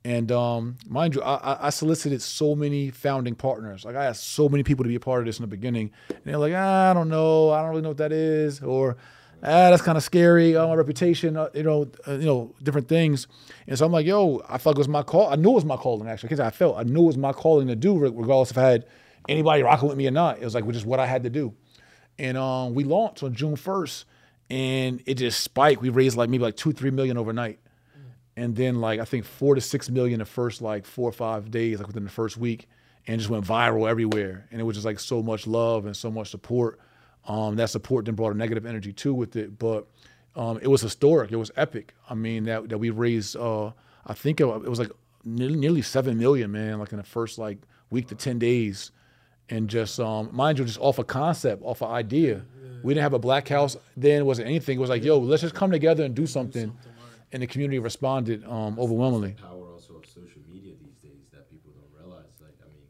And 0.04 0.30
um, 0.30 0.76
mind 0.88 1.14
you, 1.16 1.22
I, 1.22 1.66
I- 1.66 1.70
solicited 1.70 2.22
so 2.22 2.54
many 2.54 2.90
founding 2.90 3.34
partners. 3.34 3.84
Like 3.84 3.96
I 3.96 4.06
asked 4.06 4.28
so 4.28 4.48
many 4.48 4.62
people 4.62 4.84
to 4.84 4.88
be 4.88 4.94
a 4.94 5.00
part 5.00 5.20
of 5.20 5.26
this 5.26 5.38
in 5.38 5.42
the 5.42 5.48
beginning, 5.48 5.90
and 6.08 6.20
they're 6.24 6.38
like, 6.38 6.54
ah, 6.56 6.90
I 6.90 6.94
don't 6.94 7.08
know, 7.08 7.50
I 7.50 7.60
don't 7.60 7.70
really 7.70 7.82
know 7.82 7.88
what 7.88 7.98
that 7.98 8.12
is, 8.12 8.62
or 8.62 8.96
ah, 9.42 9.70
that's 9.70 9.82
kind 9.82 9.98
of 9.98 10.04
scary. 10.04 10.56
Oh, 10.56 10.68
my 10.68 10.74
reputation, 10.74 11.36
uh, 11.36 11.48
you 11.52 11.64
know, 11.64 11.90
uh, 12.06 12.12
you 12.12 12.26
know, 12.26 12.54
different 12.62 12.88
things. 12.88 13.26
And 13.66 13.76
so 13.76 13.84
I'm 13.86 13.92
like, 13.92 14.06
yo, 14.06 14.40
I 14.48 14.58
felt 14.58 14.76
like 14.76 14.78
it 14.78 14.86
was 14.86 14.88
my 14.88 15.02
call. 15.02 15.28
I 15.30 15.34
knew 15.36 15.50
it 15.50 15.54
was 15.54 15.64
my 15.64 15.76
calling. 15.76 16.08
Actually, 16.08 16.28
because 16.28 16.40
I 16.40 16.50
felt 16.50 16.78
I 16.78 16.84
knew 16.84 17.02
it 17.02 17.06
was 17.06 17.18
my 17.18 17.32
calling 17.32 17.66
to 17.66 17.76
do, 17.76 17.98
regardless 17.98 18.52
if 18.52 18.58
I 18.58 18.62
had 18.70 18.86
anybody 19.28 19.62
rocking 19.62 19.88
with 19.88 19.98
me 19.98 20.06
or 20.06 20.12
not. 20.12 20.38
It 20.38 20.44
was 20.44 20.54
like, 20.54 20.64
which 20.64 20.76
is 20.76 20.86
what 20.86 21.00
I 21.00 21.06
had 21.06 21.24
to 21.24 21.30
do. 21.30 21.54
And 22.18 22.36
um, 22.38 22.74
we 22.74 22.84
launched 22.84 23.22
on 23.22 23.34
June 23.34 23.56
1st, 23.56 24.04
and 24.50 25.02
it 25.06 25.14
just 25.14 25.40
spiked. 25.40 25.82
We 25.82 25.88
raised 25.90 26.16
like 26.16 26.30
maybe 26.30 26.44
like 26.44 26.56
two, 26.56 26.72
three 26.72 26.90
million 26.90 27.18
overnight 27.18 27.58
and 28.38 28.54
then 28.54 28.80
like 28.80 29.00
I 29.00 29.04
think 29.04 29.24
four 29.24 29.54
to 29.56 29.60
six 29.60 29.90
million 29.90 30.20
the 30.20 30.24
first 30.24 30.62
like 30.62 30.86
four 30.86 31.08
or 31.08 31.12
five 31.12 31.50
days, 31.50 31.78
like 31.78 31.88
within 31.88 32.04
the 32.04 32.10
first 32.10 32.36
week, 32.36 32.68
and 33.06 33.18
just 33.18 33.28
went 33.30 33.44
viral 33.44 33.88
everywhere. 33.90 34.46
And 34.50 34.60
it 34.60 34.64
was 34.64 34.76
just 34.76 34.86
like 34.86 35.00
so 35.00 35.22
much 35.22 35.46
love 35.46 35.86
and 35.86 35.96
so 35.96 36.10
much 36.10 36.30
support. 36.30 36.78
Um, 37.26 37.56
that 37.56 37.68
support 37.68 38.04
then 38.04 38.14
brought 38.14 38.32
a 38.32 38.36
negative 38.36 38.64
energy 38.64 38.92
too 38.92 39.12
with 39.12 39.36
it, 39.36 39.58
but 39.58 39.86
um, 40.36 40.58
it 40.62 40.68
was 40.68 40.80
historic. 40.80 41.32
It 41.32 41.36
was 41.36 41.50
epic. 41.56 41.94
I 42.08 42.14
mean 42.14 42.44
that 42.44 42.68
that 42.68 42.78
we 42.78 42.90
raised. 42.90 43.36
Uh, 43.36 43.72
I 44.06 44.14
think 44.14 44.40
it, 44.40 44.44
it 44.44 44.68
was 44.68 44.78
like 44.78 44.92
nearly, 45.24 45.56
nearly 45.56 45.82
seven 45.82 46.16
million, 46.16 46.52
man, 46.52 46.78
like 46.78 46.92
in 46.92 46.98
the 46.98 47.04
first 47.04 47.38
like 47.38 47.58
week 47.90 48.06
to 48.08 48.14
ten 48.14 48.38
days, 48.38 48.92
and 49.50 49.68
just 49.68 49.98
um, 49.98 50.30
mind 50.32 50.58
you, 50.58 50.64
just 50.64 50.78
off 50.80 50.98
a 50.98 51.04
concept, 51.04 51.62
off 51.64 51.82
an 51.82 51.88
idea. 51.88 52.42
We 52.84 52.94
didn't 52.94 53.02
have 53.02 53.14
a 53.14 53.18
black 53.18 53.48
house 53.48 53.76
then. 53.96 54.20
It 54.20 54.24
wasn't 54.24 54.46
anything. 54.46 54.78
It 54.78 54.80
was 54.80 54.88
like, 54.88 55.02
yo, 55.02 55.18
let's 55.18 55.42
just 55.42 55.54
come 55.56 55.72
together 55.72 56.04
and 56.04 56.14
do 56.14 56.28
something 56.28 56.72
and 57.32 57.42
the 57.42 57.46
community 57.46 57.78
responded 57.78 58.44
um, 58.46 58.78
overwhelmingly. 58.78 59.32
power 59.40 59.72
also 59.72 59.94
of 59.96 60.06
social 60.06 60.42
media 60.50 60.74
these 60.80 60.98
days 60.98 61.28
that 61.32 61.50
people 61.50 61.70
don't 61.72 61.90
realize. 61.92 62.32
Like, 62.40 62.56
I 62.64 62.68
mean, 62.68 62.86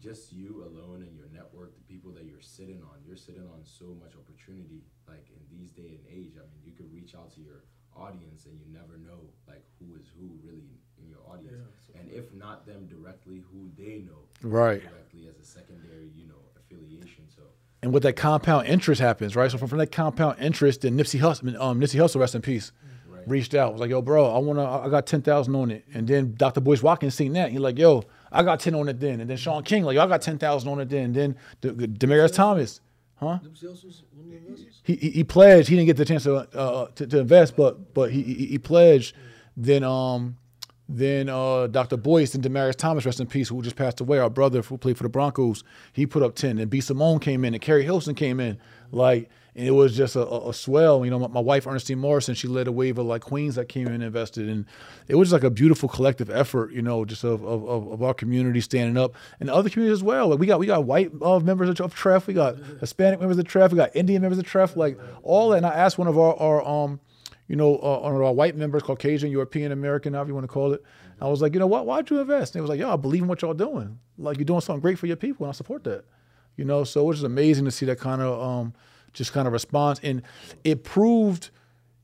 just 0.00 0.32
you 0.32 0.64
alone 0.66 1.02
and 1.02 1.14
your 1.14 1.26
network, 1.32 1.74
the 1.76 1.82
people 1.92 2.10
that 2.12 2.24
you're 2.24 2.40
sitting 2.40 2.82
on, 2.82 2.98
you're 3.06 3.16
sitting 3.16 3.42
on 3.54 3.60
so 3.62 3.86
much 4.02 4.12
opportunity. 4.16 4.82
Like 5.08 5.26
in 5.30 5.40
these 5.56 5.70
day 5.70 5.98
and 6.00 6.06
age, 6.10 6.34
I 6.36 6.42
mean, 6.50 6.60
you 6.64 6.72
could 6.72 6.92
reach 6.92 7.14
out 7.14 7.32
to 7.34 7.40
your 7.40 7.64
audience 7.96 8.46
and 8.46 8.58
you 8.58 8.66
never 8.72 8.96
know 8.96 9.28
like 9.46 9.64
who 9.78 9.94
is 9.96 10.06
who 10.18 10.30
really 10.42 10.80
in 10.98 11.08
your 11.08 11.20
audience. 11.28 11.58
Yeah, 11.92 12.00
and 12.00 12.10
if 12.10 12.32
not 12.32 12.66
them 12.66 12.86
directly, 12.86 13.42
who 13.52 13.70
they 13.76 14.02
know 14.06 14.26
Right. 14.42 14.80
directly 14.82 15.28
as 15.28 15.38
a 15.38 15.44
secondary, 15.44 16.10
you 16.16 16.26
know, 16.26 16.40
affiliation. 16.56 17.24
So 17.28 17.42
And 17.82 17.92
with 17.92 18.02
that 18.04 18.16
compound 18.16 18.66
interest 18.66 19.00
happens, 19.00 19.36
right? 19.36 19.50
So 19.50 19.58
from, 19.58 19.68
from 19.68 19.78
that 19.78 19.92
compound 19.92 20.38
interest, 20.40 20.80
then 20.82 20.96
Nipsey 20.96 21.20
Hussle, 21.20 21.60
um, 21.60 21.80
Nipsey 21.80 22.00
Hussle, 22.00 22.18
rest 22.20 22.34
in 22.34 22.42
peace, 22.42 22.72
Right. 23.22 23.30
reached 23.30 23.54
out. 23.54 23.72
Was 23.72 23.80
like, 23.80 23.90
yo, 23.90 24.02
bro, 24.02 24.34
I 24.34 24.38
wanna, 24.38 24.64
I 24.64 24.88
got 24.88 25.06
ten 25.06 25.22
thousand 25.22 25.54
on 25.54 25.70
it. 25.70 25.84
And 25.94 26.06
then 26.06 26.34
Dr. 26.36 26.60
Boyce 26.60 26.82
Watkins 26.82 27.14
seen 27.14 27.32
that. 27.34 27.50
He 27.50 27.58
like, 27.58 27.78
yo, 27.78 28.04
I 28.30 28.42
got 28.42 28.60
ten 28.60 28.74
on 28.74 28.88
it 28.88 29.00
then. 29.00 29.20
And 29.20 29.28
then 29.28 29.36
Shaun 29.36 29.62
King 29.62 29.84
like, 29.84 29.94
yo, 29.94 30.02
I 30.02 30.06
got 30.06 30.22
ten 30.22 30.38
thousand 30.38 30.70
on 30.70 30.80
it 30.80 30.88
then. 30.88 31.04
And 31.06 31.14
then 31.14 31.36
the, 31.60 31.72
the, 31.72 31.88
Demaryius 31.88 32.34
Thomas, 32.34 32.80
huh? 33.16 33.38
Nipsey 33.44 33.68
Hussle's 33.68 34.02
one 34.14 34.26
of 34.26 34.30
the 34.30 34.36
investors? 34.36 34.80
he, 34.82 34.96
he, 34.96 35.10
he 35.10 35.24
pledged. 35.24 35.68
He 35.68 35.76
didn't 35.76 35.86
get 35.86 35.96
the 35.96 36.04
chance 36.04 36.24
to 36.24 36.36
uh, 36.36 36.86
to, 36.94 37.06
to 37.06 37.18
invest, 37.20 37.56
but 37.56 37.94
but 37.94 38.12
he 38.12 38.22
he, 38.22 38.46
he 38.46 38.58
pledged. 38.58 39.16
Then 39.56 39.84
um 39.84 40.36
then 40.88 41.28
uh, 41.28 41.68
Dr. 41.68 41.96
Boyce 41.96 42.34
and 42.34 42.44
Demaryius 42.44 42.76
Thomas, 42.76 43.06
rest 43.06 43.20
in 43.20 43.26
peace, 43.26 43.48
who 43.48 43.62
just 43.62 43.76
passed 43.76 44.00
away, 44.00 44.18
our 44.18 44.28
brother 44.28 44.60
who 44.62 44.76
played 44.76 44.96
for 44.96 45.04
the 45.04 45.08
Broncos, 45.08 45.64
he 45.92 46.06
put 46.06 46.22
up 46.22 46.34
ten. 46.34 46.58
And 46.58 46.70
B 46.70 46.80
Simone 46.80 47.18
came 47.18 47.44
in, 47.44 47.54
and 47.54 47.62
Keri 47.62 47.84
Hilson 47.84 48.14
came 48.14 48.40
in, 48.40 48.58
like, 48.90 49.30
and 49.54 49.66
it 49.66 49.72
was 49.72 49.94
just 49.96 50.16
a, 50.16 50.26
a, 50.26 50.54
swell. 50.54 51.04
You 51.04 51.10
know, 51.10 51.18
my, 51.18 51.28
my 51.28 51.40
wife 51.40 51.66
Ernestine 51.66 51.98
Morrison, 51.98 52.34
she 52.34 52.48
led 52.48 52.66
a 52.66 52.72
wave 52.72 52.98
of 52.98 53.06
like 53.06 53.20
queens 53.20 53.56
that 53.56 53.68
came 53.68 53.86
in 53.86 53.94
and 53.94 54.02
invested, 54.02 54.48
and 54.48 54.64
it 55.08 55.16
was 55.16 55.28
just 55.28 55.34
like 55.34 55.44
a 55.44 55.50
beautiful 55.50 55.88
collective 55.88 56.30
effort. 56.30 56.72
You 56.72 56.82
know, 56.82 57.04
just 57.04 57.22
of 57.24 57.44
of, 57.44 57.68
of, 57.68 57.88
of 57.88 58.02
our 58.02 58.14
community 58.14 58.60
standing 58.60 58.96
up, 58.96 59.14
and 59.40 59.50
other 59.50 59.68
communities 59.68 59.98
as 59.98 60.02
well. 60.02 60.28
Like 60.28 60.38
we 60.38 60.46
got 60.46 60.58
we 60.58 60.66
got 60.66 60.84
white 60.84 61.10
uh, 61.20 61.38
members 61.40 61.68
of, 61.68 61.80
of 61.80 61.94
TREF, 61.94 62.26
we 62.26 62.34
got 62.34 62.56
Hispanic 62.80 63.20
members 63.20 63.38
of 63.38 63.44
TREF, 63.44 63.70
we 63.70 63.76
got 63.76 63.94
Indian 63.94 64.22
members 64.22 64.38
of 64.38 64.46
TREF, 64.46 64.76
like 64.76 64.98
all 65.22 65.50
that. 65.50 65.58
And 65.58 65.66
I 65.66 65.74
asked 65.74 65.98
one 65.98 66.08
of 66.08 66.18
our, 66.18 66.34
our 66.36 66.66
um 66.66 67.00
you 67.48 67.56
know, 67.56 67.78
uh, 67.82 67.98
on 68.00 68.14
our 68.14 68.32
white 68.32 68.56
members, 68.56 68.82
Caucasian, 68.82 69.30
European 69.30 69.72
American, 69.72 70.14
however 70.14 70.28
you 70.28 70.34
want 70.34 70.44
to 70.44 70.48
call 70.48 70.72
it. 70.72 70.82
I 71.20 71.28
was 71.28 71.42
like, 71.42 71.52
you 71.52 71.60
know 71.60 71.66
what? 71.66 71.84
Why'd 71.84 72.08
you 72.08 72.18
invest? 72.18 72.54
And 72.54 72.60
it 72.60 72.62
was 72.62 72.70
like, 72.70 72.80
yo, 72.80 72.90
I 72.90 72.96
believe 72.96 73.22
in 73.22 73.28
what 73.28 73.42
y'all 73.42 73.52
doing. 73.52 73.98
Like 74.16 74.38
you're 74.38 74.46
doing 74.46 74.62
something 74.62 74.80
great 74.80 74.98
for 74.98 75.06
your 75.06 75.16
people, 75.16 75.44
and 75.44 75.52
I 75.52 75.52
support 75.52 75.84
that. 75.84 76.04
You 76.56 76.64
know, 76.64 76.84
so 76.84 77.02
it 77.02 77.04
was 77.04 77.16
just 77.18 77.26
amazing 77.26 77.64
to 77.66 77.70
see 77.70 77.86
that 77.86 77.98
kind 77.98 78.22
of 78.22 78.40
um, 78.40 78.74
just 79.12 79.32
kind 79.32 79.46
of 79.46 79.52
response, 79.52 80.00
and 80.02 80.22
it 80.64 80.84
proved 80.84 81.50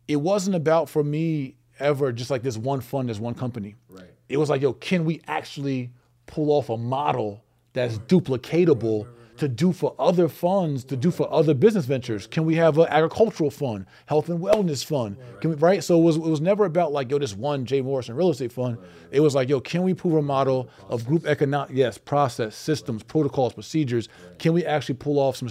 it 0.09 0.16
wasn't 0.16 0.57
about 0.57 0.88
for 0.88 1.05
me 1.05 1.55
ever 1.79 2.12
just 2.12 2.31
like 2.31 2.42
this 2.42 2.57
one 2.57 2.81
fund, 2.81 3.09
this 3.09 3.21
one 3.21 3.35
company. 3.35 3.77
Right. 3.88 4.11
It 4.29 4.37
was 4.37 4.51
like, 4.51 4.62
yo, 4.62 4.73
can 4.73 5.05
we 5.05 5.21
actually 5.27 5.90
pull 6.27 6.51
off 6.51 6.71
a 6.71 6.77
model 6.77 7.44
that's 7.73 7.99
duplicatable 7.99 9.07
to 9.37 9.49
do 9.49 9.73
for 9.73 9.94
other 10.01 10.29
funds, 10.29 10.83
to 10.85 10.97
do 10.97 11.11
for 11.11 11.33
other 11.33 11.55
business 11.55 11.85
ventures? 11.85 12.27
Can 12.27 12.44
we 12.44 12.57
have 12.57 12.77
an 12.79 12.88
agricultural 12.88 13.51
fund, 13.51 13.87
health 14.07 14.29
and 14.29 14.40
wellness 14.40 14.85
fund? 14.85 15.16
Can 15.40 15.51
we, 15.51 15.57
right? 15.57 15.85
So 15.85 15.99
it 15.99 16.03
was, 16.03 16.16
it 16.16 16.23
was 16.23 16.40
never 16.40 16.64
about 16.64 16.92
like, 16.92 17.11
yo, 17.11 17.18
this 17.18 17.37
one 17.37 17.64
Jay 17.64 17.81
Morrison 17.81 18.16
real 18.16 18.31
estate 18.31 18.53
fund. 18.53 18.79
It 19.11 19.21
was 19.21 19.35
like, 19.35 19.49
yo, 19.49 19.61
can 19.61 19.83
we 19.83 19.94
prove 19.94 20.14
a 20.14 20.23
model 20.23 20.68
of 20.88 21.07
group 21.07 21.27
economic, 21.27 21.71
yes, 21.73 21.97
process, 21.99 22.57
systems, 22.57 23.03
protocols, 23.03 23.55
procedures? 23.55 24.09
Can 24.38 24.53
we 24.53 24.66
actually 24.66 24.97
pull 24.97 25.18
off 25.18 25.37
some? 25.37 25.49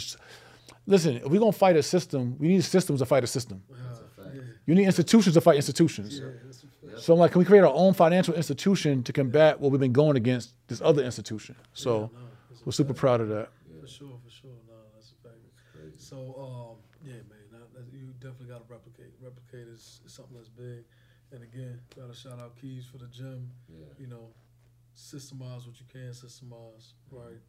S- 0.88 0.92
Listen, 0.92 1.18
if 1.18 1.26
we're 1.26 1.40
gonna 1.40 1.52
fight 1.52 1.76
a 1.76 1.84
system, 1.84 2.36
we 2.40 2.48
need 2.48 2.64
systems 2.64 3.00
to 3.00 3.06
fight 3.06 3.24
a 3.24 3.28
system. 3.28 3.64
That's 3.70 4.00
a 4.00 4.04
fact. 4.22 4.36
You 4.66 4.76
need 4.76 4.86
institutions 4.86 5.34
to 5.36 5.42
fight 5.42 5.56
institutions. 5.56 6.22
So 6.98 7.14
I'm 7.14 7.20
like, 7.20 7.32
can 7.32 7.40
we 7.40 7.46
create 7.46 7.62
our 7.62 7.74
own 7.74 7.94
financial 7.94 8.34
institution 8.34 9.04
to 9.04 9.14
combat 9.14 9.60
what 9.60 9.72
we've 9.72 9.80
been 9.80 9.94
going 9.94 10.18
against 10.18 10.54
this 10.68 10.82
other 10.82 11.04
institution? 11.04 11.56
So 11.74 12.10
we're 12.66 12.72
super 12.72 12.94
proud 12.94 13.22
of 13.22 13.30
that. 13.30 13.50
For 13.82 13.88
sure, 13.88 14.18
for 14.24 14.32
sure. 14.32 14.50
No, 14.68 14.74
that's 14.96 15.12
a 15.12 15.28
fact. 15.28 15.36
Crazy. 15.74 15.96
So, 16.00 16.18
um, 16.18 16.78
yeah, 17.06 17.14
man, 17.30 17.46
that, 17.52 17.72
that, 17.76 17.94
you 17.94 18.08
definitely 18.20 18.48
got 18.48 18.68
to 18.68 18.74
replicate. 18.74 19.14
Replicate 19.22 19.68
is, 19.68 20.02
is 20.06 20.12
something 20.14 20.36
that's 20.36 20.50
big. 20.50 20.84
And 21.32 21.44
again, 21.44 21.80
got 21.96 22.10
to 22.12 22.16
shout 22.18 22.40
out 22.40 22.56
Keys 22.60 22.86
for 22.86 22.98
the 22.98 23.08
gym. 23.08 23.52
Yeah. 23.70 23.86
You 24.00 24.08
know, 24.08 24.30
systemize 24.98 25.68
what 25.68 25.80
you 25.80 25.86
can 25.92 26.10
systemize, 26.12 26.94
right? 27.12 27.40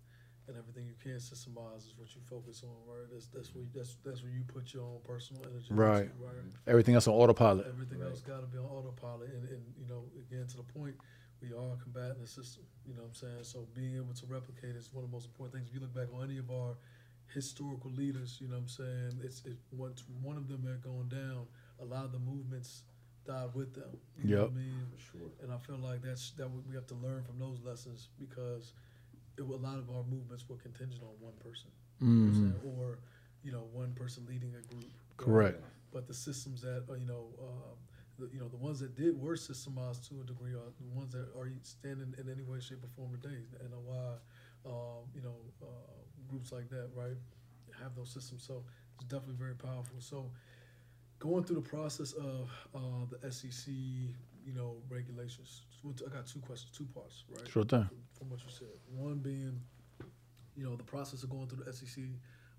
And 0.49 0.57
everything 0.57 0.87
you 0.87 0.97
can 1.03 1.21
systemize 1.21 1.85
is 1.85 1.95
what 1.97 2.09
you 2.15 2.23
focus 2.25 2.65
on, 2.65 2.73
right? 2.89 3.05
That's 3.13 3.27
that's 3.29 3.55
where 3.55 3.65
you, 3.65 3.71
that's 3.75 3.97
that's 4.05 4.23
where 4.23 4.33
you 4.33 4.43
put 4.49 4.73
your 4.73 4.85
own 4.85 5.01
personal 5.05 5.45
energy, 5.45 5.69
into, 5.69 5.83
Right. 5.83 6.09
Right. 6.19 6.41
Everything 6.67 6.95
else 6.95 7.07
on 7.07 7.15
autopilot. 7.15 7.67
Everything 7.69 8.01
Right. 8.01 8.09
else 8.09 8.23
got 8.23 8.41
to 8.41 8.47
be 8.47 8.57
on 8.57 8.65
autopilot, 8.65 9.29
and, 9.29 9.45
and 9.49 9.63
you 9.77 9.87
know, 9.87 10.05
again 10.19 10.47
to 10.49 10.57
the 10.57 10.63
point, 10.63 10.97
we 11.43 11.53
are 11.53 11.77
combating 11.77 12.19
the 12.19 12.27
system. 12.27 12.65
You 12.87 12.95
know 12.95 13.03
what 13.03 13.09
I'm 13.09 13.15
saying? 13.15 13.45
So 13.45 13.69
being 13.75 13.97
able 13.97 14.15
to 14.15 14.27
replicate 14.27 14.75
is 14.75 14.89
one 14.93 15.05
of 15.05 15.11
the 15.11 15.15
most 15.15 15.27
important 15.27 15.55
things. 15.61 15.69
If 15.69 15.75
you 15.75 15.81
look 15.81 15.95
back 15.95 16.09
on 16.17 16.25
any 16.25 16.39
of 16.39 16.51
our 16.51 16.77
historical 17.35 17.91
leaders, 17.91 18.39
you 18.41 18.49
know 18.49 18.55
what 18.57 18.63
I'm 18.63 18.69
saying? 18.69 19.21
It's 19.23 19.45
it, 19.45 19.59
once 19.71 20.05
one 20.23 20.37
of 20.37 20.49
them 20.49 20.65
had 20.67 20.81
gone 20.83 21.09
down, 21.09 21.47
a 21.81 21.85
lot 21.85 22.05
of 22.05 22.13
the 22.13 22.19
movements 22.19 22.85
died 23.27 23.53
with 23.55 23.75
them. 23.75 23.93
You 24.17 24.35
know 24.35 24.43
what 24.49 24.53
I 24.53 24.55
mean? 24.55 24.87
For 24.97 25.19
sure. 25.19 25.29
And 25.43 25.53
I 25.53 25.59
feel 25.59 25.77
like 25.77 26.01
that's 26.03 26.31
that 26.33 26.49
we 26.51 26.61
we 26.69 26.75
have 26.75 26.87
to 26.89 26.95
learn 26.95 27.23
from 27.23 27.39
those 27.39 27.61
lessons 27.63 28.09
because 28.19 28.73
it, 29.38 29.42
a 29.42 29.57
lot 29.57 29.79
of 29.79 29.88
our 29.90 30.03
movements 30.05 30.48
were 30.48 30.57
contingent 30.57 31.03
on 31.03 31.14
one 31.20 31.35
person, 31.40 31.70
you 32.01 32.07
know 32.07 32.33
Mhm. 32.33 32.35
saying? 32.62 32.77
or 32.79 32.98
you 33.44 33.53
know, 33.53 33.64
one 33.72 33.92
person 33.94 34.27
leading 34.27 34.55
a 34.57 34.62
group. 34.72 34.90
Correct. 35.16 35.62
but 35.92 36.07
the 36.07 36.14
systems 36.14 36.61
that 36.62 36.85
uh, 36.90 36.94
you 36.94 37.07
know, 37.07 37.29
um, 37.40 37.77
the, 38.18 38.29
you 38.35 38.40
know, 38.40 38.48
the 38.48 38.57
ones 38.57 38.81
that 38.81 38.94
did 38.96 39.18
were 39.18 39.37
systemized 39.37 40.07
to 40.09 40.20
a 40.20 40.24
degree 40.24 40.53
are 40.53 40.70
the 40.81 40.88
ones 40.98 41.12
that 41.12 41.29
are 41.38 41.48
standing 41.62 42.14
in 42.18 42.29
any 42.31 42.42
way, 42.42 42.61
shape, 42.61 42.83
or 42.85 42.88
form 42.88 43.12
today. 43.20 43.38
And 43.61 43.70
why, 43.87 44.14
um, 44.66 45.07
you 45.14 45.22
know, 45.22 45.37
uh, 45.62 45.66
groups 46.29 46.53
like 46.53 46.68
that, 46.70 46.90
right, 46.94 47.16
have 47.81 47.94
those 47.94 48.11
systems. 48.11 48.42
So 48.42 48.64
it's 48.96 49.05
definitely 49.05 49.37
very 49.38 49.55
powerful. 49.55 50.01
So 50.01 50.31
going 51.20 51.44
through 51.44 51.57
the 51.62 51.68
process 51.68 52.12
of 52.12 52.51
uh, 52.74 53.07
the 53.11 53.33
SEC, 53.33 53.72
you 54.49 54.55
know, 54.55 54.77
regulations. 54.89 55.67
I 55.85 56.09
got 56.09 56.27
two 56.27 56.41
questions, 56.41 56.73
two 56.77 56.87
parts, 56.95 57.25
right? 57.29 57.47
Sure 57.49 57.65
thing. 57.65 57.87
from, 58.17 58.31
what 58.31 58.41
you 58.41 58.51
said. 58.51 58.69
One 58.97 59.19
being, 59.19 59.61
you 60.57 60.65
know, 60.65 60.75
the 60.75 60.85
process 60.85 61.23
of 61.23 61.29
going 61.31 61.49
through 61.49 61.65
the 61.65 61.73
SEC, 61.73 62.05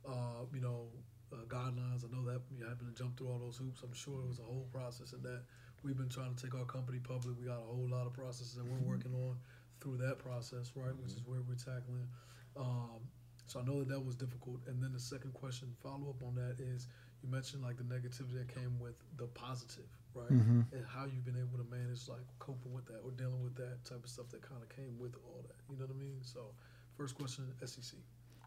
uh, 0.08 0.46
you 0.54 0.62
know, 0.62 0.88
uh, 1.34 1.46
guidelines. 1.48 2.06
I 2.06 2.16
know 2.16 2.24
that 2.30 2.42
you 2.56 2.64
having 2.64 2.88
to 2.88 2.94
jump 2.94 3.18
through 3.18 3.30
all 3.30 3.40
those 3.40 3.58
hoops. 3.58 3.82
I'm 3.84 3.94
sure 3.94 4.22
it 4.22 4.28
was 4.28 4.40
a 4.40 4.44
whole 4.44 4.68
process 4.72 5.14
in 5.14 5.24
that. 5.24 5.42
We've 5.84 5.98
been 5.98 6.10
trying 6.10 6.36
to 6.36 6.44
take 6.44 6.54
our 6.54 6.66
company 6.66 7.00
public. 7.00 7.36
We 7.40 7.48
got 7.48 7.58
a 7.58 7.66
whole 7.74 7.90
lot 7.90 8.06
of 8.06 8.14
processes 8.14 8.54
that 8.56 8.66
we're 8.66 8.86
working 8.86 9.14
on 9.14 9.38
through 9.82 9.98
that 9.98 10.20
process, 10.20 10.72
right? 10.76 10.96
Which 11.02 11.14
is 11.14 11.22
where 11.26 11.42
we're 11.42 11.56
tackling. 11.56 12.08
Um, 12.56 13.02
so 13.48 13.60
I 13.60 13.64
know 13.64 13.80
that 13.80 13.90
that 13.90 14.00
was 14.00 14.16
difficult. 14.16 14.60
And 14.68 14.84
then 14.84 14.94
the 14.94 15.00
second 15.00 15.34
question, 15.34 15.74
follow 15.82 16.10
up 16.10 16.22
on 16.22 16.36
that 16.36 16.60
is, 16.60 16.88
you 17.24 17.30
mentioned 17.30 17.64
like 17.64 17.78
the 17.78 17.84
negativity 17.84 18.38
that 18.38 18.54
came 18.54 18.78
with 18.80 18.96
the 19.18 19.28
positive, 19.28 19.90
right? 20.20 20.32
Mhm. 20.32 20.72
And 20.74 20.86
how 20.86 21.06
you've 21.06 21.26
been 21.26 21.38
able 21.38 21.58
to 21.64 21.70
manage 21.70 22.08
like 22.08 22.26
coping 22.40 22.74
with 22.74 22.86
that 22.88 23.00
or 23.06 23.12
dealing 23.12 23.42
with 23.44 23.56
that 23.56 23.84
type 23.86 24.04
of 24.04 24.10
stuff 24.10 24.30
that 24.30 24.42
kind 24.42 24.62
of 24.62 24.70
came 24.70 24.98
with 25.00 25.16
all 25.26 25.42
that. 25.48 25.56
You 25.70 25.78
know 25.78 25.86
what 25.86 25.96
I 25.96 26.00
mean? 26.00 26.20
So, 26.22 26.54
first 26.98 27.16
question, 27.16 27.46
SEC. 27.66 27.98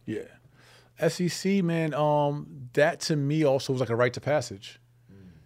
Yeah. 0.07 0.29
SEC, 1.09 1.63
man, 1.63 1.95
um, 1.95 2.69
that 2.75 3.01
to 3.01 3.17
me 3.17 3.45
also 3.45 3.73
was 3.73 3.81
like 3.81 3.91
a 3.91 3.97
rite 3.97 4.13
to 4.15 4.21
passage. 4.21 4.79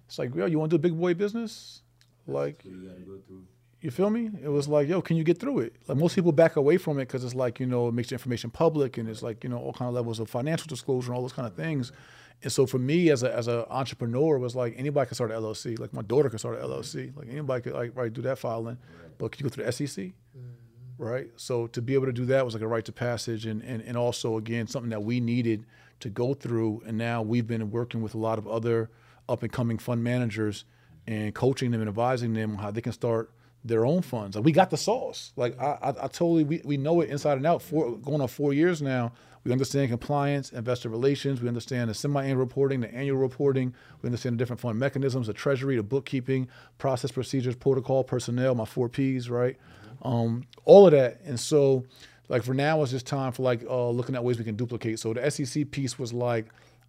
It's 0.06 0.18
like, 0.18 0.34
yo, 0.34 0.46
you 0.46 0.58
want 0.58 0.70
to 0.70 0.78
do 0.78 0.82
big 0.82 0.96
boy 0.98 1.14
business? 1.14 1.82
Like, 2.28 2.62
So 2.62 2.68
you 2.68 3.22
go. 3.28 3.34
You 3.80 3.90
feel 3.90 4.08
me? 4.10 4.30
It 4.42 4.48
was 4.48 4.66
like, 4.68 4.88
yo, 4.88 5.00
can 5.02 5.16
you 5.16 5.22
get 5.24 5.38
through 5.38 5.60
it? 5.60 5.76
Like 5.86 5.98
most 5.98 6.14
people 6.14 6.32
back 6.32 6.56
away 6.56 6.76
from 6.76 6.98
it 6.98 7.06
because 7.06 7.22
it's 7.24 7.34
like, 7.34 7.60
you 7.60 7.66
know, 7.66 7.88
it 7.88 7.94
makes 7.94 8.10
your 8.10 8.16
information 8.16 8.50
public 8.50 8.98
and 8.98 9.08
it's 9.08 9.22
like, 9.22 9.44
you 9.44 9.50
know, 9.50 9.58
all 9.58 9.72
kind 9.72 9.88
of 9.88 9.94
levels 9.94 10.18
of 10.18 10.28
financial 10.30 10.66
disclosure 10.66 11.08
and 11.12 11.16
all 11.16 11.22
those 11.22 11.32
kind 11.32 11.46
of 11.46 11.54
things. 11.54 11.92
And 12.42 12.52
so 12.52 12.66
for 12.66 12.78
me 12.78 13.10
as 13.10 13.22
a 13.22 13.34
as 13.34 13.48
an 13.48 13.64
entrepreneur, 13.70 14.36
it 14.36 14.40
was 14.40 14.54
like 14.54 14.74
anybody 14.76 15.08
could 15.08 15.16
start 15.16 15.30
an 15.30 15.40
LLC. 15.40 15.78
Like 15.78 15.92
my 15.92 16.02
daughter 16.02 16.28
could 16.28 16.40
start 16.40 16.58
an 16.58 16.68
LLC. 16.68 17.16
Like 17.16 17.28
anybody 17.28 17.62
could 17.62 17.72
like 17.72 17.92
right 17.94 18.12
do 18.12 18.22
that 18.22 18.38
filing. 18.38 18.78
But 19.18 19.32
can 19.32 19.44
you 19.44 19.50
go 19.50 19.54
through 19.54 19.64
the 19.64 19.72
SEC? 19.72 20.04
Mm-hmm. 20.04 21.02
Right. 21.02 21.28
So 21.36 21.66
to 21.68 21.82
be 21.82 21.94
able 21.94 22.06
to 22.06 22.12
do 22.12 22.24
that 22.26 22.44
was 22.44 22.54
like 22.54 22.62
a 22.62 22.68
right 22.68 22.84
to 22.84 22.92
passage 22.92 23.46
and, 23.46 23.62
and, 23.62 23.82
and 23.82 23.96
also 23.96 24.36
again 24.38 24.66
something 24.66 24.90
that 24.90 25.02
we 25.02 25.20
needed 25.20 25.66
to 26.00 26.08
go 26.08 26.34
through. 26.34 26.82
And 26.86 26.96
now 26.96 27.22
we've 27.22 27.46
been 27.46 27.70
working 27.70 28.02
with 28.02 28.14
a 28.14 28.18
lot 28.18 28.38
of 28.38 28.46
other 28.46 28.90
up 29.28 29.42
and 29.42 29.52
coming 29.52 29.78
fund 29.78 30.02
managers 30.04 30.64
and 31.06 31.34
coaching 31.34 31.70
them 31.70 31.80
and 31.80 31.88
advising 31.88 32.32
them 32.32 32.52
on 32.52 32.58
how 32.58 32.70
they 32.70 32.80
can 32.80 32.92
start 32.92 33.30
their 33.64 33.84
own 33.84 34.02
funds. 34.02 34.36
Like 34.36 34.44
we 34.44 34.52
got 34.52 34.70
the 34.70 34.76
sauce. 34.76 35.32
Like 35.36 35.58
I, 35.60 35.78
I, 35.82 35.88
I 35.88 36.08
totally 36.08 36.44
we, 36.44 36.62
we 36.64 36.76
know 36.76 37.00
it 37.00 37.10
inside 37.10 37.36
and 37.36 37.46
out. 37.46 37.62
For 37.62 37.96
going 37.96 38.20
on 38.20 38.28
four 38.28 38.52
years 38.52 38.80
now, 38.80 39.12
we 39.46 39.52
understand 39.52 39.90
compliance, 39.90 40.50
investor 40.50 40.88
relations. 40.88 41.40
We 41.40 41.46
understand 41.46 41.88
the 41.88 41.94
semi-annual 41.94 42.36
reporting, 42.40 42.80
the 42.80 42.92
annual 42.92 43.18
reporting. 43.18 43.72
We 44.02 44.08
understand 44.08 44.34
the 44.34 44.38
different 44.38 44.58
fund 44.58 44.76
mechanisms, 44.76 45.28
the 45.28 45.32
treasury, 45.32 45.76
the 45.76 45.84
bookkeeping, 45.84 46.48
process, 46.78 47.12
procedures, 47.12 47.54
protocol, 47.54 48.02
personnel, 48.02 48.56
my 48.56 48.64
four 48.64 48.88
Ps, 48.88 49.28
right? 49.28 49.56
Um, 50.02 50.42
all 50.64 50.86
of 50.86 50.92
that. 50.92 51.20
And 51.24 51.38
so, 51.38 51.84
like 52.28 52.42
for 52.42 52.54
now, 52.54 52.82
it's 52.82 52.90
just 52.90 53.06
time 53.06 53.30
for 53.30 53.44
like 53.44 53.62
uh, 53.70 53.88
looking 53.88 54.16
at 54.16 54.24
ways 54.24 54.36
we 54.36 54.44
can 54.44 54.56
duplicate. 54.56 54.98
So 54.98 55.14
the 55.14 55.30
SEC 55.30 55.70
piece 55.70 55.96
was 55.96 56.12
like, 56.12 56.46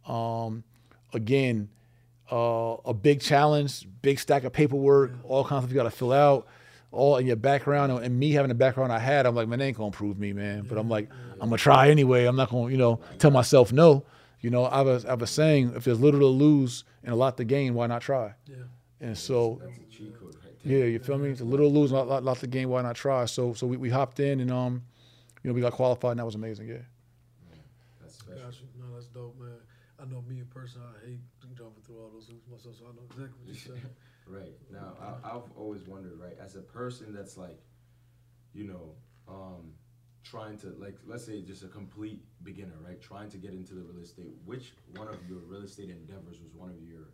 um, 0.08 0.64
again, 1.14 1.70
uh, 2.32 2.78
a 2.86 2.94
big 2.94 3.22
challenge, 3.22 3.88
big 4.02 4.20
stack 4.20 4.46
of 4.46 4.52
paperwork, 4.52 5.12
all 5.24 5.46
kinds 5.46 5.64
of 5.64 5.70
you 5.70 5.76
got 5.76 5.84
to 5.84 5.92
fill 5.92 6.12
out, 6.12 6.48
all 6.92 7.18
in 7.18 7.26
your 7.28 7.36
background. 7.36 7.92
And 7.92 8.18
me 8.18 8.32
having 8.32 8.50
the 8.50 8.56
background 8.56 8.92
I 8.92 9.00
had, 9.00 9.26
I'm 9.26 9.36
like, 9.36 9.48
man, 9.48 9.60
they 9.60 9.68
ain't 9.68 9.78
gonna 9.78 9.92
prove 9.92 10.18
me, 10.18 10.34
man. 10.34 10.66
But 10.68 10.78
I'm 10.78 10.90
like, 10.90 11.10
I'm 11.34 11.50
gonna 11.50 11.58
try 11.58 11.90
anyway. 11.90 12.26
I'm 12.26 12.36
not 12.36 12.50
gonna, 12.50 12.72
you 12.72 12.78
know, 12.78 13.00
tell 13.20 13.32
myself 13.32 13.72
no. 13.72 14.04
You 14.42 14.50
know, 14.52 14.66
I 14.66 14.82
was 14.82 15.06
I 15.06 15.16
was 15.16 15.30
saying, 15.30 15.74
if 15.76 15.84
there's 15.86 16.00
little 16.00 16.20
to 16.20 16.26
lose 16.28 16.84
and 17.04 17.12
a 17.12 17.16
lot 17.16 17.38
to 17.38 17.44
gain, 17.44 17.74
why 17.74 17.88
not 17.88 18.02
try? 18.02 18.34
Yeah. 18.46 18.56
And 19.00 19.18
so, 19.18 19.60
That's 19.64 19.78
a 19.78 19.96
cheat 19.98 20.20
code 20.20 20.36
right 20.44 20.54
there. 20.64 20.78
yeah, 20.80 20.86
you 20.86 21.00
feel 21.00 21.18
me? 21.18 21.30
It's 21.30 21.42
a 21.42 21.46
little 21.46 21.70
to 21.72 21.74
lose, 21.80 21.92
and 21.92 22.00
a 22.00 22.04
lot, 22.04 22.24
lot 22.24 22.38
to 22.40 22.48
gain. 22.48 22.70
Why 22.70 22.82
not 22.82 22.96
try? 22.96 23.26
So, 23.26 23.54
so 23.54 23.68
we, 23.68 23.78
we 23.78 23.90
hopped 23.90 24.20
in 24.20 24.40
and 24.40 24.52
um, 24.52 24.84
you 25.44 25.50
know, 25.50 25.54
we 25.54 25.62
got 25.62 25.74
qualified, 25.74 26.12
and 26.12 26.20
that 26.20 26.26
was 26.26 26.36
amazing. 26.36 26.68
Yeah. 26.68 26.78
That's 28.02 28.18
special. 28.20 28.42
Got. 28.42 28.54
No, 28.80 28.94
that's 28.96 29.08
dope, 29.08 29.40
man. 29.40 29.50
I 30.00 30.06
know 30.06 30.24
me 30.28 30.40
in 30.40 30.46
person, 30.46 30.82
I 30.82 31.08
hate 31.08 31.20
jumping 31.56 31.82
through 31.84 31.98
all 31.98 32.12
those 32.14 32.28
hoops 32.28 32.48
myself, 32.50 32.76
so 32.78 32.86
I 32.86 32.96
know 32.96 33.02
exactly 33.10 33.38
what 33.44 33.48
you're 33.48 33.56
saying. 33.76 33.90
Right. 34.30 34.56
Now, 34.72 34.94
I, 35.02 35.36
I've 35.36 35.50
always 35.56 35.88
wondered, 35.88 36.20
right, 36.20 36.38
as 36.44 36.56
a 36.56 36.62
person 36.62 37.14
that's 37.14 37.38
like, 37.38 37.60
you 38.54 38.66
know, 38.66 38.92
um, 39.28 39.72
trying 40.24 40.58
to, 40.60 40.76
like, 40.78 40.98
let's 41.06 41.26
say 41.26 41.42
just 41.42 41.64
a 41.64 41.68
complete 41.68 42.24
beginner, 42.44 42.76
right, 42.86 43.02
trying 43.02 43.30
to 43.30 43.38
get 43.38 43.52
into 43.52 43.74
the 43.74 43.82
real 43.82 44.04
estate, 44.04 44.36
which 44.46 44.74
one 44.96 45.08
of 45.08 45.16
your 45.30 45.40
real 45.40 45.64
estate 45.64 45.90
endeavors 45.90 46.42
was 46.42 46.54
one 46.54 46.70
of 46.70 46.82
your, 46.84 47.14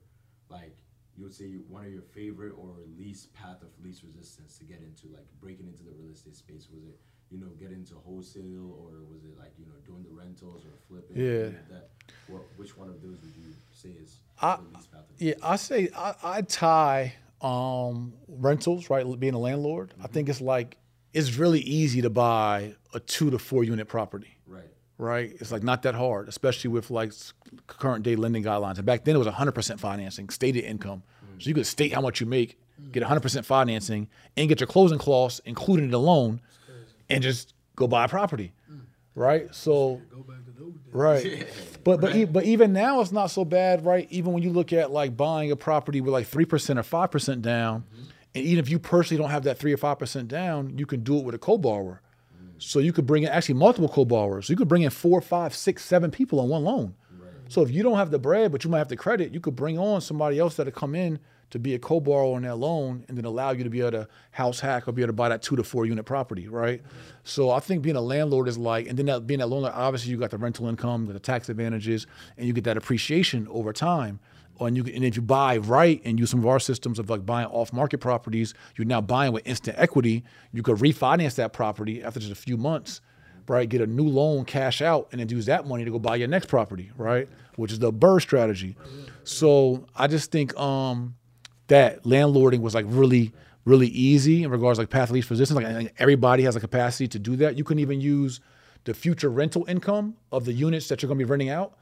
like, 0.50 0.78
you 1.16 1.24
would 1.24 1.34
say 1.34 1.54
one 1.68 1.86
of 1.86 1.92
your 1.92 2.02
favorite 2.02 2.54
or 2.58 2.74
least 2.98 3.32
path 3.34 3.62
of 3.62 3.70
least 3.84 4.02
resistance 4.04 4.58
to 4.58 4.66
get 4.66 4.80
into, 4.82 5.14
like, 5.14 5.28
breaking 5.40 5.68
into 5.68 5.84
the 5.84 5.92
real 5.92 6.12
estate 6.12 6.36
space? 6.36 6.68
Was 6.74 6.84
it, 6.86 7.00
you 7.34 7.40
know, 7.40 7.48
get 7.60 7.72
into 7.72 7.96
wholesale 7.96 8.78
or 8.80 9.04
was 9.12 9.24
it, 9.24 9.38
like, 9.40 9.52
you 9.58 9.66
know, 9.66 9.74
doing 9.86 10.04
the 10.04 10.12
rentals 10.12 10.64
or 10.66 10.72
flipping? 10.88 11.18
Yeah. 11.18 11.50
That, 11.72 11.90
what, 12.28 12.44
which 12.58 12.78
one 12.78 12.90
of 12.90 13.02
those 13.02 13.18
would 13.22 13.36
you 13.36 13.52
say 13.74 13.90
is 13.90 14.20
I- 14.42 14.58
the 14.58 14.78
least 14.78 14.92
path 14.92 15.02
Yeah, 15.18 15.34
I 15.42 15.56
say 15.56 15.90
I, 15.96 16.14
I 16.24 16.42
tie 16.44 17.14
um, 17.42 18.14
rentals, 18.28 18.90
right? 18.90 19.06
Being 19.20 19.34
a 19.34 19.40
landlord, 19.40 19.94
I 20.04 20.08
think 20.08 20.30
it's 20.30 20.42
like 20.42 20.78
it's 21.14 21.36
really 21.38 21.60
easy 21.62 22.02
to 22.02 22.10
buy 22.10 22.76
a 22.94 23.00
two 23.00 23.30
to 23.32 23.38
four 23.40 23.64
unit 23.64 23.88
property, 23.88 24.38
Right. 24.48 24.64
right? 24.98 25.32
It's 25.40 25.52
like 25.52 25.62
not 25.64 25.82
that 25.84 25.94
hard, 25.96 26.28
especially 26.30 26.70
with 26.70 26.90
like 26.90 27.12
current 27.68 28.04
day 28.04 28.16
lending 28.16 28.44
guidelines. 28.44 28.78
And 28.78 28.86
back 28.86 29.04
then 29.04 29.16
it 29.16 29.20
was 29.20 29.28
100% 29.28 29.80
financing, 29.80 30.30
stated 30.30 30.64
income. 30.64 31.04
So 31.40 31.48
you 31.50 31.54
could 31.56 31.66
state 31.68 31.92
how 31.94 32.00
much 32.02 32.20
you 32.22 32.26
make, 32.28 32.58
get 32.92 33.04
100% 33.04 33.44
financing, 33.46 34.08
and 34.38 34.48
get 34.50 34.60
your 34.60 34.68
closing 34.68 34.98
costs 35.00 35.40
included 35.46 35.84
in 35.86 35.92
the 35.92 36.00
loan, 36.00 36.42
and 37.14 37.24
just 37.24 37.54
go 37.76 37.88
buy 37.88 38.06
a 38.06 38.08
property, 38.08 38.54
mm. 38.72 38.82
right? 39.16 39.54
So 39.54 40.02
Go 40.12 40.24
back 40.24 40.46
to 40.46 40.52
those. 40.52 40.74
Right. 40.92 41.48
But 41.84 42.00
but 42.00 42.16
e- 42.16 42.24
but 42.24 42.46
even 42.46 42.72
now 42.72 43.02
it's 43.02 43.12
not 43.12 43.28
so 43.28 43.44
bad, 43.44 43.86
right? 43.86 44.08
Even 44.10 44.32
when 44.32 44.42
you 44.42 44.52
look 44.52 44.72
at 44.72 44.92
like 44.92 45.18
buying 45.18 45.52
a 45.52 45.56
property 45.58 46.00
with 46.00 46.14
like 46.14 46.28
three 46.28 46.46
percent 46.46 46.80
or 46.80 46.84
five 46.84 47.12
percent 47.12 47.42
down, 47.42 47.82
mm-hmm. 47.82 48.04
and 48.36 48.46
even 48.46 48.64
if 48.64 48.70
you 48.70 48.80
personally 48.80 49.22
don't 49.22 49.32
have 49.32 49.44
that 49.44 49.58
three 49.58 49.74
or 49.74 49.78
five 49.78 50.00
percent 50.00 50.30
down, 50.30 50.78
you 50.78 50.86
can 50.86 51.04
do 51.04 51.18
it 51.18 51.26
with 51.26 51.36
a 51.36 51.38
co-borrower. 51.38 52.02
Mm. 52.34 52.54
So 52.58 52.80
you 52.80 52.94
could 52.94 53.06
bring 53.06 53.24
in 53.24 53.30
actually 53.30 53.56
multiple 53.56 53.90
co-borrowers. 53.90 54.50
You 54.50 54.56
could 54.56 54.70
bring 54.70 54.84
in 54.84 54.92
four, 54.92 55.20
five, 55.20 55.54
six, 55.54 55.84
seven 55.84 56.10
people 56.10 56.40
on 56.40 56.48
one 56.48 56.64
loan. 56.64 56.96
So 57.50 57.62
if 57.62 57.70
you 57.70 57.84
don't 57.84 57.98
have 57.98 58.10
the 58.10 58.18
bread, 58.18 58.52
but 58.52 58.64
you 58.64 58.70
might 58.70 58.80
have 58.80 58.88
the 58.88 58.96
credit, 58.96 59.34
you 59.34 59.40
could 59.40 59.56
bring 59.56 59.78
on 59.78 60.02
somebody 60.02 60.40
else 60.40 60.56
that'll 60.56 60.72
come 60.72 60.96
in 60.96 61.20
to 61.52 61.60
be 61.60 61.76
a 61.76 61.80
co-borrower 61.80 62.36
on 62.36 62.42
that 62.44 62.56
loan 62.56 63.06
and 63.08 63.18
then 63.18 63.26
allow 63.26 63.52
you 63.52 63.64
to 63.64 63.70
be 63.70 63.80
able 63.82 63.92
to 63.92 64.08
house 64.32 64.60
hack 64.60 64.88
or 64.88 64.92
be 64.92 65.02
able 65.02 65.10
to 65.10 65.14
buy 65.14 65.30
that 65.30 65.42
two 65.42 65.56
to 65.56 65.64
four 65.64 65.86
unit 65.86 66.06
property, 66.06 66.48
right? 66.48 66.82
So 67.24 67.52
I 67.52 67.60
think 67.60 67.82
being 67.84 67.96
a 67.96 68.02
landlord 68.02 68.48
is 68.48 68.58
like, 68.58 68.88
and 68.88 68.98
then 68.98 69.06
that, 69.06 69.28
being 69.28 69.42
a 69.42 69.48
landlord, 69.48 69.74
obviously 69.76 70.12
you 70.12 70.18
got 70.18 70.32
the 70.32 70.38
rental 70.38 70.68
income, 70.68 71.06
the 71.06 71.20
tax 71.20 71.50
advantages, 71.50 72.08
and 72.38 72.48
you 72.48 72.54
get 72.54 72.64
that 72.64 72.78
appreciation 72.78 73.48
over 73.50 73.72
time. 73.72 74.20
And 74.60 74.78
you 74.78 74.84
and 74.94 75.04
if 75.04 75.16
you 75.16 75.22
buy 75.22 75.58
right 75.58 76.02
and 76.06 76.18
use 76.18 76.30
some 76.30 76.40
of 76.40 76.48
our 76.48 76.60
systems 76.60 76.98
of 76.98 77.10
like 77.10 77.26
buying 77.26 77.48
off 77.48 77.74
market 77.74 77.98
properties, 77.98 78.54
you're 78.78 78.88
now 78.88 79.02
buying 79.02 79.34
with 79.34 79.46
instant 79.46 79.78
equity. 79.78 80.24
You 80.54 80.64
could 80.64 80.78
refinance 80.78 81.36
that 81.36 81.52
property 81.54 82.02
after 82.04 82.20
just 82.20 82.32
a 82.32 82.36
few 82.36 82.56
months 82.56 83.02
right? 83.48 83.68
Get 83.68 83.82
a 83.82 83.88
new 83.88 84.08
loan, 84.08 84.46
cash 84.46 84.82
out, 84.82 85.10
and 85.12 85.20
then 85.20 85.30
use 85.30 85.46
that 85.48 85.68
money 85.68 85.86
to 85.86 85.92
go 85.92 86.00
buy 86.00 86.16
your 86.16 86.28
next 86.28 86.48
property, 86.48 86.92
right? 86.98 87.28
Which 87.56 87.72
is 87.72 87.80
the 87.80 87.92
BRRRR 87.92 88.22
strategy. 88.22 88.76
So 89.24 89.86
I 89.96 90.08
just 90.08 90.32
think 90.32 90.58
um, 90.60 91.16
that 91.74 92.04
landlording 92.04 92.62
was 92.62 92.76
like 92.76 92.86
really, 92.88 93.34
really 93.66 93.88
easy 93.88 94.44
in 94.44 94.52
regards 94.52 94.78
to 94.78 94.84
like 94.84 94.92
path 94.92 95.10
of 95.10 95.16
least 95.16 95.32
resistance. 95.32 95.60
Like 95.60 95.92
everybody 95.98 96.44
has 96.44 96.56
a 96.56 96.60
capacity 96.60 97.08
to 97.08 97.18
do 97.18 97.36
that. 97.38 97.58
You 97.58 97.64
can 97.64 97.80
even 97.80 98.00
use 98.00 98.42
the 98.84 98.94
future 98.94 99.30
rental 99.30 99.66
income 99.68 100.16
of 100.32 100.46
the 100.46 100.54
units 100.54 100.88
that 100.90 101.02
you're 101.02 101.08
going 101.08 101.18
to 101.18 101.26
be 101.26 101.30
renting 101.30 101.50
out. 101.50 101.74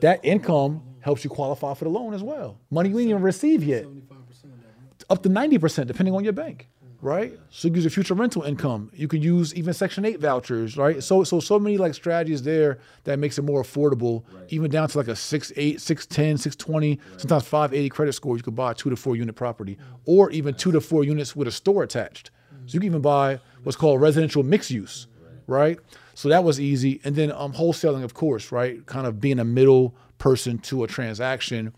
That 0.00 0.20
income 0.24 0.82
helps 1.00 1.24
you 1.24 1.30
qualify 1.30 1.74
for 1.74 1.84
the 1.84 1.90
loan 1.90 2.14
as 2.14 2.22
well. 2.22 2.58
Money 2.70 2.88
you 2.88 2.98
ain't 3.00 3.10
even 3.10 3.22
receive 3.22 3.62
yet 3.62 3.82
Seventy-five 3.82 4.26
percent 4.26 4.54
of 4.54 4.60
that. 4.60 4.68
Right? 4.80 5.04
up 5.10 5.22
to 5.22 5.28
90% 5.28 5.86
depending 5.86 6.14
on 6.14 6.24
your 6.24 6.32
bank 6.32 6.68
right? 7.00 7.38
So 7.50 7.68
you 7.68 7.74
use 7.74 7.84
your 7.84 7.90
future 7.90 8.14
rental 8.14 8.42
income. 8.42 8.90
You 8.92 9.06
could 9.06 9.22
use 9.22 9.54
even 9.54 9.72
section 9.72 10.04
8 10.04 10.20
vouchers 10.20 10.76
right? 10.76 11.02
So 11.02 11.24
so 11.24 11.40
so 11.40 11.58
many 11.58 11.78
like 11.78 11.94
strategies 11.94 12.42
there 12.42 12.78
that 13.04 13.18
makes 13.18 13.38
it 13.38 13.42
more 13.42 13.62
affordable 13.62 14.24
even 14.48 14.70
down 14.70 14.88
to 14.88 14.98
like 14.98 15.08
a 15.08 15.16
6 15.16 15.52
8 15.56 15.80
6 15.80 16.06
10 16.06 16.38
6 16.38 16.56
20 16.56 17.00
sometimes 17.16 17.44
580 17.44 17.88
credit 17.90 18.12
score. 18.12 18.36
You 18.36 18.42
could 18.42 18.56
buy 18.56 18.72
a 18.72 18.74
2 18.74 18.90
to 18.90 18.96
4 18.96 19.16
unit 19.16 19.36
property 19.36 19.78
or 20.06 20.30
even 20.30 20.54
2 20.54 20.72
to 20.72 20.80
4 20.80 21.04
units 21.04 21.36
with 21.36 21.48
a 21.48 21.52
store 21.52 21.82
attached. 21.82 22.30
So 22.66 22.74
you 22.74 22.80
can 22.80 22.86
even 22.88 23.02
buy 23.02 23.40
what's 23.62 23.76
called 23.76 24.00
residential 24.00 24.42
mixed 24.42 24.70
use 24.70 25.06
right? 25.46 25.78
So 26.14 26.28
that 26.28 26.44
was 26.44 26.60
easy. 26.60 27.00
And 27.04 27.14
then 27.14 27.30
um 27.32 27.52
wholesaling 27.52 28.02
of 28.02 28.14
course 28.14 28.50
right? 28.50 28.84
Kind 28.86 29.06
of 29.06 29.20
being 29.20 29.38
a 29.38 29.44
middle 29.44 29.94
person 30.18 30.58
to 30.58 30.82
a 30.82 30.88
transaction 30.88 31.72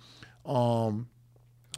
um 0.47 1.09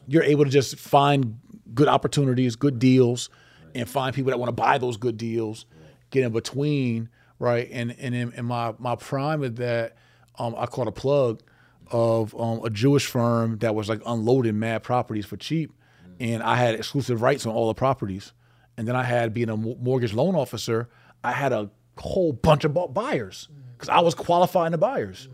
you're 0.09 0.23
able 0.23 0.45
to 0.45 0.51
just 0.51 0.77
find 0.79 1.39
good 1.75 1.89
opportunities, 1.89 2.57
good 2.57 2.79
deals, 2.79 3.29
and 3.75 3.89
find 3.89 4.15
people 4.15 4.31
that 4.31 4.39
want 4.39 4.49
to 4.49 4.53
buy 4.53 4.79
those 4.79 4.97
good 4.97 5.17
deals, 5.17 5.67
get 6.11 6.25
in 6.25 6.33
between, 6.33 7.09
right? 7.39 7.69
And 7.73 7.95
and 7.99 8.15
in, 8.15 8.33
in 8.33 8.45
my 8.45 8.75
my 8.79 8.97
prime 8.97 9.43
of 9.43 9.57
that, 9.57 9.97
um, 10.39 10.55
I 10.57 10.67
caught 10.67 10.89
a 10.89 10.93
plug 10.93 11.43
of 11.91 12.35
um, 12.39 12.61
a 12.65 12.71
Jewish 12.71 13.07
firm 13.07 13.59
that 13.59 13.75
was 13.75 13.89
like 13.89 14.01
unloading 14.07 14.59
mad 14.59 14.83
properties 14.83 15.27
for 15.27 15.37
cheap, 15.37 15.73
and 16.21 16.43
I 16.43 16.57
had 16.57 16.75
exclusive 16.75 17.21
rights 17.23 17.47
on 17.47 17.53
all 17.53 17.69
the 17.69 17.75
properties. 17.75 18.33
And 18.79 18.89
then 18.89 18.97
I 18.97 19.03
had 19.03 19.35
being 19.35 19.51
a 19.51 19.57
mortgage 19.57 20.15
loan 20.15 20.35
officer, 20.35 20.89
I 21.23 21.33
had 21.33 21.53
a 21.53 21.71
whole 21.99 22.33
bunch 22.33 22.65
of 22.65 22.73
buyers 22.95 23.49
because 23.77 23.91
I 23.91 24.01
was 24.01 24.15
qualifying 24.15 24.73
the 24.73 24.79
buyers. 24.79 25.29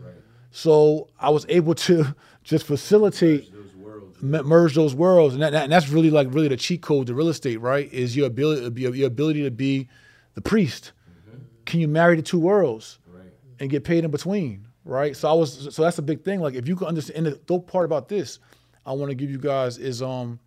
So 0.51 1.07
I 1.19 1.29
was 1.29 1.45
able 1.47 1.73
to 1.75 2.13
just 2.43 2.65
facilitate 2.65 3.45
Those 3.45 3.51
worlds. 3.53 3.58
me- 3.58 3.58
merge 4.21 4.75
those 4.75 4.93
worlds, 4.95 5.33
and, 5.33 5.43
that, 5.43 5.53
and 5.53 5.71
that's 5.71 5.89
really 5.89 6.09
like 6.09 6.27
really 6.31 6.47
the 6.47 6.57
cheat 6.57 6.81
code 6.81 7.07
to 7.07 7.13
real 7.13 7.29
estate, 7.29 7.57
right? 7.61 7.91
Is 7.93 8.15
your 8.15 8.27
ability 8.27 8.65
uh, 8.65 8.69
your, 8.69 8.95
your 8.95 9.07
ability 9.07 9.43
to 9.43 9.51
be 9.51 9.87
the 10.33 10.41
priest. 10.41 10.91
Mm-hmm. 11.29 11.37
Can 11.65 11.79
you 11.79 11.87
marry 11.87 12.15
the 12.15 12.21
two 12.21 12.39
worlds 12.39 12.99
Right. 13.07 13.31
and 13.59 13.69
get 13.69 13.83
paid 13.83 14.03
in 14.03 14.11
between, 14.11 14.67
right? 14.85 15.15
So 15.15 15.29
I 15.29 15.33
was 15.33 15.73
so 15.73 15.83
that's 15.83 15.97
a 15.97 16.01
big 16.03 16.23
thing. 16.23 16.39
Like 16.41 16.53
if 16.53 16.67
you 16.67 16.75
can 16.75 16.87
understand, 16.87 17.25
and 17.25 17.35
the 17.35 17.39
dope 17.39 17.67
part 17.67 17.85
about 17.85 18.09
this, 18.09 18.39
I 18.85 18.93
want 18.93 19.09
to 19.09 19.15
give 19.15 19.29
you 19.29 19.37
guys 19.37 19.77
is 19.77 20.01
um, 20.01 20.39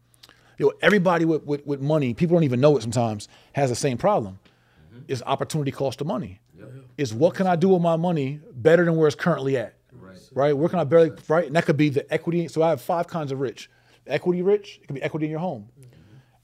you 0.59 0.67
know, 0.67 0.73
everybody 0.83 1.25
with, 1.25 1.45
with 1.45 1.67
with 1.67 1.81
money, 1.81 2.15
people 2.15 2.37
don't 2.37 2.45
even 2.45 2.61
know 2.61 2.77
it 2.77 2.83
sometimes, 2.83 3.29
has 3.53 3.71
the 3.71 3.77
same 3.77 3.99
problem. 3.99 4.39
Mm-hmm. 4.95 5.13
Is 5.13 5.23
opportunity 5.27 5.71
cost 5.71 6.01
of 6.01 6.07
money? 6.07 6.41
Is 6.99 7.15
what 7.15 7.35
can 7.35 7.47
I 7.47 7.57
do 7.57 7.71
with 7.71 7.83
my 7.83 7.97
money 7.97 8.41
better 8.53 8.85
than 8.85 8.97
where 8.97 9.07
it's 9.09 9.17
currently 9.17 9.57
at? 9.57 9.75
Right. 10.35 10.57
Where 10.57 10.69
can 10.69 10.79
I 10.79 10.85
barely 10.85 11.13
right? 11.29 11.47
And 11.47 11.57
that 11.57 11.67
could 11.67 11.77
be 11.77 11.89
the 11.89 12.11
equity. 12.13 12.49
So 12.49 12.63
I 12.63 12.71
have 12.71 12.81
five 12.81 13.07
kinds 13.07 13.33
of 13.33 13.41
rich. 13.41 13.69
Equity 14.07 14.43
rich, 14.43 14.81
it 14.83 14.87
could 14.87 14.95
be 14.95 15.03
equity 15.03 15.27
in 15.27 15.31
your 15.31 15.41
home. 15.41 15.69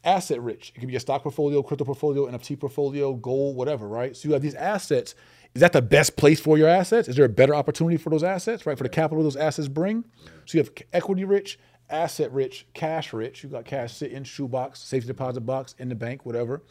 Asset 0.05 0.41
rich, 0.41 0.73
it 0.75 0.79
could 0.79 0.87
be 0.87 0.93
your 0.93 1.01
stock 1.01 1.23
portfolio, 1.23 1.63
crypto 1.63 1.85
portfolio, 1.85 2.27
NFT 2.31 2.59
portfolio, 2.59 3.15
gold, 3.15 3.57
whatever, 3.57 3.89
right? 3.89 4.17
So 4.17 4.29
you 4.29 4.33
have 4.33 4.43
these 4.43 4.55
assets. 4.55 5.15
Is 5.55 5.61
that 5.61 5.73
the 5.73 5.83
best 5.83 6.17
place 6.17 6.39
for 6.39 6.57
your 6.57 6.69
assets? 6.69 7.09
Is 7.09 7.17
there 7.17 7.25
a 7.25 7.29
better 7.29 7.55
opportunity 7.55 7.97
for 7.97 8.11
those 8.11 8.23
assets, 8.23 8.65
right? 8.65 8.79
For 8.79 8.85
the 8.85 8.91
capital 8.91 9.25
those 9.25 9.37
assets 9.37 9.67
bring. 9.67 10.05
So 10.45 10.59
you 10.59 10.63
have 10.63 10.71
equity 10.93 11.25
rich, 11.25 11.59
asset 11.91 12.33
rich, 12.33 12.67
cash 12.75 13.13
rich. 13.13 13.43
You 13.43 13.49
got 13.49 13.65
cash 13.65 13.95
sitting, 13.95 14.23
shoebox, 14.23 14.81
safety 14.81 15.09
deposit 15.09 15.41
box 15.41 15.75
in 15.79 15.89
the 15.89 15.95
bank, 15.95 16.25
whatever. 16.25 16.63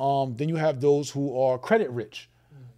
Um, 0.00 0.34
then 0.36 0.48
you 0.48 0.56
have 0.56 0.80
those 0.80 1.10
who 1.10 1.38
are 1.38 1.58
credit 1.58 1.90
rich. 1.90 2.30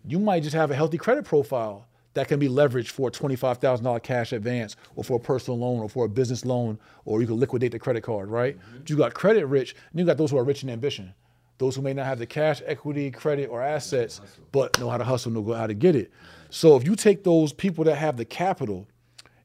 You 0.06 0.18
might 0.18 0.42
just 0.42 0.54
have 0.54 0.70
a 0.70 0.74
healthy 0.74 0.98
credit 0.98 1.24
profile 1.24 1.86
that 2.14 2.28
can 2.28 2.38
be 2.38 2.48
leveraged 2.48 2.88
for 2.88 3.08
a 3.08 3.10
twenty-five 3.10 3.58
thousand 3.58 3.84
dollar 3.84 4.00
cash 4.00 4.32
advance, 4.32 4.76
or 4.96 5.04
for 5.04 5.16
a 5.16 5.20
personal 5.20 5.58
loan, 5.58 5.80
or 5.80 5.88
for 5.88 6.04
a 6.04 6.08
business 6.08 6.44
loan, 6.44 6.78
or 7.04 7.20
you 7.20 7.26
can 7.26 7.38
liquidate 7.38 7.72
the 7.72 7.78
credit 7.78 8.02
card, 8.02 8.28
right? 8.30 8.56
But 8.78 8.88
you 8.88 8.96
got 8.96 9.14
credit 9.14 9.46
rich, 9.46 9.74
and 9.90 10.00
you 10.00 10.06
got 10.06 10.16
those 10.16 10.30
who 10.30 10.38
are 10.38 10.44
rich 10.44 10.62
in 10.62 10.70
ambition, 10.70 11.12
those 11.58 11.76
who 11.76 11.82
may 11.82 11.92
not 11.92 12.06
have 12.06 12.18
the 12.18 12.26
cash, 12.26 12.62
equity, 12.66 13.10
credit, 13.10 13.48
or 13.48 13.62
assets, 13.62 14.20
but 14.52 14.78
know 14.78 14.90
how 14.90 14.96
to 14.96 15.04
hustle, 15.04 15.32
know 15.32 15.52
how 15.52 15.66
to 15.66 15.74
get 15.74 15.96
it. 15.96 16.12
So 16.50 16.76
if 16.76 16.84
you 16.84 16.94
take 16.94 17.24
those 17.24 17.52
people 17.52 17.84
that 17.84 17.96
have 17.96 18.16
the 18.16 18.24
capital, 18.24 18.86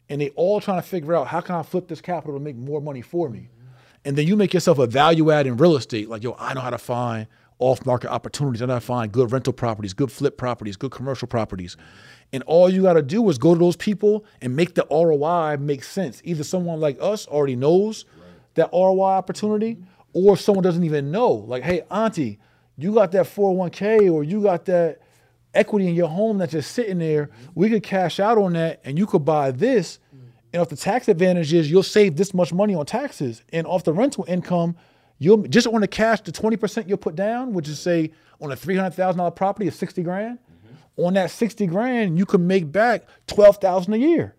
and 0.08 0.22
they 0.22 0.30
all 0.30 0.62
trying 0.62 0.82
to 0.82 0.88
figure 0.88 1.16
out 1.16 1.28
how 1.28 1.42
can 1.42 1.56
I 1.56 1.64
flip 1.64 1.88
this 1.88 2.02
capital 2.02 2.38
to 2.38 2.44
make 2.44 2.56
more 2.56 2.82
money 2.82 3.02
for 3.02 3.30
me, 3.30 3.40
mm-hmm. 3.40 3.68
and 4.06 4.16
then 4.16 4.28
you 4.28 4.36
make 4.36 4.54
yourself 4.54 4.78
a 4.78 4.88
value 4.88 5.32
add 5.32 5.48
in 5.48 5.58
real 5.58 5.76
estate, 5.76 6.08
like 6.08 6.24
yo, 6.24 6.36
I 6.38 6.54
know 6.54 6.62
how 6.62 6.70
to 6.70 6.78
find 6.78 7.28
off 7.60 7.86
market 7.86 8.10
opportunities. 8.10 8.62
And 8.62 8.72
I 8.72 8.76
know 8.76 8.76
how 8.76 8.80
to 8.80 8.86
find 8.86 9.12
good 9.12 9.32
rental 9.32 9.54
properties, 9.54 9.94
good 9.94 10.12
flip 10.12 10.38
properties, 10.38 10.78
good 10.78 10.92
commercial 10.92 11.28
properties. 11.28 11.78
And 12.32 12.42
all 12.44 12.70
you 12.70 12.82
got 12.82 12.94
to 12.94 13.02
do 13.02 13.28
is 13.30 13.38
go 13.38 13.54
to 13.54 13.60
those 13.60 13.76
people 13.76 14.26
and 14.42 14.56
make 14.56 14.76
the 14.76 14.88
ROI 14.90 15.58
make 15.58 15.84
sense. 15.84 16.22
Either 16.24 16.44
someone 16.44 16.80
like 16.80 16.98
us 17.02 17.28
already 17.28 17.56
knows 17.56 18.06
that 18.56 18.70
ROI 18.74 19.12
opportunity, 19.12 19.78
or 20.14 20.36
someone 20.36 20.64
doesn't 20.64 20.84
even 20.84 21.12
know. 21.12 21.32
Like, 21.32 21.64
hey, 21.64 21.84
Auntie, 21.92 22.40
you 22.78 22.94
got 22.94 23.12
that 23.12 23.26
401k 23.26 24.12
or 24.12 24.24
you 24.24 24.42
got 24.42 24.66
that 24.66 25.00
equity 25.54 25.88
in 25.88 25.96
your 25.96 26.08
home 26.08 26.38
that's 26.38 26.52
just 26.52 26.72
sitting 26.72 27.00
there. 27.00 27.28
Mm-hmm. 27.28 27.52
We 27.56 27.70
could 27.70 27.84
cash 27.84 28.20
out 28.20 28.38
on 28.38 28.54
that 28.54 28.82
and 28.84 28.98
you 28.98 29.06
could 29.06 29.26
buy 29.26 29.52
this. 29.52 30.00
Mm. 30.16 30.20
And 30.54 30.62
if 30.62 30.70
the 30.70 30.76
tax 30.76 31.08
advantage 31.08 31.54
is 31.54 31.70
you'll 31.70 31.84
save 31.84 32.16
this 32.16 32.34
much 32.34 32.54
money 32.54 32.76
on 32.76 32.86
taxes 32.86 33.44
and 33.52 33.68
off 33.68 33.84
the 33.84 33.94
rental 33.94 34.26
income, 34.28 34.76
you'll 35.20 35.44
just 35.44 35.68
on 35.68 35.82
the 35.82 35.88
cash, 35.88 36.22
the 36.22 36.32
20% 36.32 36.88
you'll 36.88 36.98
put 36.98 37.16
down, 37.16 37.54
which 37.54 37.68
is 37.68 37.80
say 37.80 38.12
on 38.42 38.52
a 38.52 38.56
$300,000 38.56 39.36
property 39.36 39.68
is 39.68 39.76
60 39.76 40.02
grand. 40.02 40.40
Mm-hmm. 40.40 41.06
On 41.06 41.14
that 41.14 41.30
60 41.30 41.68
grand, 41.68 42.18
you 42.18 42.26
can 42.26 42.48
make 42.48 42.72
back 42.72 43.04
12,000 43.28 43.94
a 43.94 43.98
year, 43.98 44.36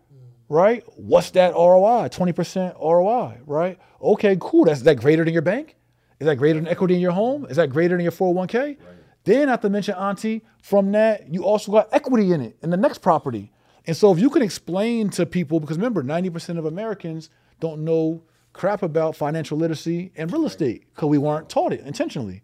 right? 0.49 0.83
What's 0.97 1.31
that 1.33 1.53
ROI? 1.53 2.09
20% 2.09 2.81
ROI, 2.81 3.39
right? 3.47 3.79
Okay, 4.03 4.37
cool. 4.41 4.65
That's 4.65 4.79
is 4.79 4.85
that 4.85 4.97
greater 4.97 5.25
than 5.25 5.33
your 5.33 5.43
bank? 5.43 5.77
Is 6.19 6.27
that 6.27 6.37
greater 6.37 6.59
than 6.59 6.69
equity 6.69 6.95
in 6.95 7.01
your 7.01 7.13
home? 7.13 7.47
Is 7.47 7.57
that 7.57 7.71
greater 7.71 7.97
than 7.97 8.03
your 8.03 8.13
401k? 8.13 8.77
Then, 9.25 9.49
not 9.49 9.63
to 9.63 9.71
mention, 9.71 9.95
Auntie, 9.95 10.43
from 10.63 10.93
that, 10.93 11.33
you 11.33 11.45
also 11.45 11.73
got 11.73 11.89
equity 11.93 12.33
in 12.33 12.41
it 12.41 12.57
in 12.63 12.71
the 12.71 12.77
next 12.77 12.99
property. 12.99 13.53
And 13.87 13.97
so, 13.97 14.13
if 14.13 14.19
you 14.19 14.31
can 14.31 14.43
explain 14.43 15.11
to 15.11 15.27
people, 15.27 15.61
because 15.61 15.77
remember, 15.77 16.03
90% 16.03 16.59
of 16.59 16.65
Americans 16.65 17.31
don't 17.59 17.85
know 17.85 18.23
crap 18.53 18.83
about 18.83 19.17
financial 19.17 19.57
literacy 19.59 20.13
and 20.17 20.33
real 20.33 20.47
estate 20.47 20.85
because 20.95 21.09
we 21.09 21.19
weren't 21.19 21.49
taught 21.49 21.73
it 21.73 21.81
intentionally. 21.81 22.43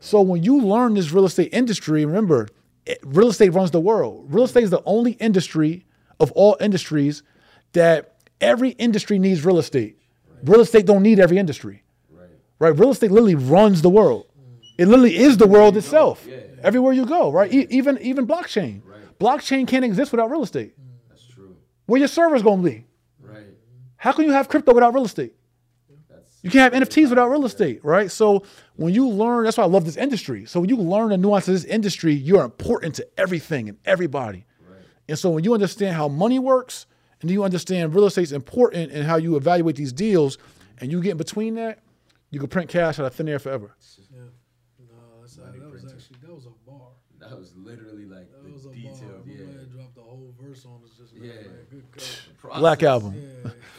So, 0.00 0.20
when 0.20 0.42
you 0.42 0.60
learn 0.60 0.94
this 0.94 1.10
real 1.12 1.24
estate 1.24 1.50
industry, 1.52 2.04
remember, 2.04 2.48
it- 2.84 2.98
real 3.04 3.28
estate 3.28 3.50
runs 3.50 3.70
the 3.70 3.80
world. 3.80 4.26
Real 4.28 4.44
estate 4.44 4.64
is 4.64 4.70
the 4.70 4.82
only 4.84 5.12
industry 5.12 5.84
of 6.20 6.30
all 6.32 6.56
industries 6.60 7.22
that 7.72 8.14
every 8.40 8.70
industry 8.70 9.18
needs 9.18 9.44
real 9.44 9.58
estate. 9.58 9.98
Real 10.44 10.60
estate 10.60 10.86
don't 10.86 11.02
need 11.02 11.18
every 11.18 11.38
industry 11.38 11.82
Right. 12.10 12.28
right? 12.58 12.78
Real 12.78 12.90
estate 12.90 13.10
literally 13.10 13.34
runs 13.34 13.82
the 13.82 13.90
world. 13.90 14.26
Mm. 14.38 14.58
It 14.78 14.86
literally 14.88 15.16
is 15.16 15.36
the 15.38 15.46
world 15.46 15.76
itself. 15.76 16.26
Yeah. 16.28 16.36
Everywhere 16.62 16.92
you 16.92 17.06
go, 17.06 17.30
right? 17.32 17.52
E- 17.52 17.66
even 17.70 17.98
even 18.02 18.26
blockchain. 18.26 18.82
Blockchain 19.18 19.66
can't 19.66 19.84
exist 19.84 20.12
without 20.12 20.30
real 20.30 20.42
estate. 20.42 20.74
That's 21.08 21.24
true. 21.26 21.56
Where 21.86 21.98
your 21.98 22.08
server's 22.08 22.42
gonna 22.42 22.62
be? 22.62 22.84
Right. 24.06 24.12
How 24.12 24.16
can 24.16 24.24
you 24.26 24.32
have 24.32 24.48
crypto 24.48 24.72
without 24.74 24.94
real 24.94 25.04
estate? 25.04 25.34
You 26.42 26.50
can't 26.50 26.72
have 26.72 26.80
NFTs 26.88 27.08
without 27.10 27.28
real 27.28 27.44
estate, 27.44 27.84
right? 27.84 28.08
So 28.08 28.44
when 28.76 28.94
you 28.94 29.08
learn, 29.08 29.44
that's 29.44 29.56
why 29.58 29.64
I 29.64 29.66
love 29.66 29.84
this 29.84 29.96
industry. 29.96 30.44
So 30.46 30.60
when 30.60 30.68
you 30.68 30.76
learn 30.76 31.08
the 31.08 31.16
nuance 31.16 31.48
of 31.48 31.54
this 31.54 31.64
industry, 31.64 32.14
you're 32.14 32.44
important 32.44 32.94
to 32.96 33.08
everything 33.18 33.68
and 33.68 33.78
everybody. 33.84 34.46
Right. 34.68 34.78
And 35.08 35.18
so 35.18 35.30
when 35.30 35.42
you 35.42 35.54
understand 35.54 35.96
how 35.96 36.06
money 36.06 36.38
works 36.38 36.86
and 37.20 37.28
you 37.32 37.42
understand 37.42 37.94
real 37.96 38.06
estate's 38.06 38.30
important 38.30 38.92
and 38.92 39.04
how 39.04 39.16
you 39.16 39.34
evaluate 39.36 39.74
these 39.74 39.92
deals 39.92 40.38
and 40.78 40.92
you 40.92 41.00
get 41.02 41.12
in 41.12 41.16
between 41.16 41.56
that, 41.56 41.80
you 42.30 42.38
can 42.38 42.48
print 42.48 42.68
cash 42.70 43.00
out 43.00 43.06
of 43.06 43.14
thin 43.14 43.28
air 43.28 43.38
forever. 43.40 43.74
Yeah. 44.12 44.20
No, 44.86 45.20
that's, 45.20 45.36
Money 45.38 45.58
that 45.58 45.72
was 45.72 45.80
printer. 45.82 45.96
actually 45.96 46.16
that 46.22 46.32
was 46.34 46.46
a 46.46 46.70
bar. 46.70 46.88
That 47.18 47.36
was 47.36 47.52
literally 47.56 48.04
like 48.04 48.30
That 48.30 48.44
the 48.44 48.52
was 48.52 48.66
a 48.66 48.70
detail. 48.70 48.92
bar. 48.92 49.26
My 49.26 49.32
Yeah. 49.32 49.38
man 49.46 49.68
dropped 49.74 49.98
a 49.98 50.00
whole 50.02 50.32
verse 50.40 50.64
on 50.64 50.80
us 50.84 50.92
just 50.96 51.14
now. 51.16 51.24
Yeah. 51.24 51.32
Man. 51.34 51.66
Good 51.70 51.84
God. 52.42 52.58
Black 52.60 52.82
album. 52.84 53.14
Yeah. 53.16 53.35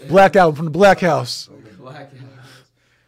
Black 0.07 0.35
album 0.35 0.55
from 0.55 0.65
the 0.65 0.71
Black 0.71 0.99
House. 0.99 1.45
From 1.45 1.63
the 1.63 1.69
black 1.71 2.11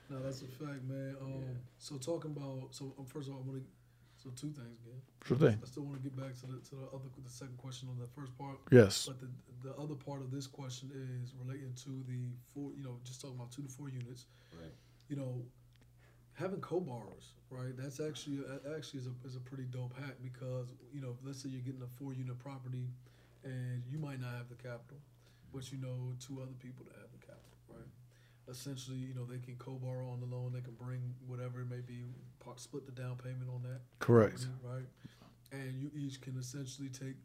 no, 0.09 0.19
that's 0.23 0.41
a 0.41 0.45
fact, 0.45 0.83
man. 0.87 1.15
Um, 1.21 1.43
so 1.77 1.97
talking 1.97 2.31
about 2.31 2.69
so 2.71 2.93
um, 2.97 3.05
first 3.05 3.27
of 3.27 3.35
all, 3.35 3.41
I 3.45 3.47
want 3.47 3.61
to 3.61 3.65
so 4.21 4.29
two 4.35 4.51
things, 4.51 4.79
man. 4.83 4.99
Sure 5.25 5.37
thing. 5.37 5.59
I 5.61 5.65
still 5.65 5.83
want 5.83 6.01
to 6.01 6.03
get 6.03 6.15
back 6.17 6.35
to 6.41 6.45
the 6.47 6.59
to 6.69 6.75
the 6.75 6.87
other 6.93 7.05
the 7.23 7.29
second 7.29 7.57
question 7.57 7.87
on 7.89 7.97
that 7.99 8.09
first 8.15 8.37
part. 8.37 8.57
Yes. 8.71 9.07
But 9.07 9.19
the 9.21 9.29
the 9.69 9.75
other 9.75 9.95
part 9.95 10.21
of 10.21 10.31
this 10.31 10.47
question 10.47 10.89
is 10.91 11.33
relating 11.39 11.73
to 11.83 12.03
the 12.07 12.31
four, 12.53 12.71
you 12.75 12.83
know, 12.83 12.97
just 13.03 13.21
talking 13.21 13.35
about 13.35 13.51
two 13.51 13.61
to 13.61 13.69
four 13.69 13.89
units. 13.89 14.25
Right. 14.53 14.71
You 15.09 15.15
know, 15.15 15.41
having 16.33 16.61
co-borrowers, 16.61 17.33
right? 17.49 17.75
That's 17.77 17.99
actually 17.99 18.39
actually 18.75 19.01
is 19.01 19.07
a 19.07 19.27
is 19.27 19.35
a 19.35 19.39
pretty 19.39 19.65
dope 19.65 19.93
hack 19.97 20.15
because 20.23 20.73
you 20.93 21.01
know, 21.01 21.15
let's 21.23 21.41
say 21.43 21.49
you're 21.49 21.61
getting 21.61 21.83
a 21.83 21.91
four 21.99 22.13
unit 22.13 22.39
property, 22.39 22.87
and 23.43 23.83
you 23.89 23.99
might 23.99 24.19
not 24.19 24.31
have 24.33 24.49
the 24.49 24.55
capital, 24.55 24.97
but 25.53 25.71
you 25.71 25.77
know 25.77 26.13
two 26.19 26.39
other 26.41 26.55
people 26.59 26.85
that 26.85 26.95
have 26.99 27.11
the 27.11 27.17
capital, 27.19 27.57
right? 27.69 27.87
Essentially, 28.49 28.97
you 28.97 29.13
know, 29.13 29.25
they 29.25 29.37
can 29.39 29.55
co-borrow 29.57 30.09
on 30.09 30.19
the 30.19 30.25
loan. 30.25 30.51
They 30.53 30.61
can 30.61 30.73
bring 30.73 31.13
whatever 31.27 31.61
it 31.61 31.69
may 31.69 31.81
be, 31.81 32.03
part, 32.39 32.59
split 32.59 32.85
the 32.85 32.91
down 32.91 33.15
payment 33.17 33.49
on 33.53 33.61
that 33.63 33.81
Correct. 33.99 34.47
property, 34.47 34.53
right? 34.63 34.87
And 35.51 35.79
you 35.81 35.91
each 35.95 36.19
can 36.21 36.37
essentially 36.37 36.89
take, 36.89 37.15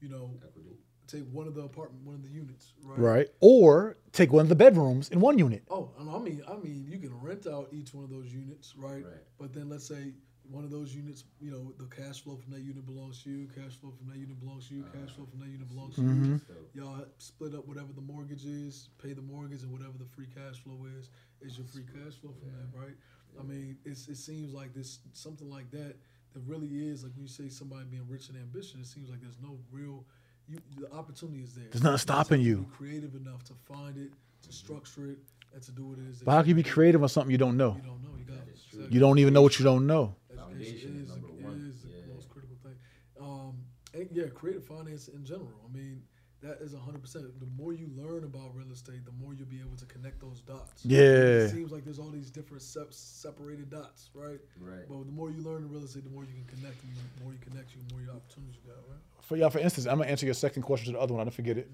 you 0.00 0.08
know, 0.08 0.30
Equity. 0.42 0.76
take 1.06 1.24
one 1.32 1.46
of 1.46 1.54
the 1.54 1.62
apartment, 1.62 2.04
one 2.04 2.14
of 2.14 2.22
the 2.22 2.30
units, 2.30 2.72
right? 2.82 2.98
Right. 2.98 3.28
Or 3.40 3.96
take 4.12 4.32
one 4.32 4.42
of 4.42 4.48
the 4.48 4.54
bedrooms 4.54 5.10
in 5.10 5.20
one 5.20 5.38
unit. 5.38 5.64
Oh, 5.70 5.90
I 5.98 6.18
mean, 6.18 6.42
I 6.48 6.56
mean, 6.56 6.86
you 6.88 6.98
can 6.98 7.12
rent 7.20 7.46
out 7.46 7.68
each 7.72 7.92
one 7.92 8.04
of 8.04 8.10
those 8.10 8.32
units, 8.32 8.74
right? 8.76 9.04
Right. 9.04 9.24
But 9.38 9.52
then 9.52 9.68
let's 9.68 9.86
say 9.86 10.12
one 10.50 10.64
of 10.64 10.70
those 10.70 10.94
units, 10.94 11.24
you 11.40 11.50
know, 11.50 11.72
the 11.78 11.86
cash 11.86 12.22
flow 12.22 12.36
from 12.36 12.52
that 12.52 12.60
unit 12.60 12.84
belongs 12.84 13.22
to 13.22 13.30
you, 13.30 13.48
cash 13.54 13.76
flow 13.76 13.92
from 13.96 14.08
that 14.10 14.18
unit 14.18 14.38
belongs 14.40 14.68
to 14.68 14.74
you, 14.74 14.84
cash 14.92 15.14
flow 15.14 15.26
from 15.26 15.40
that 15.40 15.48
unit 15.48 15.68
belongs 15.68 15.94
to 15.96 16.02
Mm-hmm. 16.02 16.34
you. 16.34 16.40
Y'all 16.74 17.04
split 17.18 17.54
up 17.54 17.66
whatever 17.68 17.92
the 17.94 18.00
mortgage 18.00 18.44
is, 18.44 18.88
pay 19.02 19.12
the 19.12 19.22
mortgage, 19.22 19.62
and 19.62 19.72
whatever 19.72 19.96
the 19.98 20.04
free 20.06 20.26
cash 20.26 20.58
flow 20.62 20.86
is, 20.98 21.10
is 21.40 21.56
your 21.56 21.66
free 21.66 21.84
cash 21.84 22.14
flow 22.20 22.32
from 22.32 22.50
that, 22.50 22.78
right? 22.78 22.94
I 23.38 23.42
mean, 23.44 23.78
it's, 23.84 24.08
it 24.08 24.16
seems 24.16 24.52
like 24.52 24.74
this 24.74 24.98
something 25.12 25.48
like 25.48 25.70
that. 25.70 25.96
That 26.32 26.40
really 26.46 26.68
is 26.88 27.02
like 27.02 27.12
when 27.14 27.22
you 27.22 27.28
say 27.28 27.48
somebody 27.48 27.84
being 27.90 28.06
rich 28.08 28.28
and 28.28 28.38
ambitious. 28.38 28.74
It 28.76 28.86
seems 28.86 29.10
like 29.10 29.20
there's 29.20 29.40
no 29.42 29.58
real, 29.72 30.04
you 30.48 30.58
the 30.78 30.92
opportunity 30.92 31.42
is 31.42 31.54
there. 31.54 31.64
There's 31.70 31.82
nothing 31.82 31.92
You 31.92 31.94
just 31.94 32.02
stopping 32.02 32.40
you. 32.40 32.56
Be 32.58 32.76
creative 32.76 33.14
enough 33.14 33.42
to 33.44 33.54
find 33.54 33.96
it, 33.96 34.10
to 34.42 34.52
structure 34.52 35.06
it, 35.10 35.18
and 35.54 35.62
to 35.62 35.72
do 35.72 35.84
what 35.86 35.98
it 35.98 36.06
is. 36.10 36.22
But 36.22 36.32
how 36.32 36.40
can 36.42 36.48
you 36.50 36.54
be 36.54 36.62
creative 36.62 37.02
on 37.02 37.08
something 37.08 37.30
you 37.30 37.38
don't 37.38 37.56
know? 37.56 37.76
You 37.76 37.82
don't 37.90 38.02
know. 38.02 38.10
You 38.18 38.24
got 38.24 38.44
That 38.46 38.52
is 38.52 38.62
true. 38.64 38.78
exactly. 38.80 38.94
You 38.94 39.00
don't 39.00 39.18
even 39.18 39.34
know 39.34 39.42
what 39.42 39.58
you 39.58 39.64
don't 39.64 39.86
know. 39.86 40.14
Foundation 40.36 41.02
is 41.02 41.08
number 41.10 41.28
one. 41.28 41.66
is 41.68 41.84
Yeah. 41.84 42.02
the 42.06 42.14
most 42.14 42.28
critical 42.28 42.56
thing. 42.62 42.74
Um, 43.20 43.54
and 43.94 44.08
yeah, 44.12 44.26
creative 44.28 44.64
finance 44.64 45.08
in 45.08 45.24
general. 45.24 45.52
I 45.68 45.72
mean, 45.76 46.02
that 46.42 46.58
is 46.62 46.74
hundred 46.74 47.02
percent. 47.02 47.38
The 47.38 47.46
more 47.46 47.72
you 47.74 47.88
learn 47.94 48.24
about 48.24 48.54
real 48.54 48.70
estate, 48.72 49.04
the 49.04 49.12
more 49.12 49.34
you'll 49.34 49.46
be 49.48 49.60
able 49.60 49.76
to 49.76 49.84
connect 49.86 50.20
those 50.20 50.40
dots. 50.40 50.84
Yeah. 50.84 51.00
It 51.00 51.50
seems 51.50 51.70
like 51.70 51.84
there's 51.84 51.98
all 51.98 52.08
these 52.10 52.30
different 52.30 52.62
sep- 52.62 52.92
separated 52.94 53.68
dots, 53.70 54.10
right? 54.14 54.40
right. 54.58 54.88
But 54.88 55.04
the 55.04 55.12
more 55.12 55.30
you 55.30 55.42
learn 55.42 55.62
in 55.64 55.70
real 55.70 55.84
estate, 55.84 56.04
the 56.04 56.10
more 56.10 56.24
you 56.24 56.32
can 56.32 56.44
connect, 56.56 56.82
and 56.82 56.92
the 57.18 57.24
more 57.24 57.32
you 57.32 57.38
connect, 57.40 57.74
you 57.74 57.80
the 57.88 57.94
more 57.94 58.02
your 58.02 58.14
opportunities 58.14 58.56
you 58.64 58.70
got, 58.70 58.78
right? 58.88 59.00
For 59.20 59.36
yeah, 59.36 59.48
for 59.50 59.58
instance, 59.58 59.86
I'm 59.86 59.98
gonna 59.98 60.10
answer 60.10 60.24
your 60.24 60.34
second 60.34 60.62
question 60.62 60.92
to 60.92 60.98
the 60.98 61.02
other 61.02 61.12
one. 61.12 61.20
I 61.20 61.24
didn't 61.24 61.34
forget 61.36 61.58
it. 61.58 61.70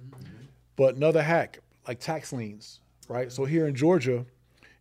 But 0.74 0.96
another 0.96 1.22
hack, 1.22 1.60
like 1.86 2.00
tax 2.00 2.32
liens, 2.32 2.80
right? 3.08 3.30
So 3.32 3.44
here 3.44 3.66
in 3.66 3.74
Georgia, 3.74 4.26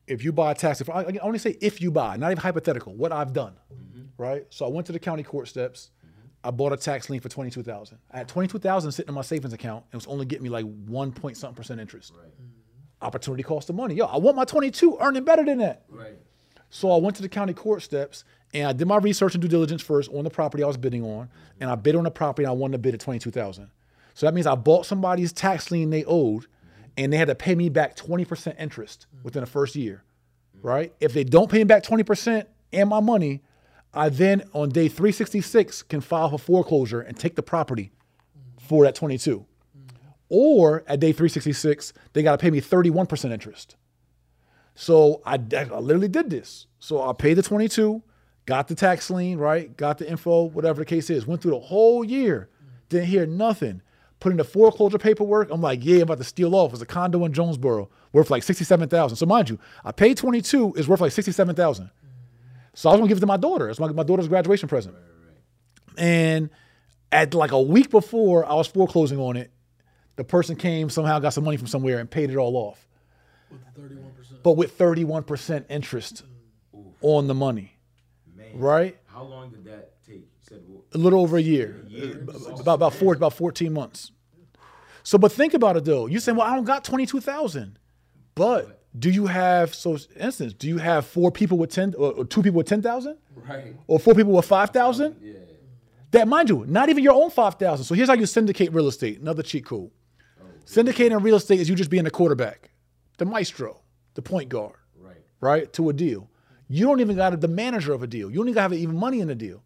if 0.08 0.24
you 0.24 0.32
buy 0.32 0.52
a 0.52 0.56
tax, 0.56 0.82
if 0.82 0.90
I, 0.90 1.02
I 1.02 1.18
only 1.22 1.40
say 1.40 1.58
if 1.62 1.82
you 1.82 1.92
buy, 1.92 2.18
not 2.18 2.32
even 2.32 2.42
hypothetical, 2.42 2.94
what 2.94 3.12
I've 3.12 3.34
done, 3.34 3.54
mm-hmm. 3.74 4.22
right? 4.22 4.46
So 4.50 4.66
I 4.66 4.70
went 4.70 4.88
to 4.88 4.94
the 4.94 5.00
county 5.00 5.24
court 5.24 5.48
steps. 5.48 5.90
Mm-hmm. 6.06 6.48
I 6.48 6.52
bought 6.52 6.74
a 6.74 6.78
tax 6.78 7.10
lien 7.10 7.20
for 7.20 7.30
twenty 7.30 7.50
two 7.50 7.64
thousand. 7.64 7.98
I 8.12 8.18
had 8.20 8.28
twenty 8.28 8.48
two 8.48 8.60
thousand 8.60 8.92
sitting 8.92 9.10
in 9.10 9.16
my 9.16 9.22
savings 9.22 9.54
account, 9.54 9.86
and 9.92 9.94
it 9.94 10.06
was 10.06 10.08
only 10.08 10.26
getting 10.26 10.44
me 10.44 10.50
like 10.50 10.66
one 10.86 11.12
point 11.12 11.38
something 11.38 11.56
percent 11.56 11.80
interest. 11.80 12.14
Right. 12.16 12.28
Mm-hmm. 12.28 13.06
Opportunity 13.06 13.44
cost 13.44 13.70
of 13.70 13.76
money. 13.76 13.96
Yo, 13.96 14.06
I 14.06 14.18
want 14.18 14.38
my 14.38 14.46
twenty 14.46 14.72
two 14.72 14.98
earning 15.02 15.24
better 15.24 15.44
than 15.44 15.58
that. 15.60 15.86
Right. 15.90 16.18
So 16.70 16.92
I 16.92 16.98
went 16.98 17.16
to 17.18 17.22
the 17.22 17.30
county 17.30 17.54
court 17.54 17.84
steps 17.84 18.26
and 18.54 18.68
I 18.68 18.74
did 18.74 18.88
my 18.88 18.98
research 18.98 19.36
and 19.36 19.42
due 19.42 19.48
diligence 19.48 19.82
first 19.82 20.12
on 20.12 20.24
the 20.24 20.30
property 20.30 20.64
I 20.64 20.68
was 20.68 20.78
bidding 20.78 21.04
on, 21.04 21.30
and 21.60 21.70
I 21.70 21.76
bid 21.76 21.96
on 21.96 22.04
the 22.04 22.12
property 22.12 22.44
and 22.44 22.50
I 22.50 22.54
won 22.54 22.72
the 22.72 22.78
bid 22.78 22.94
at 22.94 23.00
twenty 23.00 23.20
two 23.20 23.32
thousand. 23.32 23.70
So 24.14 24.26
that 24.26 24.34
means 24.34 24.48
I 24.48 24.56
bought 24.56 24.86
somebody's 24.86 25.34
tax 25.34 25.72
lien 25.72 25.90
they 25.90 26.06
owed, 26.06 26.48
and 26.98 27.12
they 27.12 27.18
had 27.18 27.28
to 27.28 27.36
pay 27.36 27.56
me 27.56 27.70
back 27.70 27.96
twenty 27.96 28.26
percent 28.26 28.58
interest 28.60 29.08
within 29.24 29.42
the 29.42 29.48
first 29.48 29.76
year, 29.76 30.04
right? 30.62 30.94
If 31.00 31.14
they 31.14 31.24
don't 31.24 31.50
pay 31.50 31.60
me 31.60 31.64
back 31.66 31.84
twenty 31.84 32.04
percent 32.04 32.48
and 32.72 32.90
my 32.90 33.00
money, 33.00 33.42
I 33.94 34.10
then 34.10 34.44
on 34.54 34.70
day 34.70 34.88
three 34.88 35.12
sixty 35.12 35.42
six 35.42 35.84
can 35.84 36.02
file 36.02 36.30
for 36.30 36.40
foreclosure 36.40 37.02
and 37.02 37.18
take 37.18 37.36
the 37.36 37.44
property 37.44 37.92
for 38.60 38.84
that 38.86 38.96
twenty 38.96 39.18
two. 39.18 39.46
Or 40.30 40.84
at 40.88 41.00
day 41.00 41.12
366, 41.12 41.94
they 42.14 42.24
got 42.24 42.32
to 42.32 42.38
pay 42.38 42.50
me 42.50 42.60
31% 42.60 43.32
interest. 43.32 43.76
So 44.74 45.22
I, 45.26 45.36
I 45.36 45.80
literally 45.80 46.08
did 46.08 46.30
this. 46.30 46.68
So 46.80 47.08
I 47.08 47.14
paid 47.14 47.36
the 47.36 47.44
22, 47.44 48.02
got 48.46 48.68
the 48.68 48.76
tax 48.76 49.10
lien, 49.10 49.38
right? 49.38 49.76
Got 49.78 50.00
the 50.00 50.10
info, 50.10 50.44
whatever 50.44 50.82
the 50.82 50.86
case 50.86 51.10
is. 51.10 51.26
Went 51.28 51.42
through 51.42 51.52
the 51.52 51.60
whole 51.60 52.04
year, 52.04 52.50
didn't 52.90 53.08
hear 53.08 53.26
nothing. 53.26 53.82
Put 54.26 54.32
in 54.32 54.38
the 54.38 54.44
foreclosure 54.44 54.98
paperwork. 54.98 55.52
I'm 55.52 55.62
like, 55.62 55.86
yeah, 55.86 55.98
I'm 55.98 56.02
about 56.02 56.18
to 56.18 56.24
steal 56.24 56.56
off. 56.56 56.74
It's 56.74 56.82
a 56.82 56.86
condo 56.88 57.26
in 57.26 57.32
Jonesboro 57.32 57.92
worth 58.12 58.32
like 58.32 58.42
67,000. 58.42 59.18
So 59.18 59.28
mind 59.28 59.52
you, 59.52 59.60
I 59.84 59.92
paid 59.92 60.18
22 60.18 60.74
is 60.78 60.88
worth 60.88 61.00
like 61.00 61.12
67,000. 61.12 61.92
So 62.74 62.90
I 62.90 62.94
was 62.94 63.02
gonna 63.02 63.08
give 63.08 63.18
it 63.18 63.22
to 63.22 63.28
my 63.28 63.38
daughter. 63.38 63.70
It's 63.70 63.80
my, 63.80 63.92
my 63.92 64.02
daughter's 64.02 64.28
graduation 64.28 64.68
present. 64.68 64.96
And 65.96 66.50
at 67.12 67.36
like 67.36 67.52
a 67.52 67.62
week 67.62 67.92
before 67.92 68.44
I 68.48 68.56
was 68.56 68.66
foreclosing 68.66 69.20
on 69.20 69.38
it, 69.38 69.52
the 70.16 70.24
person 70.24 70.56
came 70.56 70.90
somehow 70.90 71.20
got 71.20 71.34
some 71.34 71.44
money 71.44 71.58
from 71.58 71.68
somewhere 71.68 72.00
and 72.00 72.10
paid 72.10 72.32
it 72.32 72.36
all 72.36 72.56
off 72.56 72.88
With 73.52 74.42
but 74.42 74.54
with 74.54 74.76
31% 74.76 75.66
interest 75.70 76.24
on 77.02 77.28
the 77.28 77.36
money, 77.36 77.78
Man. 78.36 78.58
right? 78.58 78.98
How 79.06 79.22
long 79.22 79.52
did 79.52 79.66
that 79.66 80.04
take? 80.04 80.16
You 80.16 80.26
said 80.42 80.62
well, 80.68 80.84
A 80.96 80.98
little 80.98 81.22
over 81.22 81.38
a 81.38 81.42
year, 81.42 81.84
A 81.86 81.90
year. 81.90 82.26
About 82.60 82.74
about 82.76 82.94
four, 82.96 83.14
about 83.14 83.34
14 83.34 83.72
months. 83.72 84.12
So, 85.06 85.20
but 85.20 85.32
think 85.32 85.54
about 85.54 85.78
it 85.78 85.86
though. 85.86 86.08
You 86.08 86.20
saying, 86.20 86.36
well, 86.36 86.48
I 86.48 86.56
don't 86.56 86.66
got 86.66 86.84
22,000, 86.84 87.78
but 88.34 88.82
do 88.98 89.12
you 89.12 89.28
have 89.28 89.74
so 89.74 90.00
instance? 90.20 90.54
Do 90.54 90.68
you 90.68 90.80
have 90.80 91.06
four 91.06 91.32
people 91.32 91.60
with 91.60 91.70
10 91.70 91.94
or, 91.96 92.26
two 92.26 92.42
people 92.42 92.58
with 92.58 92.68
10,000 92.68 93.16
right. 93.48 93.76
or 93.86 94.00
four 94.00 94.16
people 94.16 94.34
with 94.34 94.46
5,000? 94.46 95.16
Yeah. 95.22 95.34
That 96.10 96.28
mind 96.28 96.50
you, 96.50 96.66
not 96.68 96.90
even 96.90 97.04
your 97.04 97.14
own 97.14 97.30
5,000. 97.30 97.86
So 97.86 97.94
here's 97.94 98.10
how 98.10 98.16
you 98.16 98.26
syndicate 98.26 98.74
real 98.74 98.88
estate. 98.88 99.20
Another 99.20 99.44
cheat 99.44 99.66
code. 99.66 99.92
Syndicating 100.66 101.22
real 101.22 101.36
estate 101.36 101.60
is 101.60 101.70
you 101.70 101.76
just 101.76 101.92
being 101.92 102.06
the 102.06 102.12
quarterback, 102.12 102.72
the 103.20 103.26
maestro, 103.26 103.82
the 104.16 104.24
point 104.24 104.50
guard. 104.50 104.74
Right. 105.00 105.18
right, 105.40 105.74
to 105.74 105.90
a 105.90 105.94
deal. 105.94 106.32
You 106.68 106.88
don't 106.88 107.00
even 107.00 107.16
got 107.16 107.30
to 107.30 107.38
the 107.38 107.48
manager 107.48 107.94
of 107.94 108.02
a 108.02 108.08
deal. 108.08 108.32
You 108.32 108.38
don't 108.38 108.50
even 108.50 108.62
have 108.62 108.74
even 108.74 108.98
money 108.98 109.20
in 109.20 109.28
the 109.28 109.36
deal. 109.36 109.62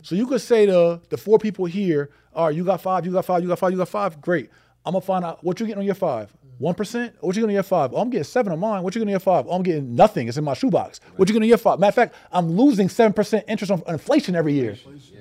So 0.00 0.14
you 0.14 0.26
could 0.26 0.40
say 0.40 0.64
to 0.64 1.02
the 1.10 1.18
four 1.18 1.38
people 1.38 1.66
here, 1.66 2.08
all 2.32 2.46
right, 2.46 2.54
you 2.54 2.64
got 2.64 2.80
five, 2.80 3.04
you 3.04 3.12
got 3.12 3.26
five, 3.26 3.42
you 3.42 3.48
got 3.48 3.58
five, 3.58 3.72
you 3.72 3.76
got 3.76 3.88
five. 3.88 4.20
Great. 4.22 4.48
I'm 4.88 4.92
gonna 4.92 5.02
find 5.02 5.22
out 5.22 5.44
what 5.44 5.60
you 5.60 5.66
getting 5.66 5.80
on 5.80 5.84
your 5.84 5.94
five. 5.94 6.32
One 6.56 6.74
percent? 6.74 7.14
What 7.20 7.36
you 7.36 7.42
getting 7.42 7.50
on 7.50 7.54
your 7.56 7.62
five? 7.62 7.92
Oh, 7.92 7.98
I'm 7.98 8.08
getting 8.08 8.24
seven 8.24 8.52
on 8.54 8.58
mine. 8.58 8.82
What 8.82 8.94
you 8.94 9.00
getting 9.00 9.10
on 9.10 9.12
your 9.12 9.20
five? 9.20 9.44
Oh, 9.46 9.52
I'm 9.52 9.62
getting 9.62 9.94
nothing. 9.94 10.28
It's 10.28 10.38
in 10.38 10.44
my 10.44 10.54
shoebox. 10.54 10.98
What 11.16 11.28
you 11.28 11.34
getting 11.34 11.42
on 11.44 11.48
your 11.50 11.58
five? 11.58 11.78
Matter 11.78 11.90
of 11.90 11.94
fact, 11.94 12.14
I'm 12.32 12.52
losing 12.56 12.88
seven 12.88 13.12
percent 13.12 13.44
interest 13.48 13.70
on 13.70 13.82
inflation 13.86 14.34
every 14.34 14.54
year. 14.54 14.78
Yeah. 15.12 15.20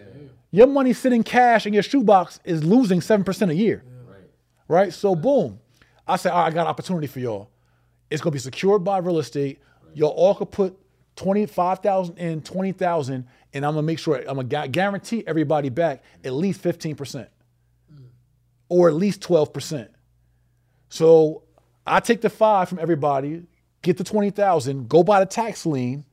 Your 0.51 0.67
money 0.67 0.93
sitting 0.93 1.21
cash 1.21 1.67
in 1.67 1.73
your 1.73 1.83
shoebox 1.83 2.39
is 2.45 2.63
losing 2.63 3.01
seven 3.01 3.25
percent 3.25 3.51
a 3.51 3.55
year 3.55 3.83
Right. 4.07 4.21
right? 4.69 4.93
So 4.93 5.13
boom, 5.15 5.59
I 6.07 6.15
said, 6.15 6.31
all 6.31 6.43
right, 6.43 6.47
I 6.47 6.51
got 6.55 6.61
an 6.61 6.67
opportunity 6.67 7.07
for 7.07 7.19
y'all. 7.19 7.49
It's 8.09 8.21
gonna 8.21 8.31
be 8.31 8.39
secured 8.39 8.85
by 8.85 8.99
real 8.99 9.19
estate. 9.19 9.59
Y'all 9.93 10.11
all 10.11 10.33
could 10.33 10.49
put 10.49 10.77
twenty 11.17 11.45
five 11.45 11.79
thousand 11.79 12.17
in, 12.19 12.41
twenty 12.41 12.71
thousand, 12.71 13.27
and 13.53 13.65
I'm 13.65 13.73
gonna 13.73 13.81
make 13.85 13.99
sure 13.99 14.17
I'm 14.27 14.47
gonna 14.47 14.67
guarantee 14.69 15.25
everybody 15.27 15.67
back 15.67 16.03
at 16.23 16.31
least 16.31 16.61
fifteen 16.61 16.95
percent, 16.95 17.27
or 18.69 18.87
at 18.87 18.95
least 18.95 19.21
twelve 19.21 19.53
percent. 19.53 19.91
So 20.89 21.43
I 21.85 21.99
take 21.99 22.21
the 22.21 22.29
five 22.29 22.69
from 22.69 22.79
everybody, 22.79 23.43
get 23.81 23.97
the 23.97 24.03
twenty 24.03 24.29
thousand, 24.29 24.89
go 24.89 25.03
buy 25.03 25.19
the 25.19 25.25
tax 25.25 25.65
lien. 25.65 26.05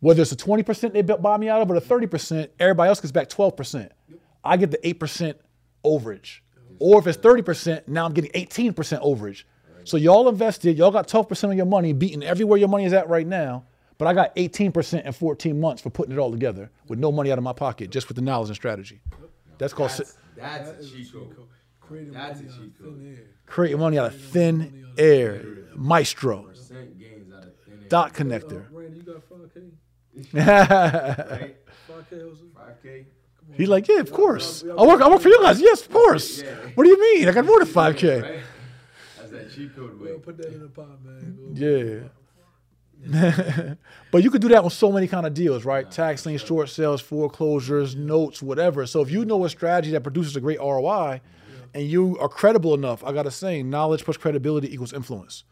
Whether 0.00 0.22
it's 0.22 0.32
a 0.32 0.36
twenty 0.36 0.62
percent 0.62 0.94
they 0.94 1.02
buy 1.02 1.36
me 1.36 1.48
out 1.48 1.60
of 1.62 1.70
or 1.70 1.74
the 1.74 1.80
thirty 1.80 2.06
percent, 2.06 2.50
everybody 2.58 2.88
else 2.88 3.00
gets 3.00 3.12
back 3.12 3.28
twelve 3.28 3.56
percent. 3.56 3.92
I 4.42 4.56
get 4.56 4.70
the 4.70 4.86
eight 4.86 4.98
percent 5.00 5.38
overage. 5.84 6.40
Or 6.78 6.98
if 6.98 7.06
it's 7.06 7.18
thirty 7.18 7.42
percent, 7.42 7.88
now 7.88 8.06
I'm 8.06 8.14
getting 8.14 8.30
eighteen 8.34 8.72
percent 8.72 9.02
overage. 9.02 9.44
So 9.84 9.96
y'all 9.96 10.28
invested, 10.28 10.76
y'all 10.78 10.90
got 10.90 11.08
12% 11.08 11.50
of 11.50 11.56
your 11.56 11.66
money, 11.66 11.92
beating 11.92 12.22
everywhere 12.22 12.58
your 12.58 12.68
money 12.68 12.84
is 12.84 12.92
at 12.92 13.08
right 13.08 13.26
now. 13.26 13.64
But 13.98 14.08
I 14.08 14.14
got 14.14 14.34
18% 14.36 15.04
in 15.04 15.12
14 15.12 15.60
months 15.60 15.82
for 15.82 15.90
putting 15.90 16.14
it 16.14 16.18
all 16.18 16.30
together 16.30 16.70
with 16.88 16.98
no 16.98 17.12
money 17.12 17.30
out 17.30 17.38
of 17.38 17.44
my 17.44 17.52
pocket, 17.52 17.90
just 17.90 18.08
with 18.08 18.16
the 18.16 18.22
knowledge 18.22 18.48
and 18.48 18.56
strategy. 18.56 19.00
That's 19.58 19.74
called 19.74 19.90
That's, 19.90 20.16
that's 20.36 20.70
That 20.70 20.80
a 20.80 20.88
cheat 20.88 21.12
code. 21.12 21.36
Creating 21.90 22.12
That's 22.12 22.38
money 22.40 22.48
a 22.48 22.52
out 22.52 22.58
cheat 22.58 22.66
of 22.68 22.78
code. 22.84 22.96
thin 22.98 23.16
air. 23.18 23.24
creating 23.46 23.78
money 23.80 23.98
out 23.98 24.06
of 24.06 24.20
thin 24.20 24.86
air. 24.96 25.44
Maestro. 25.74 26.42
Percent 26.44 26.98
gains 26.98 27.32
out 27.34 27.42
of 27.44 27.54
thin 27.66 27.78
air. 27.82 27.88
Dot 27.88 28.10
Uh, 28.10 28.14
connector. 28.14 28.64
Randy, 28.70 28.96
you 28.98 29.02
got 29.02 29.28
5K? 29.28 29.72
Right? 30.34 31.56
5K, 31.88 32.10
Jose? 32.20 32.42
5K. 32.84 33.04
He's 33.54 33.68
like, 33.68 33.88
yeah, 33.88 33.98
of 33.98 34.12
course. 34.12 34.62
I 34.62 34.86
work, 34.86 35.00
I 35.00 35.08
work 35.10 35.20
for 35.20 35.28
you 35.28 35.40
guys. 35.42 35.60
Yes, 35.60 35.82
of 35.82 35.90
course. 35.90 36.42
Yeah. 36.42 36.54
What 36.76 36.84
do 36.84 36.90
you 36.90 37.00
mean? 37.00 37.28
I 37.28 37.32
got 37.32 37.44
more 37.44 37.58
than 37.58 37.66
5K. 37.74 38.22
Right? 38.22 38.40
That's 39.18 39.30
that 39.32 39.52
cheat 39.52 39.74
code 39.74 40.00
way. 40.00 40.12
put 40.18 40.36
that 40.38 40.46
in 40.52 40.60
the 40.60 40.68
pot, 40.68 41.02
man. 41.04 41.36
Go- 41.36 41.60
Yeah. 41.66 42.00
but 44.12 44.22
you 44.22 44.30
could 44.30 44.42
do 44.42 44.48
that 44.48 44.62
on 44.62 44.68
so 44.70 44.92
many 44.92 45.08
kind 45.08 45.24
of 45.26 45.32
deals, 45.32 45.64
right? 45.64 45.90
Tax 45.90 46.26
lien, 46.26 46.36
short 46.38 46.68
sales, 46.68 47.00
foreclosures, 47.00 47.96
notes, 47.96 48.42
whatever. 48.42 48.84
So 48.86 49.00
if 49.00 49.10
you 49.10 49.24
know 49.24 49.42
a 49.44 49.48
strategy 49.50 49.90
that 49.92 50.02
produces 50.02 50.36
a 50.36 50.40
great 50.40 50.58
ROI 50.60 51.22
and 51.74 51.84
you 51.86 52.18
are 52.18 52.28
credible 52.28 52.74
enough, 52.74 53.02
I 53.04 53.12
got 53.12 53.24
to 53.24 53.30
say, 53.30 53.62
knowledge 53.62 54.04
plus 54.04 54.16
credibility 54.16 54.72
equals 54.72 54.92
influence. 54.92 55.44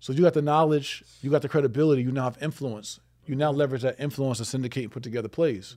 So 0.00 0.12
you 0.12 0.22
got 0.22 0.34
the 0.34 0.42
knowledge, 0.42 1.04
you 1.20 1.30
got 1.30 1.42
the 1.42 1.48
credibility, 1.48 2.02
you 2.02 2.10
now 2.10 2.24
have 2.24 2.36
influence. 2.42 2.98
You 3.24 3.36
now 3.36 3.52
leverage 3.52 3.82
that 3.82 4.00
influence 4.00 4.38
to 4.38 4.44
syndicate 4.44 4.82
and 4.84 4.92
put 4.92 5.04
together 5.04 5.28
plays. 5.28 5.76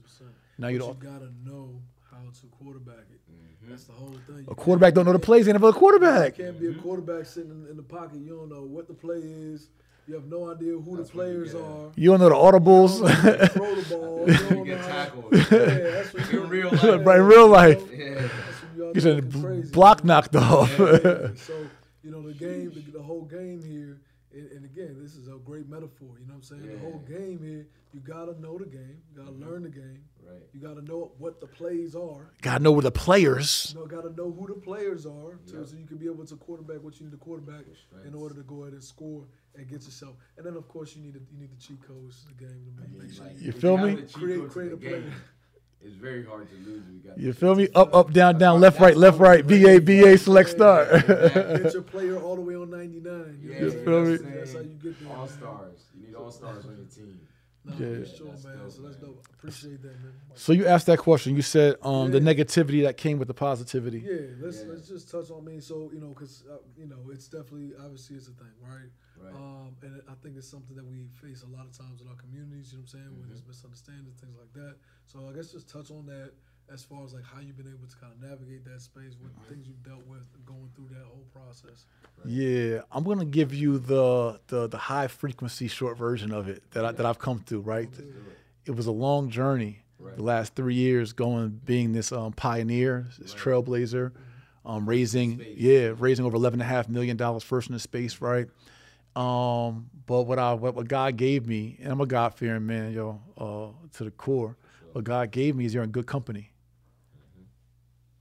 Now 0.58 0.66
you 0.68 0.78
But 0.80 0.84
don't. 0.86 1.02
you 1.04 1.08
gotta 1.10 1.32
know 1.44 1.80
how 2.10 2.18
to 2.40 2.46
quarterback 2.58 3.06
it. 3.12 3.20
Mm-hmm. 3.30 3.70
That's 3.70 3.84
the 3.84 3.92
whole 3.92 4.16
thing. 4.26 4.38
You 4.38 4.46
A 4.48 4.54
quarterback 4.56 4.94
don't 4.94 5.04
know 5.06 5.12
the 5.12 5.20
plays, 5.20 5.46
ain't 5.46 5.54
never 5.54 5.66
a 5.68 5.70
You 5.70 5.74
quarterback. 5.78 6.36
can't 6.36 6.58
be 6.58 6.66
a 6.66 6.70
mm-hmm. 6.70 6.80
quarterback 6.80 7.24
sitting 7.26 7.50
in, 7.52 7.70
in 7.70 7.76
the 7.76 7.84
pocket. 7.84 8.18
You 8.18 8.36
don't 8.36 8.48
know 8.48 8.62
what 8.62 8.88
the 8.88 8.94
play 8.94 9.18
is. 9.18 9.68
You 10.08 10.14
have 10.14 10.24
no 10.26 10.50
idea 10.52 10.72
who 10.72 10.96
That's 10.96 11.10
the 11.10 11.18
when 11.18 11.28
you 11.28 11.34
players 11.34 11.52
get 11.52 11.60
a- 11.62 11.64
are. 11.64 11.90
You 11.94 12.10
don't 12.10 12.20
know 12.20 12.28
the 12.28 12.34
audibles. 12.34 13.50
throw 13.52 13.74
the 13.76 13.86
ball. 13.90 14.24
You 14.26 14.32
You 14.32 14.38
don't 14.48 14.64
get 14.64 14.80
know 14.80 14.82
how- 14.82 14.88
tackled. 14.88 15.32
Yeah, 15.32 15.40
that's 15.50 16.14
what 16.14 16.32
you 16.32 16.42
In 16.42 16.48
real 16.48 16.70
life. 16.72 17.06
Right, 17.06 17.18
in 17.18 17.24
real 17.26 17.48
life. 17.48 17.82
Yeah. 17.92 18.28
That's 18.92 19.04
when 19.04 19.14
y'all 19.14 19.22
You 19.22 19.22
looking 19.22 19.32
said 19.32 19.42
crazy. 19.42 19.72
block 19.72 20.04
knocked 20.04 20.36
off. 20.36 20.70
Yeah, 20.78 21.28
so 21.36 21.66
you 22.02 22.10
know 22.10 22.22
the 22.22 22.34
game, 22.34 22.70
the, 22.72 22.80
the 22.98 23.02
whole 23.02 23.22
game 23.24 23.62
here, 23.62 24.00
and, 24.32 24.50
and 24.52 24.64
again, 24.64 24.96
this 25.00 25.14
is 25.16 25.28
a 25.28 25.32
great 25.44 25.68
metaphor. 25.68 26.18
You 26.20 26.26
know 26.26 26.34
what 26.34 26.36
I'm 26.36 26.42
saying? 26.42 26.66
The 26.72 26.78
whole 26.78 26.98
game 27.00 27.40
here, 27.42 27.66
you 27.92 28.00
gotta 28.00 28.40
know 28.40 28.58
the 28.58 28.66
game, 28.66 28.98
you 29.12 29.22
gotta 29.22 29.32
learn 29.36 29.62
the 29.62 29.68
game, 29.70 30.04
Right. 30.24 30.42
you 30.52 30.60
gotta 30.60 30.82
know 30.82 31.12
what 31.18 31.40
the 31.40 31.46
plays 31.46 31.94
are. 31.94 32.30
Gotta 32.42 32.62
know 32.62 32.72
where 32.72 32.82
the 32.82 32.90
players. 32.92 33.72
You 33.74 33.80
know, 33.80 33.86
gotta 33.86 34.10
know 34.10 34.30
who 34.30 34.46
the 34.46 34.54
players 34.60 35.06
are, 35.06 35.38
to, 35.48 35.56
Yep. 35.58 35.66
so 35.66 35.76
you 35.76 35.86
can 35.86 35.96
be 35.96 36.06
able 36.06 36.24
to 36.26 36.36
quarterback 36.36 36.82
what 36.82 36.98
you 37.00 37.06
need 37.06 37.12
to 37.12 37.18
quarterback 37.18 37.64
in 38.04 38.14
order 38.14 38.34
to 38.34 38.42
go 38.42 38.62
ahead 38.62 38.72
and 38.74 38.82
score 38.84 39.24
and 39.56 39.66
get 39.68 39.82
yourself. 39.84 40.14
And 40.36 40.44
then 40.46 40.54
of 40.56 40.68
course 40.68 40.94
you 40.94 41.02
need 41.02 41.14
to, 41.14 41.20
you 41.32 41.38
need 41.40 41.50
the 41.50 41.56
cheat 41.60 41.80
codes 41.86 42.22
to 42.22 42.28
the 42.28 42.34
game 42.44 42.66
to 42.76 42.82
make, 42.82 43.02
make 43.02 43.12
sure 43.14 43.24
Like, 43.24 43.40
You 43.40 43.48
if 43.50 43.60
feel 43.60 43.78
me? 43.78 44.02
Create- 44.12 44.48
create 44.50 44.68
the 44.80 44.86
a 44.86 44.90
play. 45.00 45.02
Game, 45.80 45.88
It's 45.88 45.96
very 45.96 46.24
hard 46.24 46.48
to 46.50 46.56
lose. 46.56 46.82
We 46.90 46.98
got 47.08 47.18
You 47.18 47.32
feel 47.32 47.54
me? 47.54 47.68
Up, 47.74 47.94
up, 47.94 48.12
down, 48.12 48.38
down, 48.38 48.60
left, 48.60 48.80
right, 48.80 48.96
left, 48.96 49.18
right. 49.18 49.46
B 49.46 49.66
A 49.68 49.78
B 49.80 50.00
A. 50.00 50.16
Select 50.18 50.50
star. 50.50 50.86
get 51.00 51.72
your 51.72 51.82
player 51.82 52.18
all 52.18 52.36
the 52.36 52.42
way 52.42 52.54
on 52.54 52.70
99. 52.70 53.40
You, 53.42 53.50
Yeah, 53.52 53.60
You 53.62 53.70
feel 53.72 54.04
me? 54.04 54.16
That's 54.16 54.52
how 54.54 54.60
you 54.60 54.66
get 54.82 54.98
there. 55.00 55.16
all 55.16 55.26
stars. 55.28 55.80
You 55.94 56.06
need 56.06 56.14
all 56.14 56.30
stars 56.30 56.64
on 56.66 56.76
your 56.76 56.86
team. 56.86 57.20
No, 57.66 57.72
Yeah. 57.72 57.98
for 58.04 58.06
sure, 58.06 58.26
That's 58.30 58.44
man. 58.44 58.58
dope, 58.58 58.70
so 58.70 58.82
that's 58.82 59.00
man. 59.02 59.10
dope. 59.10 59.26
Appreciate 59.34 59.82
that, 59.82 60.00
man. 60.00 60.12
So 60.34 60.52
you 60.52 60.66
asked 60.66 60.86
that 60.86 60.98
question. 60.98 61.34
You 61.34 61.42
said 61.42 61.74
um, 61.82 62.12
the 62.12 62.20
negativity 62.20 62.82
that 62.84 62.96
came 62.96 63.18
with 63.18 63.26
the 63.26 63.34
positivity. 63.34 63.98
Yeah, 64.06 64.36
let's 64.40 64.62
Yeah. 64.62 64.70
let's 64.70 64.86
just 64.88 65.10
touch 65.10 65.30
on 65.32 65.44
me. 65.44 65.58
So 65.60 65.90
you 65.92 65.98
know, 65.98 66.10
because 66.10 66.44
uh, 66.48 66.58
you 66.76 66.86
know, 66.86 67.10
it's 67.10 67.26
definitely 67.28 67.72
obviously 67.82 68.16
it's 68.16 68.28
a 68.28 68.32
thing, 68.32 68.54
right? 68.62 68.88
Right. 69.20 69.34
Um, 69.34 69.74
and 69.82 70.00
I 70.08 70.14
think 70.22 70.36
it's 70.36 70.46
something 70.48 70.76
that 70.76 70.86
we 70.86 71.08
face 71.20 71.42
a 71.42 71.46
lot 71.48 71.66
of 71.66 71.76
times 71.76 72.00
in 72.02 72.06
our 72.08 72.14
communities. 72.14 72.70
You 72.72 72.78
know 72.78 72.82
what 72.82 72.94
I'm 72.94 73.00
saying? 73.00 73.10
Where 73.10 73.22
Mm-hmm. 73.22 73.28
there's 73.30 73.46
misunderstandings, 73.46 74.16
things 74.20 74.36
like 74.38 74.52
that. 74.54 74.76
So 75.06 75.28
I 75.28 75.32
guess 75.32 75.50
just 75.50 75.68
touch 75.68 75.90
on 75.90 76.06
that 76.06 76.32
as 76.72 76.82
far 76.84 77.04
as 77.04 77.14
like 77.14 77.24
how 77.24 77.40
you've 77.40 77.56
been 77.56 77.68
able 77.68 77.86
to 77.86 77.96
kind 77.96 78.12
of 78.12 78.20
navigate 78.28 78.64
that 78.64 78.80
space, 78.80 79.14
what 79.20 79.30
Mm-hmm. 79.32 79.54
things 79.54 79.66
you've 79.68 79.82
dealt 79.84 80.04
with 80.06 80.26
going 80.44 80.68
through 80.74 80.88
that 80.90 81.04
whole 81.06 81.24
process. 81.32 81.86
Yeah, 82.24 82.80
I'm 82.90 83.04
gonna 83.04 83.24
give 83.24 83.54
you 83.54 83.78
the 83.78 84.40
the 84.48 84.66
the 84.68 84.78
high 84.78 85.06
frequency 85.08 85.68
short 85.68 85.96
version 85.96 86.32
of 86.32 86.48
it 86.48 86.62
that 86.72 86.84
I, 86.84 86.92
that 86.92 87.06
I've 87.06 87.18
come 87.18 87.38
through. 87.40 87.60
Right, 87.60 87.88
it. 87.98 88.04
it 88.66 88.70
was 88.76 88.86
a 88.86 88.92
long 88.92 89.30
journey. 89.30 89.82
Right. 89.98 90.16
The 90.16 90.22
last 90.22 90.54
three 90.54 90.74
years, 90.74 91.12
going 91.12 91.60
being 91.64 91.92
this 91.92 92.12
um, 92.12 92.32
pioneer, 92.32 93.06
this 93.18 93.32
trailblazer, 93.32 94.12
um, 94.66 94.86
raising 94.88 95.38
Space. 95.38 95.56
yeah, 95.56 95.92
raising 95.96 96.26
over 96.26 96.36
eleven 96.36 96.60
and 96.60 96.68
a 96.70 96.72
half 96.74 96.88
million 96.88 97.16
dollars 97.16 97.42
first 97.42 97.68
in 97.68 97.74
the 97.74 97.80
space. 97.80 98.20
Right. 98.20 98.48
Um, 99.14 99.88
but 100.06 100.22
what 100.22 100.38
I 100.38 100.52
what, 100.54 100.74
what 100.74 100.88
God 100.88 101.16
gave 101.16 101.46
me, 101.46 101.78
and 101.82 101.90
I'm 101.92 102.00
a 102.00 102.06
God 102.06 102.34
fearing 102.34 102.66
man, 102.66 102.92
yo, 102.92 103.20
uh, 103.38 103.68
to 103.96 104.04
the 104.04 104.10
core. 104.10 104.56
What 104.92 105.04
God 105.04 105.30
gave 105.30 105.54
me 105.56 105.64
is 105.66 105.74
you're 105.74 105.84
in 105.84 105.90
good 105.90 106.06
company. 106.06 106.50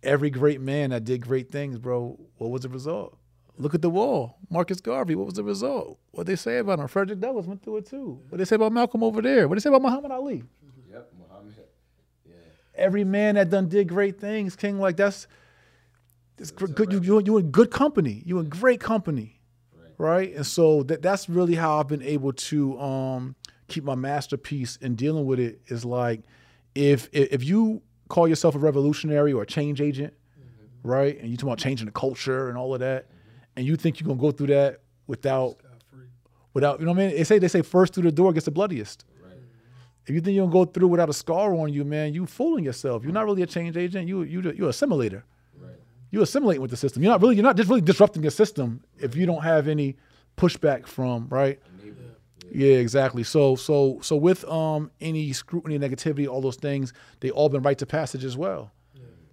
Every 0.06 0.30
great 0.30 0.62
man 0.62 0.92
that 0.92 1.04
did 1.04 1.22
great 1.22 1.52
things, 1.52 1.78
bro. 1.78 2.20
What 2.38 2.52
was 2.52 2.62
the 2.62 2.70
result? 2.70 3.18
Look 3.58 3.74
at 3.74 3.82
the 3.82 3.90
wall. 3.90 4.38
Marcus 4.50 4.82
Garvey. 4.82 5.16
What 5.16 5.26
was 5.26 5.36
the 5.36 5.44
result? 5.44 5.98
What 6.12 6.28
they 6.28 6.36
say 6.36 6.58
about 6.58 6.80
him? 6.80 6.88
Frederick 6.88 7.20
Douglass 7.20 7.46
went 7.46 7.64
through 7.64 7.78
it 7.78 7.86
too. 7.88 8.20
What 8.30 8.38
they 8.38 8.46
say 8.46 8.56
about 8.58 8.72
Malcolm 8.74 9.02
over 9.04 9.22
there? 9.22 9.48
What 9.48 9.56
they 9.56 9.62
say 9.62 9.70
about 9.70 9.82
Muhammad 9.82 10.12
Ali? 10.12 10.44
Yep, 10.92 11.12
Muhammad. 11.18 11.54
Yeah. 12.28 12.34
Every 12.76 13.04
man 13.04 13.36
that 13.36 13.50
done 13.50 13.70
did 13.70 13.88
great 13.88 14.20
things, 14.20 14.56
King. 14.56 14.78
Like 14.80 14.98
that's, 14.98 15.28
gr- 16.56 16.66
a 16.66 16.68
good. 16.68 16.92
You 16.92 17.00
you 17.02 17.22
you 17.26 17.38
in 17.38 17.50
good 17.52 17.72
company. 17.72 18.22
You 18.26 18.40
in 18.40 18.50
great 18.50 18.80
company, 18.82 19.40
Right. 19.74 19.94
right? 19.98 20.36
And 20.36 20.46
so 20.46 20.84
that 20.84 21.02
that's 21.02 21.30
really 21.30 21.56
how 21.56 21.80
I've 21.80 21.88
been 21.88 22.02
able 22.04 22.34
to 22.34 22.80
um, 22.80 23.36
keep 23.70 23.84
my 23.86 23.96
masterpiece 23.96 24.76
in 24.78 24.96
dealing 24.96 25.26
with 25.26 25.40
it. 25.40 25.62
Is 25.68 25.86
like 25.86 26.22
if 26.76 27.08
if 27.14 27.32
if 27.34 27.44
you 27.44 27.82
call 28.08 28.28
yourself 28.28 28.56
a 28.56 28.60
revolutionary 28.60 29.34
or 29.34 29.44
a 29.44 29.46
change 29.46 29.82
agent, 29.82 30.14
mm-hmm. 30.40 30.90
right? 30.90 31.20
And 31.20 31.30
you 31.30 31.38
talk 31.38 31.48
about 31.48 31.60
changing 31.60 31.86
the 31.86 31.92
culture 31.92 32.50
and 32.50 32.58
all 32.58 32.74
of 32.74 32.80
that, 32.80 33.06
mm-hmm. 33.06 33.58
and 33.58 33.66
you 33.66 33.76
think 33.76 34.00
you're 34.00 34.08
gonna 34.08 34.20
go 34.20 34.32
through 34.32 34.48
that 34.48 34.82
without 35.08 35.58
without 36.54 36.80
you 36.80 36.86
know 36.86 36.92
what 36.94 37.02
I 37.02 37.08
mean? 37.08 37.16
They 37.16 37.24
say 37.24 37.40
they 37.40 37.48
say 37.48 37.62
first 37.62 37.94
through 37.94 38.04
the 38.04 38.12
door 38.12 38.34
gets 38.34 38.46
the 38.46 38.52
bloodiest. 38.52 39.06
Right. 39.22 39.34
If 40.08 40.16
you 40.16 40.22
think 40.22 40.36
you're 40.36 40.46
gonna 40.48 40.66
go 40.66 40.72
through 40.72 40.88
without 40.88 41.10
a 41.10 41.14
scar 41.14 41.54
on 41.54 41.72
you, 41.72 41.84
man, 41.84 42.14
you 42.14 42.26
fooling 42.26 42.64
yourself. 42.64 43.04
You're 43.04 43.14
not 43.14 43.26
really 43.26 43.44
a 43.44 43.48
change 43.48 43.78
agent. 43.78 44.08
You 44.08 44.24
you 44.24 44.42
you're 44.42 44.70
a 44.70 44.74
assimilator. 44.74 45.24
Right. 45.60 45.76
You're 46.12 46.24
assimilating 46.24 46.62
with 46.62 46.72
the 46.72 46.78
system. 46.78 47.04
You're 47.04 47.12
not 47.12 47.22
really 47.22 47.36
you're 47.36 47.44
not 47.44 47.58
just 47.58 47.70
really 47.70 47.82
disrupting 47.82 48.24
your 48.24 48.32
system 48.32 48.84
if 48.98 49.16
you 49.16 49.26
don't 49.26 49.44
have 49.44 49.68
any 49.68 49.98
pushback 50.38 50.88
from 50.88 51.28
right. 51.30 51.60
Yeah, 52.52 52.76
exactly. 52.78 53.24
So 53.24 53.56
so 53.56 54.00
so 54.02 54.16
with 54.16 54.46
um 54.46 54.92
any 55.02 55.34
scrutiny, 55.34 55.78
negativity, 55.80 56.28
all 56.28 56.42
those 56.42 56.56
things, 56.58 56.94
they 57.20 57.30
all 57.32 57.50
been 57.50 57.62
right 57.62 57.78
to 57.78 57.86
passage 57.86 58.24
as 58.24 58.38
well. 58.38 58.72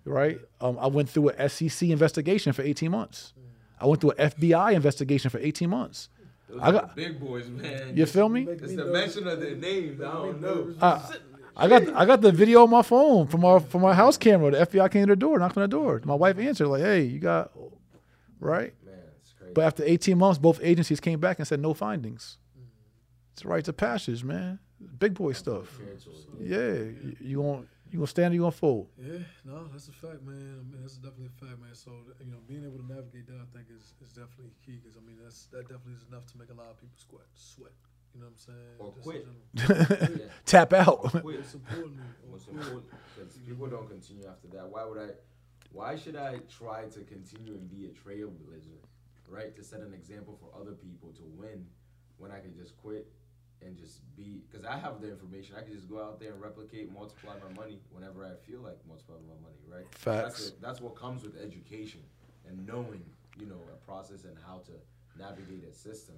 Right? 0.05 0.41
Um, 0.61 0.79
I 0.81 0.89
went 0.89 1.09
through 1.09 1.31
a 1.31 1.49
SEC 1.49 1.89
investigation 1.91 2.53
for 2.53 2.63
18 2.63 2.91
months. 2.91 3.35
I 3.81 3.87
went 3.87 4.01
through 4.01 4.13
an 4.13 4.31
FBI 4.31 4.73
investigation 4.75 5.31
for 5.31 5.39
18 5.39 5.71
months. 5.71 6.09
Those 6.49 6.61
I 6.61 6.73
got- 6.73 6.97
big 6.97 7.21
boys, 7.21 7.49
man. 7.49 7.97
You 7.97 8.07
feel 8.07 8.29
me? 8.29 8.43
It's 8.49 8.75
the 8.75 8.87
mention 8.87 9.29
of 9.29 9.41
their 9.41 9.55
names. 9.55 10.01
I 10.01 10.11
don't 10.13 10.41
know. 10.41 10.75
I, 10.81 11.15
I 11.57 11.69
got 11.69 11.89
I 11.95 12.05
got 12.05 12.21
the 12.21 12.33
video 12.33 12.63
on 12.65 12.71
my 12.71 12.83
phone 12.83 13.27
from 13.29 13.45
our 13.45 13.61
from 13.61 13.83
my 13.83 13.95
house 13.95 14.17
camera. 14.17 14.51
The 14.51 14.67
FBI 14.67 14.91
came 14.91 15.07
to 15.07 15.13
the 15.13 15.17
door, 15.17 15.39
knocked 15.39 15.57
on 15.57 15.63
the 15.63 15.69
door. 15.69 16.01
My 16.05 16.15
wife 16.15 16.39
answered 16.39 16.67
like, 16.69 16.83
"Hey, 16.83 17.03
you 17.03 17.19
got 17.21 17.53
right." 18.41 18.73
Man, 18.85 18.95
it's 19.21 19.33
crazy. 19.35 19.53
But 19.55 19.65
after 19.65 19.85
18 19.85 20.19
months, 20.19 20.39
both 20.39 20.59
agencies 20.63 20.99
came 21.01 21.21
back 21.21 21.39
and 21.39 21.47
said 21.47 21.61
no 21.61 21.75
findings. 21.75 22.39
It's 23.33 23.45
right 23.45 23.65
to 23.65 23.73
passage, 23.73 24.25
man. 24.25 24.59
Big 24.99 25.15
boy 25.15 25.33
stuff. 25.33 25.73
Spiritual. 25.75 26.15
Yeah, 26.41 26.59
you, 26.59 27.17
you 27.21 27.37
gonna 27.43 27.65
you 27.91 27.99
gonna 27.99 28.07
stand 28.07 28.33
or 28.33 28.35
you 28.35 28.41
gonna 28.41 28.53
fold. 28.53 28.89
Yeah, 28.99 29.19
no, 29.45 29.69
that's 29.69 29.89
a 29.89 29.93
fact, 29.93 30.23
man. 30.23 30.61
I 30.61 30.65
mean, 30.65 30.81
that's 30.81 30.97
definitely 30.97 31.31
a 31.33 31.47
fact, 31.47 31.61
man. 31.61 31.75
So 31.75 31.93
you 32.25 32.33
know, 32.33 32.39
being 32.47 32.65
able 32.65 32.79
to 32.79 32.87
navigate 32.87 33.27
that, 33.29 33.37
I 33.41 33.57
think, 33.57 33.69
is, 33.71 33.95
is 34.05 34.13
definitely 34.13 34.53
key. 34.65 34.81
Because 34.83 34.97
I 34.97 35.01
mean, 35.07 35.17
that's 35.23 35.47
that 35.53 35.63
definitely 35.69 35.95
is 35.95 36.05
enough 36.09 36.27
to 36.33 36.39
make 36.39 36.51
a 36.51 36.55
lot 36.55 36.71
of 36.71 36.81
people 36.81 36.97
sweat. 36.97 37.27
Sweat. 37.35 37.73
You 38.15 38.21
know 38.21 38.27
what 38.27 38.33
I'm 38.33 38.39
saying? 38.39 38.77
Or 38.79 38.93
Just 38.93 39.97
quit. 39.97 40.19
Yeah. 40.21 40.27
Tap 40.45 40.73
out. 40.75 41.01
Quit. 41.01 41.25
Most 41.25 41.55
importantly, 41.55 42.05
or 42.25 42.33
What's 42.33 42.47
important 42.47 42.85
because 43.17 43.37
people 43.39 43.67
don't 43.67 43.89
continue 43.89 44.27
after 44.27 44.49
that. 44.49 44.69
Why 44.69 44.85
would 44.85 44.99
I? 44.99 45.11
Why 45.73 45.97
should 45.97 46.17
I 46.17 46.41
try 46.53 46.85
to 46.85 47.01
continue 47.01 47.55
and 47.55 47.71
be 47.71 47.87
a 47.87 47.93
trailblazer, 47.97 48.77
right? 49.29 49.57
To 49.57 49.65
set 49.65 49.81
an 49.81 49.95
example 49.95 50.37
for 50.37 50.53
other 50.59 50.73
people 50.73 51.13
to 51.17 51.23
win, 51.25 51.65
when 52.19 52.31
I 52.31 52.41
can 52.41 52.55
just 52.55 52.77
quit 52.77 53.09
and 53.65 53.77
just 53.77 54.01
be 54.17 54.43
because 54.51 54.67
I 54.67 54.77
have 54.77 55.01
the 55.01 55.11
information. 55.11 55.57
I 55.59 55.63
can 55.63 55.73
just 55.75 55.89
go 55.89 56.03
out 56.03 56.21
there 56.21 56.33
and 56.33 56.41
replicate, 56.41 56.93
multiply 56.93 57.35
my 57.39 57.53
money 57.55 57.79
whenever 57.91 58.25
I 58.25 58.35
feel 58.47 58.61
like 58.61 58.79
multiplying 58.87 59.27
my 59.27 59.39
money, 59.43 59.61
right? 59.69 59.87
Facts. 59.95 60.23
That's, 60.23 60.49
it. 60.49 60.63
that's 60.63 60.81
what 60.81 60.97
comes 60.97 61.23
with 61.23 61.37
education 61.37 62.01
and 62.49 62.67
knowing, 62.67 63.03
you 63.39 63.47
know, 63.47 63.61
a 63.73 63.77
process 63.87 64.25
and 64.25 64.37
how 64.47 64.59
to 64.67 64.73
navigate 65.19 65.65
a 65.69 65.73
system. 65.73 66.17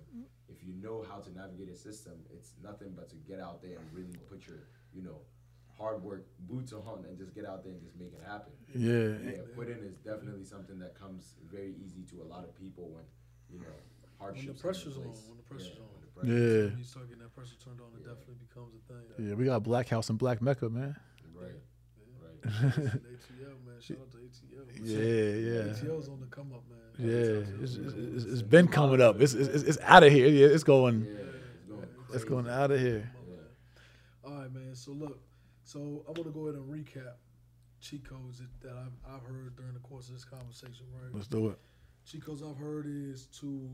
If 0.49 0.63
you 0.63 0.73
know 0.81 1.05
how 1.09 1.19
to 1.19 1.31
navigate 1.35 1.69
a 1.69 1.77
system, 1.77 2.15
it's 2.33 2.53
nothing 2.63 2.93
but 2.95 3.09
to 3.11 3.17
get 3.17 3.41
out 3.41 3.63
there 3.63 3.77
and 3.79 3.87
really 3.93 4.17
put 4.29 4.47
your, 4.47 4.69
you 4.93 5.03
know, 5.03 5.19
hard 5.77 6.03
work 6.03 6.27
boots 6.49 6.73
on 6.73 7.05
and 7.09 7.19
just 7.19 7.35
get 7.35 7.45
out 7.45 7.65
there 7.65 7.73
and 7.73 7.83
just 7.83 7.99
make 7.99 8.13
it 8.13 8.23
happen. 8.25 8.53
Yeah. 8.75 9.19
Yeah, 9.25 9.43
put 9.57 9.69
in 9.69 9.83
is 9.83 9.97
definitely 10.05 10.45
something 10.45 10.79
that 10.79 10.99
comes 10.99 11.35
very 11.51 11.75
easy 11.85 12.03
to 12.11 12.23
a 12.23 12.27
lot 12.27 12.45
of 12.45 12.55
people 12.55 12.89
when, 12.91 13.05
you 13.51 13.59
know, 13.59 13.75
hardships. 14.19 14.47
When 14.47 14.57
the 14.57 14.63
pressure's 14.63 14.97
on, 14.97 15.03
when 15.05 15.37
the 15.37 15.43
pressure's 15.43 15.79
Yeah, 15.79 15.83
on. 15.83 16.04
When 16.15 16.27
the 16.27 16.33
pressure's 16.35 16.55
Yeah. 16.65 16.69
When 16.71 16.79
you 16.79 16.85
start 16.85 17.09
getting 17.09 17.23
that 17.23 17.35
pressure 17.35 17.57
turned 17.65 17.81
on, 17.81 17.87
it 17.95 18.01
Yeah. 18.03 18.09
definitely 18.15 18.35
becomes 18.47 18.75
a 18.75 18.93
thing. 18.93 19.29
Yeah, 19.29 19.35
we 19.35 19.45
got 19.45 19.63
Black 19.63 19.89
House 19.89 20.11
and 20.11 20.19
Black 20.19 20.41
Mecca, 20.43 20.69
man. 20.71 20.83
on. 20.85 21.43
Right. 21.43 21.53
Right. 22.23 22.43
ATL 22.45 23.59
man, 23.65 23.81
shout 23.81 23.99
out 24.01 24.11
to 24.13 24.19
ATL. 24.19 24.67
Yeah, 24.83 24.99
yeah. 25.65 25.73
ATL's 25.73 26.09
on 26.09 26.21
the 26.21 26.27
come 26.27 26.53
up, 26.53 26.63
man. 26.69 26.79
Yeah, 26.99 27.63
it's, 27.63 27.75
it's, 27.77 27.95
it's, 27.97 28.25
it's 28.25 28.43
been 28.43 28.69
coming 28.69 29.01
up. 29.01 29.21
It's 29.21 29.35
it's, 29.35 29.63
it's 29.63 29.79
out 29.83 30.03
of 30.05 30.13
here. 30.13 30.29
Yeah, 30.29 30.47
it's 30.49 30.63
going. 30.65 31.05
Yeah, 31.05 31.11
it's 31.13 31.65
going. 31.69 31.89
It's 32.13 32.25
going 32.25 32.49
out 32.49 32.71
of 32.71 32.79
here. 32.81 33.11
All 34.25 34.35
right, 34.35 34.53
man. 34.53 34.75
So 34.75 34.93
look, 34.93 35.19
so 35.65 36.05
I'm 36.07 36.15
gonna 36.15 36.31
go 36.31 36.47
ahead 36.49 36.55
and 36.61 36.71
recap 36.73 37.15
cheat 37.81 38.05
codes 38.09 38.39
that, 38.39 38.49
that 38.63 38.77
I've, 38.77 39.15
I've 39.17 39.23
heard 39.23 39.57
during 39.57 39.75
the 39.75 39.81
course 39.81 40.09
of 40.09 40.15
this 40.15 40.25
conversation. 40.25 40.87
Right. 40.95 41.13
Let's 41.13 41.27
do 41.27 41.49
it. 41.49 41.59
Cheat 42.07 42.25
codes 42.25 42.43
I've 42.43 42.57
heard 42.59 42.87
is 42.87 43.27
to 43.41 43.71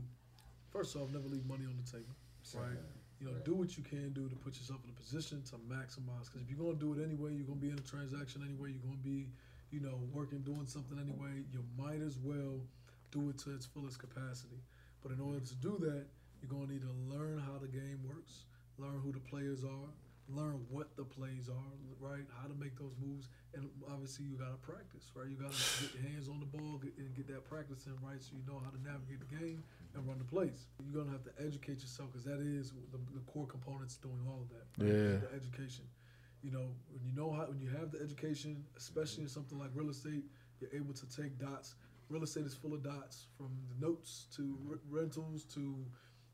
first 0.69 0.95
off 0.95 1.09
never 1.11 1.27
leave 1.27 1.45
money 1.45 1.65
on 1.65 1.75
the 1.83 1.89
table. 1.91 2.15
Right. 2.59 2.77
You 3.19 3.27
know, 3.27 3.33
Right. 3.33 3.45
do 3.45 3.53
what 3.53 3.77
you 3.77 3.83
can 3.83 4.13
do 4.13 4.27
to 4.27 4.35
put 4.35 4.55
yourself 4.57 4.83
in 4.83 4.89
a 4.89 4.93
position 4.93 5.43
to 5.43 5.57
maximize. 5.57 6.25
Because 6.25 6.41
if 6.41 6.49
you're 6.49 6.57
gonna 6.57 6.79
do 6.79 6.93
it 6.93 7.03
anyway, 7.03 7.35
you're 7.35 7.45
gonna 7.45 7.59
be 7.59 7.69
in 7.69 7.77
a 7.77 7.81
transaction 7.83 8.41
anyway. 8.43 8.71
You're 8.73 8.81
gonna 8.81 8.97
be, 8.97 9.29
you 9.69 9.79
know, 9.79 9.97
working, 10.11 10.41
doing 10.41 10.65
something 10.65 10.97
anyway. 10.97 11.43
You 11.51 11.63
might 11.77 12.01
as 12.01 12.17
well 12.17 12.61
do 13.11 13.29
it 13.29 13.37
to 13.39 13.53
its 13.53 13.65
fullest 13.65 13.99
capacity. 13.99 14.59
But 15.03 15.11
in 15.11 15.19
order 15.19 15.39
to 15.39 15.55
do 15.55 15.77
that, 15.79 16.07
you're 16.41 16.49
gonna 16.49 16.71
need 16.71 16.81
to 16.81 16.91
learn 17.15 17.37
how 17.37 17.57
the 17.59 17.67
game 17.67 18.03
works, 18.03 18.45
learn 18.77 18.99
who 19.01 19.11
the 19.11 19.19
players 19.19 19.63
are, 19.63 19.89
learn 20.29 20.65
what 20.69 20.95
the 20.95 21.03
plays 21.03 21.49
are, 21.49 21.73
right? 21.99 22.25
How 22.41 22.47
to 22.47 22.55
make 22.55 22.77
those 22.79 22.95
moves, 22.97 23.27
and 23.53 23.69
obviously 23.91 24.25
you 24.25 24.37
gotta 24.37 24.57
practice, 24.57 25.11
right? 25.13 25.27
You 25.29 25.35
gotta 25.35 25.57
get 25.81 25.93
your 25.93 26.03
hands 26.09 26.29
on 26.29 26.39
the 26.39 26.45
ball 26.45 26.81
and 26.97 27.13
get 27.15 27.27
that 27.27 27.43
practice 27.45 27.85
in, 27.85 27.93
right? 28.01 28.21
So 28.21 28.33
you 28.33 28.43
know 28.47 28.59
how 28.63 28.71
to 28.71 28.81
navigate 28.81 29.19
the 29.19 29.35
game 29.35 29.63
and 29.95 30.07
run 30.07 30.17
the 30.17 30.23
place. 30.25 30.67
You're 30.83 31.03
gonna 31.03 31.11
have 31.11 31.23
to 31.23 31.31
educate 31.45 31.81
yourself 31.81 32.09
because 32.11 32.25
that 32.25 32.39
is 32.39 32.71
the, 32.91 32.99
the 33.13 33.19
core 33.31 33.47
components 33.47 33.97
doing 33.97 34.19
all 34.27 34.41
of 34.41 34.49
that. 34.49 34.85
Yeah. 34.85 35.19
The 35.19 35.35
education. 35.35 35.85
You 36.43 36.51
know, 36.51 36.69
when 36.91 37.03
you 37.05 37.13
know 37.13 37.31
how, 37.31 37.45
when 37.45 37.59
you 37.59 37.69
have 37.69 37.91
the 37.91 38.01
education, 38.01 38.63
especially 38.75 39.23
in 39.23 39.29
something 39.29 39.59
like 39.59 39.69
real 39.75 39.89
estate, 39.89 40.23
you're 40.59 40.73
able 40.73 40.93
to 40.93 41.05
take 41.09 41.37
dots. 41.37 41.75
Real 42.09 42.23
estate 42.23 42.45
is 42.45 42.53
full 42.55 42.73
of 42.73 42.83
dots, 42.83 43.27
from 43.37 43.51
the 43.69 43.85
notes 43.85 44.25
to 44.35 44.57
r- 44.69 44.79
rentals 44.89 45.43
to, 45.53 45.75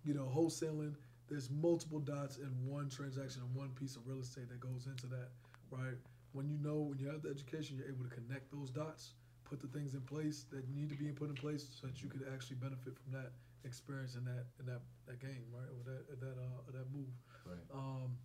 you 0.06 0.14
know, 0.14 0.32
wholesaling. 0.34 0.94
There's 1.30 1.50
multiple 1.52 2.00
dots 2.00 2.38
in 2.38 2.50
one 2.66 2.90
transaction 2.90 3.42
and 3.44 3.54
one 3.54 3.70
piece 3.72 3.96
of 3.98 4.08
real 4.08 4.22
estate 4.22 4.48
that 4.50 4.62
goes 4.62 4.88
into 4.88 5.08
that, 5.08 5.28
right? 5.70 5.98
When 6.32 6.48
you 6.50 6.58
know, 6.58 6.78
when 6.78 7.00
you 7.00 7.08
have 7.10 7.22
the 7.22 7.30
education, 7.30 7.78
you're 7.78 7.90
able 7.90 8.06
to 8.06 8.10
connect 8.10 8.50
those 8.52 8.70
dots, 8.70 9.12
put 9.50 9.62
the 9.62 9.68
things 9.68 9.94
in 9.94 10.02
place 10.02 10.46
that 10.52 10.68
need 10.70 10.90
to 10.90 10.96
be 10.96 11.08
put 11.12 11.30
in 11.30 11.36
place 11.36 11.68
so 11.80 11.88
that 11.88 12.02
you 12.04 12.10
could 12.10 12.26
actually 12.34 12.58
benefit 12.58 12.94
from 13.00 13.14
that 13.14 13.32
experience 13.64 14.16
in 14.16 14.26
that 14.26 14.46
in 14.60 14.66
that, 14.66 14.82
that 15.08 15.20
game, 15.20 15.44
right? 15.52 15.70
Or 15.72 15.82
that 15.92 16.20
that 16.20 16.36
uh 16.38 16.72
that 16.72 16.92
move. 16.94 17.10
Right. 17.46 17.64
Um, 17.74 18.18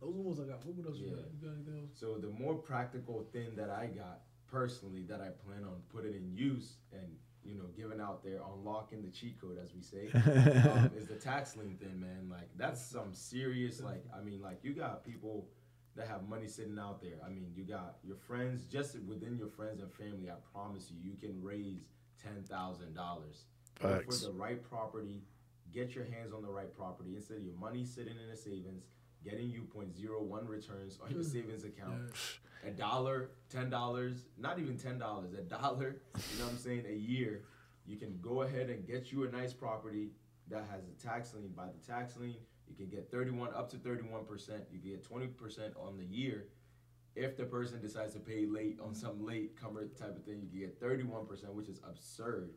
those 0.00 0.14
are 0.14 0.18
the 0.18 0.22
ones 0.22 0.40
I 0.40 0.44
got. 0.44 0.64
What 0.66 0.86
else 0.86 0.98
you 0.98 1.10
got? 1.10 1.24
You 1.32 1.48
got 1.48 1.54
anything 1.54 1.80
else? 1.80 1.90
So 1.94 2.18
the 2.18 2.28
more 2.28 2.54
practical 2.54 3.26
thing 3.32 3.56
that 3.56 3.70
I 3.70 3.86
got 3.86 4.20
personally 4.46 5.02
that 5.08 5.20
I 5.20 5.30
plan 5.46 5.64
on 5.64 5.80
putting 5.92 6.14
in 6.14 6.30
use 6.32 6.76
and 6.92 7.16
you 7.42 7.54
know 7.54 7.64
giving 7.76 8.00
out 8.00 8.22
there, 8.22 8.40
unlocking 8.54 9.02
the 9.02 9.08
cheat 9.08 9.40
code 9.40 9.58
as 9.62 9.74
we 9.74 9.80
say, 9.80 10.10
um, 10.70 10.90
is 10.96 11.06
the 11.06 11.16
tax 11.16 11.56
lien 11.56 11.76
thing, 11.76 12.00
man. 12.00 12.28
Like 12.30 12.48
that's 12.56 12.84
some 12.84 13.14
serious. 13.14 13.80
Like 13.80 14.04
I 14.16 14.22
mean, 14.22 14.42
like 14.42 14.58
you 14.62 14.74
got 14.74 15.04
people 15.04 15.48
that 15.96 16.08
have 16.08 16.28
money 16.28 16.48
sitting 16.48 16.78
out 16.78 17.00
there. 17.00 17.18
I 17.24 17.28
mean, 17.28 17.52
you 17.54 17.64
got 17.64 17.96
your 18.02 18.16
friends 18.16 18.64
just 18.64 18.98
within 19.06 19.36
your 19.36 19.48
friends 19.48 19.80
and 19.80 19.92
family. 19.92 20.30
I 20.30 20.34
promise 20.52 20.90
you, 20.90 20.98
you 21.02 21.16
can 21.16 21.42
raise 21.42 21.82
ten 22.22 22.42
thousand 22.42 22.94
dollars 22.94 23.44
for 23.80 23.88
the 23.88 24.32
right 24.32 24.62
property. 24.62 25.22
Get 25.72 25.94
your 25.94 26.04
hands 26.04 26.32
on 26.32 26.42
the 26.42 26.50
right 26.50 26.74
property 26.76 27.14
instead 27.16 27.38
of 27.38 27.42
your 27.42 27.56
money 27.56 27.84
sitting 27.84 28.14
in 28.22 28.30
a 28.32 28.36
savings, 28.36 28.84
getting 29.24 29.50
you 29.50 29.66
0.01 29.74 30.48
returns 30.48 31.00
on 31.02 31.10
your 31.10 31.22
hmm. 31.22 31.28
savings 31.28 31.64
account 31.64 32.12
a 32.66 32.70
dollar, 32.70 33.30
ten 33.50 33.70
dollars, 33.70 34.26
not 34.38 34.58
even 34.58 34.76
ten 34.76 34.98
dollars, 34.98 35.32
a 35.34 35.42
dollar, 35.42 35.96
you 36.32 36.38
know 36.38 36.44
what 36.44 36.52
I'm 36.52 36.58
saying, 36.58 36.84
a 36.88 36.94
year, 36.94 37.42
you 37.86 37.96
can 37.96 38.18
go 38.20 38.42
ahead 38.42 38.70
and 38.70 38.86
get 38.86 39.12
you 39.12 39.24
a 39.24 39.30
nice 39.30 39.52
property 39.52 40.10
that 40.48 40.64
has 40.70 40.82
a 40.84 41.06
tax 41.06 41.34
lien. 41.34 41.52
By 41.54 41.66
the 41.66 41.92
tax 41.92 42.16
lien, 42.16 42.36
you 42.78 42.86
can 42.86 42.94
get 42.94 43.10
31 43.10 43.50
up 43.54 43.70
to 43.70 43.76
31 43.78 44.24
percent. 44.24 44.64
You 44.72 44.80
can 44.80 44.90
get 44.90 45.04
20 45.04 45.26
percent 45.28 45.74
on 45.76 45.96
the 45.96 46.04
year. 46.04 46.46
If 47.16 47.36
the 47.36 47.44
person 47.44 47.80
decides 47.80 48.14
to 48.14 48.18
pay 48.18 48.44
late 48.46 48.78
on 48.84 48.94
some 48.94 49.24
late 49.24 49.54
comer 49.60 49.86
type 49.98 50.16
of 50.16 50.24
thing, 50.24 50.40
you 50.42 50.48
can 50.50 50.58
get 50.58 50.80
31 50.80 51.26
percent, 51.26 51.54
which 51.54 51.68
is 51.68 51.80
absurd. 51.88 52.50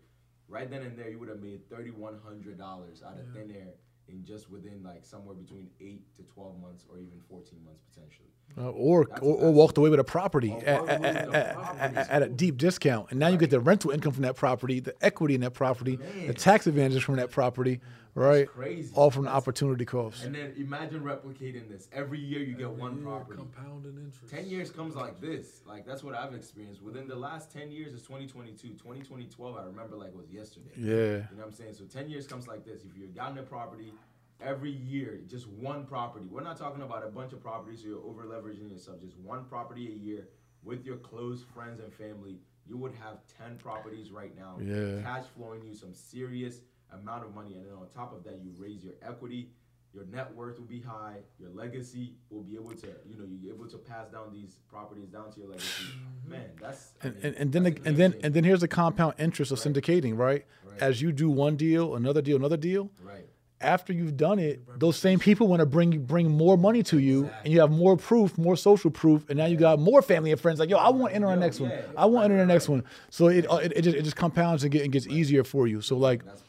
Right 0.48 0.70
then 0.70 0.82
and 0.82 0.98
there, 0.98 1.10
you 1.10 1.20
would 1.20 1.30
have 1.30 1.42
made 1.42 1.68
3,100 1.70 2.58
dollars 2.58 3.04
out 3.06 3.20
of 3.20 3.26
Yeah. 3.28 3.42
thin 3.42 3.52
air 3.56 3.74
in 4.08 4.24
just 4.24 4.50
within 4.50 4.82
like 4.84 5.06
somewhere 5.06 5.36
between 5.36 5.70
eight 5.82 6.16
to 6.16 6.24
12 6.24 6.60
months, 6.62 6.86
or 6.90 6.98
even 6.98 7.20
14 7.30 7.60
months 7.64 7.82
potentially. 7.94 8.30
Uh, 8.58 8.70
or, 8.72 9.06
or 9.22 9.36
or 9.38 9.52
walked 9.52 9.78
away 9.78 9.90
with 9.90 10.00
a 10.00 10.04
property 10.06 10.54
at, 10.54 10.66
at, 10.88 11.04
at, 11.04 11.28
a 11.28 11.36
at- 11.36 11.54
property. 11.54 11.98
at- 11.98 12.10
at 12.10 12.22
a 12.24 12.30
deep 12.30 12.58
discount, 12.58 13.08
and 13.12 13.20
now 13.20 13.28
you 13.28 13.38
get 13.38 13.50
the 13.50 13.60
rental 13.60 13.92
income 13.92 14.14
from 14.14 14.24
that 14.24 14.38
property, 14.38 14.80
the 14.80 14.96
equity 15.06 15.36
in 15.36 15.42
that 15.42 15.54
property, 15.54 15.98
the 16.26 16.34
tax 16.34 16.66
advantages 16.66 17.04
from 17.04 17.18
that 17.18 17.30
property, 17.30 17.82
right? 18.18 18.48
crazy. 18.48 18.92
All 18.96 19.12
from 19.12 19.26
the 19.26 19.32
opportunity 19.32 19.86
cost. 19.86 20.24
And 20.24 20.34
then 20.34 20.54
imagine 20.58 21.02
replicating 21.02 21.70
this. 21.70 21.88
Every 21.92 22.20
year 22.20 22.40
you 22.40 22.54
get 22.54 22.66
Every 22.66 22.82
one 22.82 22.96
year, 22.96 23.04
property. 23.06 23.40
Compounding 23.40 23.98
interest. 23.98 24.34
10 24.34 24.46
years 24.48 24.72
comes 24.72 24.96
like 24.96 25.20
this. 25.22 25.62
Like, 25.66 25.86
that's 25.86 26.04
what 26.04 26.16
I've 26.16 26.34
experienced. 26.34 26.82
Within 26.82 27.08
the 27.08 27.16
last 27.16 27.52
10 27.52 27.72
years 27.72 27.94
is 27.94 28.02
2022. 28.02 28.70
2012, 28.70 29.58
I 29.58 29.64
remember 29.64 29.96
like 29.96 30.10
it 30.10 30.16
was 30.16 30.32
yesterday. 30.32 30.72
Yeah, 30.76 30.88
You 30.88 31.02
know 31.14 31.28
what 31.38 31.46
I'm 31.48 31.52
saying? 31.54 31.74
So 31.74 31.86
10 31.86 32.10
years 32.10 32.28
comes 32.28 32.48
like 32.48 32.66
this. 32.66 32.82
If 32.84 32.98
you've 32.98 33.16
gotten 33.16 33.38
a 33.38 33.44
property 33.44 33.94
every 34.42 34.72
year, 34.72 35.20
just 35.28 35.48
one 35.48 35.86
property. 35.86 36.28
We're 36.30 36.42
not 36.44 36.58
talking 36.58 36.82
about 36.82 37.04
a 37.06 37.10
bunch 37.10 37.34
of 37.34 37.42
properties 37.42 37.82
so 37.82 37.88
you're 37.88 38.04
over 38.04 38.24
leveraging 38.24 38.72
yourself. 38.72 39.00
Just 39.02 39.18
one 39.18 39.46
property 39.46 39.88
a 39.88 39.96
year 39.96 40.28
with 40.64 40.86
your 40.86 40.98
close 40.98 41.44
friends 41.44 41.80
and 41.80 41.94
family. 41.94 42.40
You 42.68 42.78
would 42.78 42.94
have 42.96 43.20
10 43.38 43.58
properties 43.58 44.12
right 44.12 44.36
now. 44.36 44.58
Yeah. 44.62 45.02
Cash 45.02 45.26
flowing 45.36 45.64
you 45.64 45.74
some 45.74 45.94
serious 45.94 46.62
amount 46.94 47.24
of 47.26 47.34
money. 47.36 47.56
And 47.56 47.66
then 47.66 47.74
on 47.74 47.88
top 47.94 48.14
of 48.16 48.24
that, 48.26 48.40
you 48.44 48.52
raise 48.58 48.84
your 48.84 48.94
equity. 49.02 49.50
Your 49.94 50.06
net 50.06 50.34
worth 50.36 50.60
will 50.60 50.66
be 50.66 50.82
high. 50.82 51.18
Your 51.40 51.50
legacy 51.50 52.16
will 52.30 52.44
be 52.44 52.56
able 52.56 52.72
to, 52.76 52.88
you 53.10 53.18
know, 53.18 53.26
you're 53.42 53.54
able 53.56 53.68
to 53.68 53.78
pass 53.78 54.10
down 54.10 54.32
these 54.32 54.60
properties 54.70 55.08
down 55.08 55.32
to 55.32 55.40
your 55.40 55.50
legacy. 55.50 55.86
Man, 56.28 56.44
that's. 56.62 56.94
I 57.04 57.08
and, 57.08 57.16
mean, 57.16 57.26
and, 57.26 57.36
and 57.36 57.52
then 57.54 57.64
that's 57.64 57.78
a 57.78 57.88
and 57.90 57.98
then 57.98 58.14
and 58.22 58.34
then 58.34 58.44
here's 58.44 58.62
the 58.62 58.68
compound 58.68 59.16
interest 59.18 59.52
of 59.52 59.66
Right. 59.66 59.74
syndicating, 59.74 60.16
right? 60.18 60.46
Right. 60.66 60.82
As 60.82 61.02
you 61.02 61.12
do 61.12 61.30
one 61.30 61.56
deal, 61.56 61.96
another 61.96 62.22
deal, 62.22 62.36
another 62.38 62.58
deal. 62.58 62.92
Right. 63.02 63.26
After 63.60 63.92
you've 63.92 64.18
done 64.18 64.38
it, 64.38 64.62
those 64.80 64.98
same 64.98 65.18
people 65.18 65.48
want 65.48 65.62
to 65.62 65.66
bring 65.66 66.06
bring 66.06 66.30
more 66.30 66.58
money 66.58 66.84
to 66.84 67.00
you, 67.00 67.32
and 67.44 67.52
you 67.52 67.60
have 67.62 67.72
more 67.72 67.98
proof, 67.98 68.38
more 68.38 68.56
social 68.56 68.92
proof, 68.92 69.28
and 69.30 69.38
now 69.40 69.46
you 69.48 69.58
got 69.58 69.80
more 69.80 70.04
family 70.04 70.32
and 70.32 70.40
friends. 70.40 70.60
Like, 70.60 70.70
yo, 70.70 70.78
I 70.78 70.90
want 70.90 71.10
to 71.12 71.16
enter 71.16 71.26
the 71.28 71.34
Yo, 71.34 71.40
next 71.40 71.60
one. 71.60 71.72
yeah. 71.72 71.82
I 71.98 72.06
want 72.06 72.28
to 72.28 72.34
enter 72.36 72.38
the 72.46 72.54
next 72.54 72.70
one. 72.70 72.84
So 73.10 73.30
it 73.30 73.50
uh, 73.50 73.56
it, 73.56 73.74
it, 73.78 73.82
just, 73.82 73.98
it 73.98 74.04
just 74.04 74.16
compounds 74.16 74.62
and, 74.64 74.72
get, 74.72 74.84
and 74.84 74.92
gets 74.92 75.08
easier 75.08 75.44
for 75.44 75.66
you. 75.66 75.82
So 75.82 75.98
like, 75.98 76.24
That's 76.24 76.42
powerful. 76.42 76.47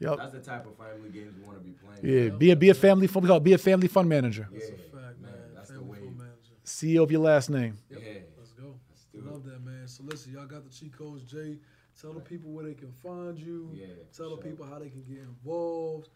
Yep. 0.00 0.16
That's 0.18 0.32
the 0.32 0.40
type 0.40 0.66
of 0.66 0.76
family 0.76 1.10
games 1.10 1.34
we 1.38 1.44
want 1.44 1.58
to 1.58 1.64
be 1.64 1.72
playing. 1.72 2.00
yeah, 2.30 2.36
be 2.36 2.50
a 2.50 2.56
be 2.56 2.70
a 2.70 2.74
family 2.74 3.06
fund. 3.06 3.22
We 3.24 3.28
call 3.28 3.36
it 3.36 3.44
be 3.44 3.52
a 3.52 3.58
family 3.58 3.86
fund 3.88 4.08
manager. 4.08 4.48
Yeah, 4.50 4.58
That's 4.60 4.70
a 4.70 4.96
fact, 4.96 5.20
man. 5.20 5.32
That's 5.54 5.68
the 5.70 5.82
way. 5.82 5.98
Manager. 6.00 6.54
CEO 6.64 7.02
of 7.02 7.10
your 7.12 7.20
last 7.20 7.50
name. 7.50 7.76
Yeah. 7.90 7.98
Let's 8.38 8.52
go. 8.52 8.74
Let's 8.88 9.04
do 9.12 9.18
it. 9.18 9.26
Love 9.26 9.44
that, 9.44 9.62
man. 9.62 9.86
So 9.86 10.02
listen, 10.04 10.32
y'all 10.32 10.46
got 10.46 10.64
the 10.64 10.70
cheat 10.70 10.96
codes, 10.96 11.22
Jay. 11.30 11.58
Tell 12.00 12.14
the 12.14 12.20
people 12.20 12.50
where 12.50 12.64
they 12.64 12.72
can 12.72 12.90
find 12.92 13.38
you. 13.38 13.68
Yeah, 13.74 13.86
Tell 14.16 14.30
the 14.34 14.42
sure. 14.42 14.50
people 14.50 14.64
how 14.64 14.78
they 14.78 14.88
can 14.88 15.02
get 15.02 15.18
involved. 15.18 16.08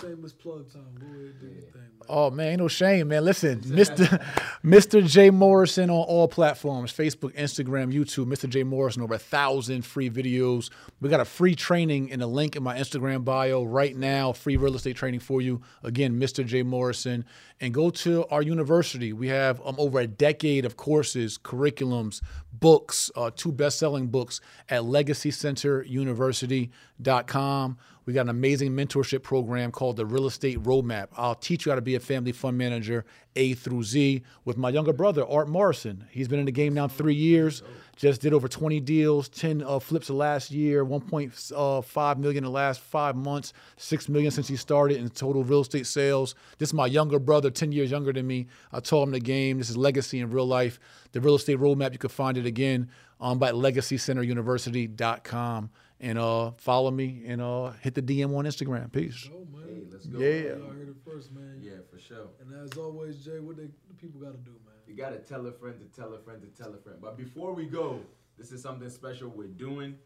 Shameless 0.00 0.32
plug 0.32 0.72
time. 0.72 0.82
Go 0.98 1.06
ahead, 1.06 1.38
do 1.38 1.46
your 1.46 1.62
thing, 1.64 1.72
man. 1.74 1.90
Oh 2.08 2.30
man, 2.30 2.48
ain't 2.48 2.60
no 2.60 2.68
shame, 2.68 3.08
man. 3.08 3.24
Listen, 3.24 3.60
Mr. 3.60 4.20
Mr. 4.64 5.06
Jay 5.06 5.28
Morrison 5.30 5.90
on 5.90 5.96
all 5.96 6.26
platforms: 6.26 6.92
Facebook, 6.92 7.32
Instagram, 7.34 7.92
YouTube. 7.92 8.26
Mr. 8.26 8.48
Jay 8.48 8.64
Morrison, 8.64 9.02
over 9.02 9.14
a 9.14 9.18
thousand 9.18 9.82
free 9.82 10.10
videos. 10.10 10.70
We 11.00 11.10
got 11.10 11.20
a 11.20 11.24
free 11.24 11.54
training 11.54 12.08
in 12.08 12.20
a 12.22 12.26
link 12.26 12.56
in 12.56 12.62
my 12.62 12.78
Instagram 12.78 13.24
bio 13.24 13.62
right 13.62 13.96
now. 13.96 14.32
Free 14.32 14.56
real 14.56 14.74
estate 14.74 14.96
training 14.96 15.20
for 15.20 15.40
you. 15.40 15.62
Again, 15.82 16.18
Mr. 16.18 16.46
Jay 16.46 16.62
Morrison, 16.62 17.24
and 17.60 17.74
go 17.74 17.90
to 17.90 18.24
our 18.26 18.42
university. 18.42 19.12
We 19.12 19.28
have 19.28 19.60
um, 19.64 19.76
over 19.78 20.00
a 20.00 20.06
decade 20.06 20.64
of 20.64 20.76
courses, 20.76 21.38
curriculums, 21.38 22.20
books, 22.52 23.10
uh, 23.16 23.30
two 23.34 23.50
best-selling 23.52 24.08
books 24.08 24.40
at 24.68 24.82
LegacyCenterUniversity.com. 24.82 27.78
We 28.06 28.12
got 28.12 28.22
an 28.22 28.28
amazing 28.28 28.72
mentorship 28.72 29.22
program 29.22 29.72
called 29.72 29.96
the 29.96 30.04
Real 30.04 30.26
Estate 30.26 30.62
Roadmap. 30.62 31.08
I'll 31.16 31.34
teach 31.34 31.64
you 31.64 31.72
how 31.72 31.76
to 31.76 31.82
be 31.82 31.94
a 31.94 32.00
family 32.00 32.32
fund 32.32 32.58
manager 32.58 33.06
A 33.34 33.54
through 33.54 33.84
Z 33.84 34.22
with 34.44 34.58
my 34.58 34.68
younger 34.68 34.92
brother, 34.92 35.26
Art 35.26 35.48
Morrison. 35.48 36.04
He's 36.10 36.28
been 36.28 36.38
in 36.38 36.44
the 36.44 36.52
game 36.52 36.74
now 36.74 36.86
three 36.86 37.14
years. 37.14 37.62
Just 37.96 38.20
did 38.20 38.34
over 38.34 38.48
20 38.48 38.80
deals, 38.80 39.28
10 39.28 39.62
uh, 39.62 39.78
flips 39.78 40.08
the 40.08 40.14
last 40.14 40.50
year, 40.50 40.84
1.5 40.84 42.18
million 42.18 42.38
in 42.38 42.44
the 42.44 42.50
last 42.50 42.80
five 42.80 43.14
months, 43.14 43.52
6 43.76 44.08
million 44.08 44.32
since 44.32 44.48
he 44.48 44.56
started 44.56 44.96
in 44.98 45.08
total 45.10 45.44
real 45.44 45.60
estate 45.60 45.86
sales. 45.86 46.34
This 46.58 46.70
is 46.70 46.74
my 46.74 46.86
younger 46.86 47.20
brother, 47.20 47.50
10 47.50 47.70
years 47.70 47.92
younger 47.92 48.12
than 48.12 48.26
me. 48.26 48.48
I 48.72 48.80
taught 48.80 49.04
him 49.04 49.12
the 49.12 49.20
game. 49.20 49.58
This 49.58 49.70
is 49.70 49.76
legacy 49.76 50.18
in 50.18 50.30
real 50.30 50.46
life. 50.46 50.80
The 51.12 51.20
Real 51.20 51.36
Estate 51.36 51.60
Roadmap, 51.60 51.92
you 51.92 51.98
can 51.98 52.10
find 52.10 52.36
it 52.36 52.46
again 52.46 52.90
um, 53.20 53.38
by 53.38 53.52
legacycenteruniversity.com. 53.52 55.70
and 56.04 56.18
uh, 56.18 56.50
follow 56.58 56.90
me 56.90 57.24
and 57.26 57.40
uh, 57.40 57.72
hit 57.80 57.94
the 57.94 58.02
DM 58.02 58.36
on 58.36 58.44
Instagram. 58.44 58.92
Peace. 58.92 59.24
Go, 59.24 59.46
man. 59.52 59.66
Hey, 59.66 59.82
let's 59.90 60.06
go. 60.06 60.18
Yeah. 60.18 60.56
Y'all 60.56 60.70
heard 60.70 60.88
it 60.90 60.96
first, 61.04 61.32
man. 61.32 61.60
Yeah, 61.62 61.72
for 61.90 61.98
sure. 61.98 62.28
And 62.40 62.52
as 62.70 62.76
always, 62.76 63.24
Jay, 63.24 63.40
what 63.40 63.56
they 63.56 63.68
the 63.88 63.94
people 63.98 64.20
got 64.20 64.32
to 64.32 64.38
do, 64.38 64.50
man? 64.50 64.74
You 64.86 64.94
gotta 64.94 65.16
tell 65.18 65.46
a 65.46 65.52
friend 65.52 65.76
to 65.80 66.00
tell 66.00 66.12
a 66.12 66.18
friend 66.18 66.42
to 66.42 66.62
tell 66.62 66.74
a 66.74 66.76
friend. 66.76 66.98
But 67.00 67.16
before 67.16 67.54
we 67.54 67.64
go, 67.64 68.00
this 68.36 68.52
is 68.52 68.60
something 68.62 68.88
special 68.90 69.30
we're 69.30 69.46
doing. 69.46 69.96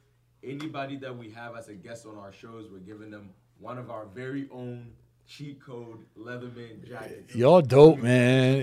Anybody 0.45 0.97
that 0.99 1.17
we 1.17 1.31
have 1.31 1.57
as 1.57 1.69
a 1.69 1.75
guest 1.75 2.07
on 2.07 2.17
our 2.17 2.33
shows, 2.33 2.69
we're 2.71 2.79
giving 2.79 3.11
them 3.11 3.31
one 3.59 3.77
of 3.77 3.91
our 3.91 4.07
very 4.07 4.49
own 4.53 4.93
cheat 5.27 5.61
code 5.61 5.99
Letterman 6.17 6.87
jackets. 6.87 7.35
Y'all 7.35 7.61
dope, 7.61 7.99
man. 7.99 8.63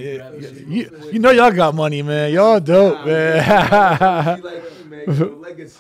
You, 0.69 0.89
you 1.11 1.19
know 1.19 1.31
y'all 1.31 1.51
got 1.51 1.75
money, 1.75 2.01
man. 2.01 2.31
Y'all 2.31 2.61
dope, 2.61 2.99
Nah, 2.99 3.05
man. 3.05 4.37
Be 4.37 4.41
like 4.41 4.63
you, 4.79 4.85
man. 4.89 5.03
Your 5.17 5.35
legacy. 5.35 5.79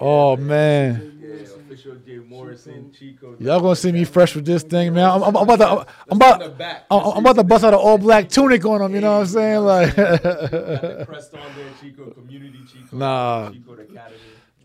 Oh 0.00 0.36
man. 0.36 1.18
Yeah, 1.20 1.28
official 1.56 1.96
Jay 2.06 2.18
Morrison 2.18 2.92
cheat 2.96 3.20
code. 3.20 3.40
Y'all 3.40 3.60
gonna 3.60 3.76
see 3.76 3.92
me 3.92 4.04
fresh 4.04 4.34
with 4.34 4.44
this 4.46 4.62
thing, 4.62 4.94
man. 4.94 5.08
I'm, 5.10 5.22
I'm, 5.22 5.36
I'm 5.36 5.48
about 5.48 5.56
to, 5.86 5.92
I'm 6.10 6.16
about. 6.16 6.42
I'm, 6.90 7.00
I'm 7.12 7.18
about 7.18 7.36
to 7.36 7.44
bust 7.44 7.64
out 7.64 7.74
an 7.74 7.80
all 7.80 7.98
black 7.98 8.28
tunic 8.28 8.64
on 8.64 8.80
them. 8.80 8.94
You 8.94 9.00
know 9.00 9.14
what 9.18 9.20
I'm 9.20 9.26
saying? 9.26 9.60
Like, 9.60 9.94
crest 9.94 11.34
on 11.34 11.40
there, 11.56 11.66
Chico 11.80 12.10
Community, 12.10 12.60
Chico, 12.72 12.96
Nah. 12.96 13.50
Chico 13.50 13.72
Academy. 13.72 14.16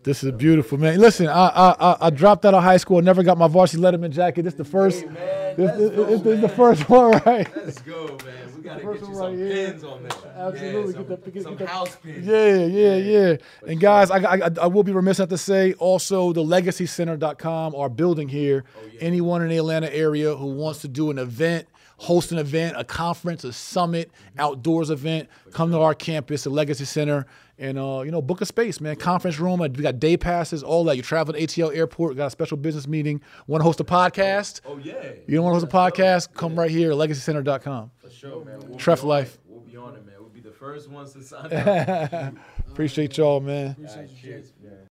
This 0.04 0.22
is 0.22 0.30
beautiful, 0.32 0.78
man. 0.78 0.98
Listen, 1.00 1.26
I, 1.28 1.48
I, 1.48 1.70
I, 1.92 1.96
I 2.02 2.10
dropped 2.10 2.44
out 2.44 2.54
of 2.54 2.62
high 2.62 2.76
school. 2.76 3.02
Never 3.02 3.22
got 3.22 3.36
my 3.38 3.48
varsity 3.48 3.82
Letterman 3.82 4.10
jacket. 4.10 4.42
This 4.42 4.54
the 4.54 4.64
first. 4.64 5.00
Hey, 5.02 5.06
man, 5.08 5.56
This, 5.56 5.70
this, 5.76 5.90
go, 5.96 6.04
this, 6.04 6.20
this 6.20 6.34
is 6.34 6.40
the 6.42 6.48
first 6.48 6.88
one, 6.88 7.10
right? 7.26 7.56
Let's 7.56 7.80
go, 7.82 8.18
man. 8.24 8.54
We 8.56 8.62
gotta 8.62 8.82
get 8.82 9.00
you 9.00 9.06
some 9.06 9.16
right 9.16 9.36
pins 9.36 9.84
on 9.84 10.02
there. 10.02 10.10
Absolutely. 10.36 10.92
Yeah, 10.92 10.98
Get 10.98 11.08
the- 11.08 11.16
some, 11.24 11.32
get- 11.32 11.42
some 11.42 11.52
get 11.56 11.58
the- 11.58 11.66
house 11.66 11.96
pins. 11.96 12.26
Yeah, 12.26 12.54
yeah, 12.66 12.96
yeah. 12.96 13.36
For 13.60 13.66
And 13.66 13.80
guys, 13.80 14.10
I, 14.10 14.18
I, 14.18 14.50
I 14.62 14.66
will 14.68 14.82
be 14.84 14.92
remiss 14.92 15.18
not 15.18 15.28
to 15.30 15.38
say 15.38 15.72
also 15.74 16.32
the 16.32 16.42
legacycenter.com, 16.42 17.74
our 17.74 17.88
building 17.88 18.28
here. 18.28 18.64
Oh, 18.76 18.80
yeah. 18.92 19.00
Anyone 19.00 19.42
in 19.42 19.48
the 19.48 19.56
Atlanta 19.58 19.94
area 19.94 20.34
who 20.36 20.46
wants 20.46 20.80
to 20.80 20.88
do 20.88 21.10
an 21.10 21.18
event, 21.18 21.66
host 21.96 22.32
an 22.32 22.38
event, 22.38 22.74
a 22.78 22.84
conference, 22.84 23.44
a 23.44 23.52
summit, 23.52 24.10
Mm-hmm. 24.10 24.40
outdoors 24.40 24.90
event, 24.90 25.28
come 25.52 25.70
to 25.70 25.78
our 25.80 25.94
campus, 25.94 26.42
the 26.44 26.50
Legacy 26.50 26.84
Center, 26.84 27.26
and 27.58 27.78
uh, 27.78 28.02
you 28.04 28.10
know, 28.10 28.20
book 28.22 28.40
a 28.40 28.46
space, 28.46 28.80
man. 28.80 28.96
Conference 28.96 29.38
room. 29.38 29.60
uh, 29.60 29.68
We 29.68 29.82
got 29.82 29.98
day 30.00 30.16
passes, 30.16 30.62
all 30.62 30.84
that. 30.84 30.96
You 30.96 31.02
travel 31.02 31.34
to 31.34 31.40
ATL 31.40 31.74
Airport, 31.76 32.16
got 32.16 32.26
a 32.26 32.30
special 32.30 32.56
business 32.56 32.86
meeting. 32.86 33.20
Want 33.46 33.60
to 33.60 33.64
host 33.64 33.80
a 33.80 33.84
podcast? 33.84 34.60
Oh 34.64 34.78
yeah. 34.78 35.12
You 35.26 35.36
don't 35.36 35.44
want 35.44 35.54
to 35.54 35.60
host 35.60 35.72
a 35.72 35.76
Let's 35.78 35.96
go. 35.96 36.02
podcast? 36.04 36.34
Come 36.34 36.58
right 36.58 36.70
here, 36.70 36.90
legacycenter.com. 36.90 37.90
For 37.98 38.10
sure, 38.10 38.44
man. 38.44 38.60
We'll 38.60 38.78
TREF 38.78 39.02
life. 39.04 39.34
it. 39.34 39.40
We'll 39.46 39.60
be 39.60 39.76
on 39.76 39.94
it, 39.96 40.04
man. 40.04 40.14
We'll 40.18 40.28
be 40.30 40.40
the 40.40 40.50
first 40.52 40.88
ones 40.90 41.12
to 41.12 41.22
sign 41.22 41.46
up. 41.52 42.34
Appreciate 42.70 43.16
y'all, 43.16 43.40
man. 43.40 43.72
Appreciate 43.72 43.94
Alright, 43.96 44.10
you, 44.10 44.16
cheers, 44.20 44.52
man. 44.62 44.83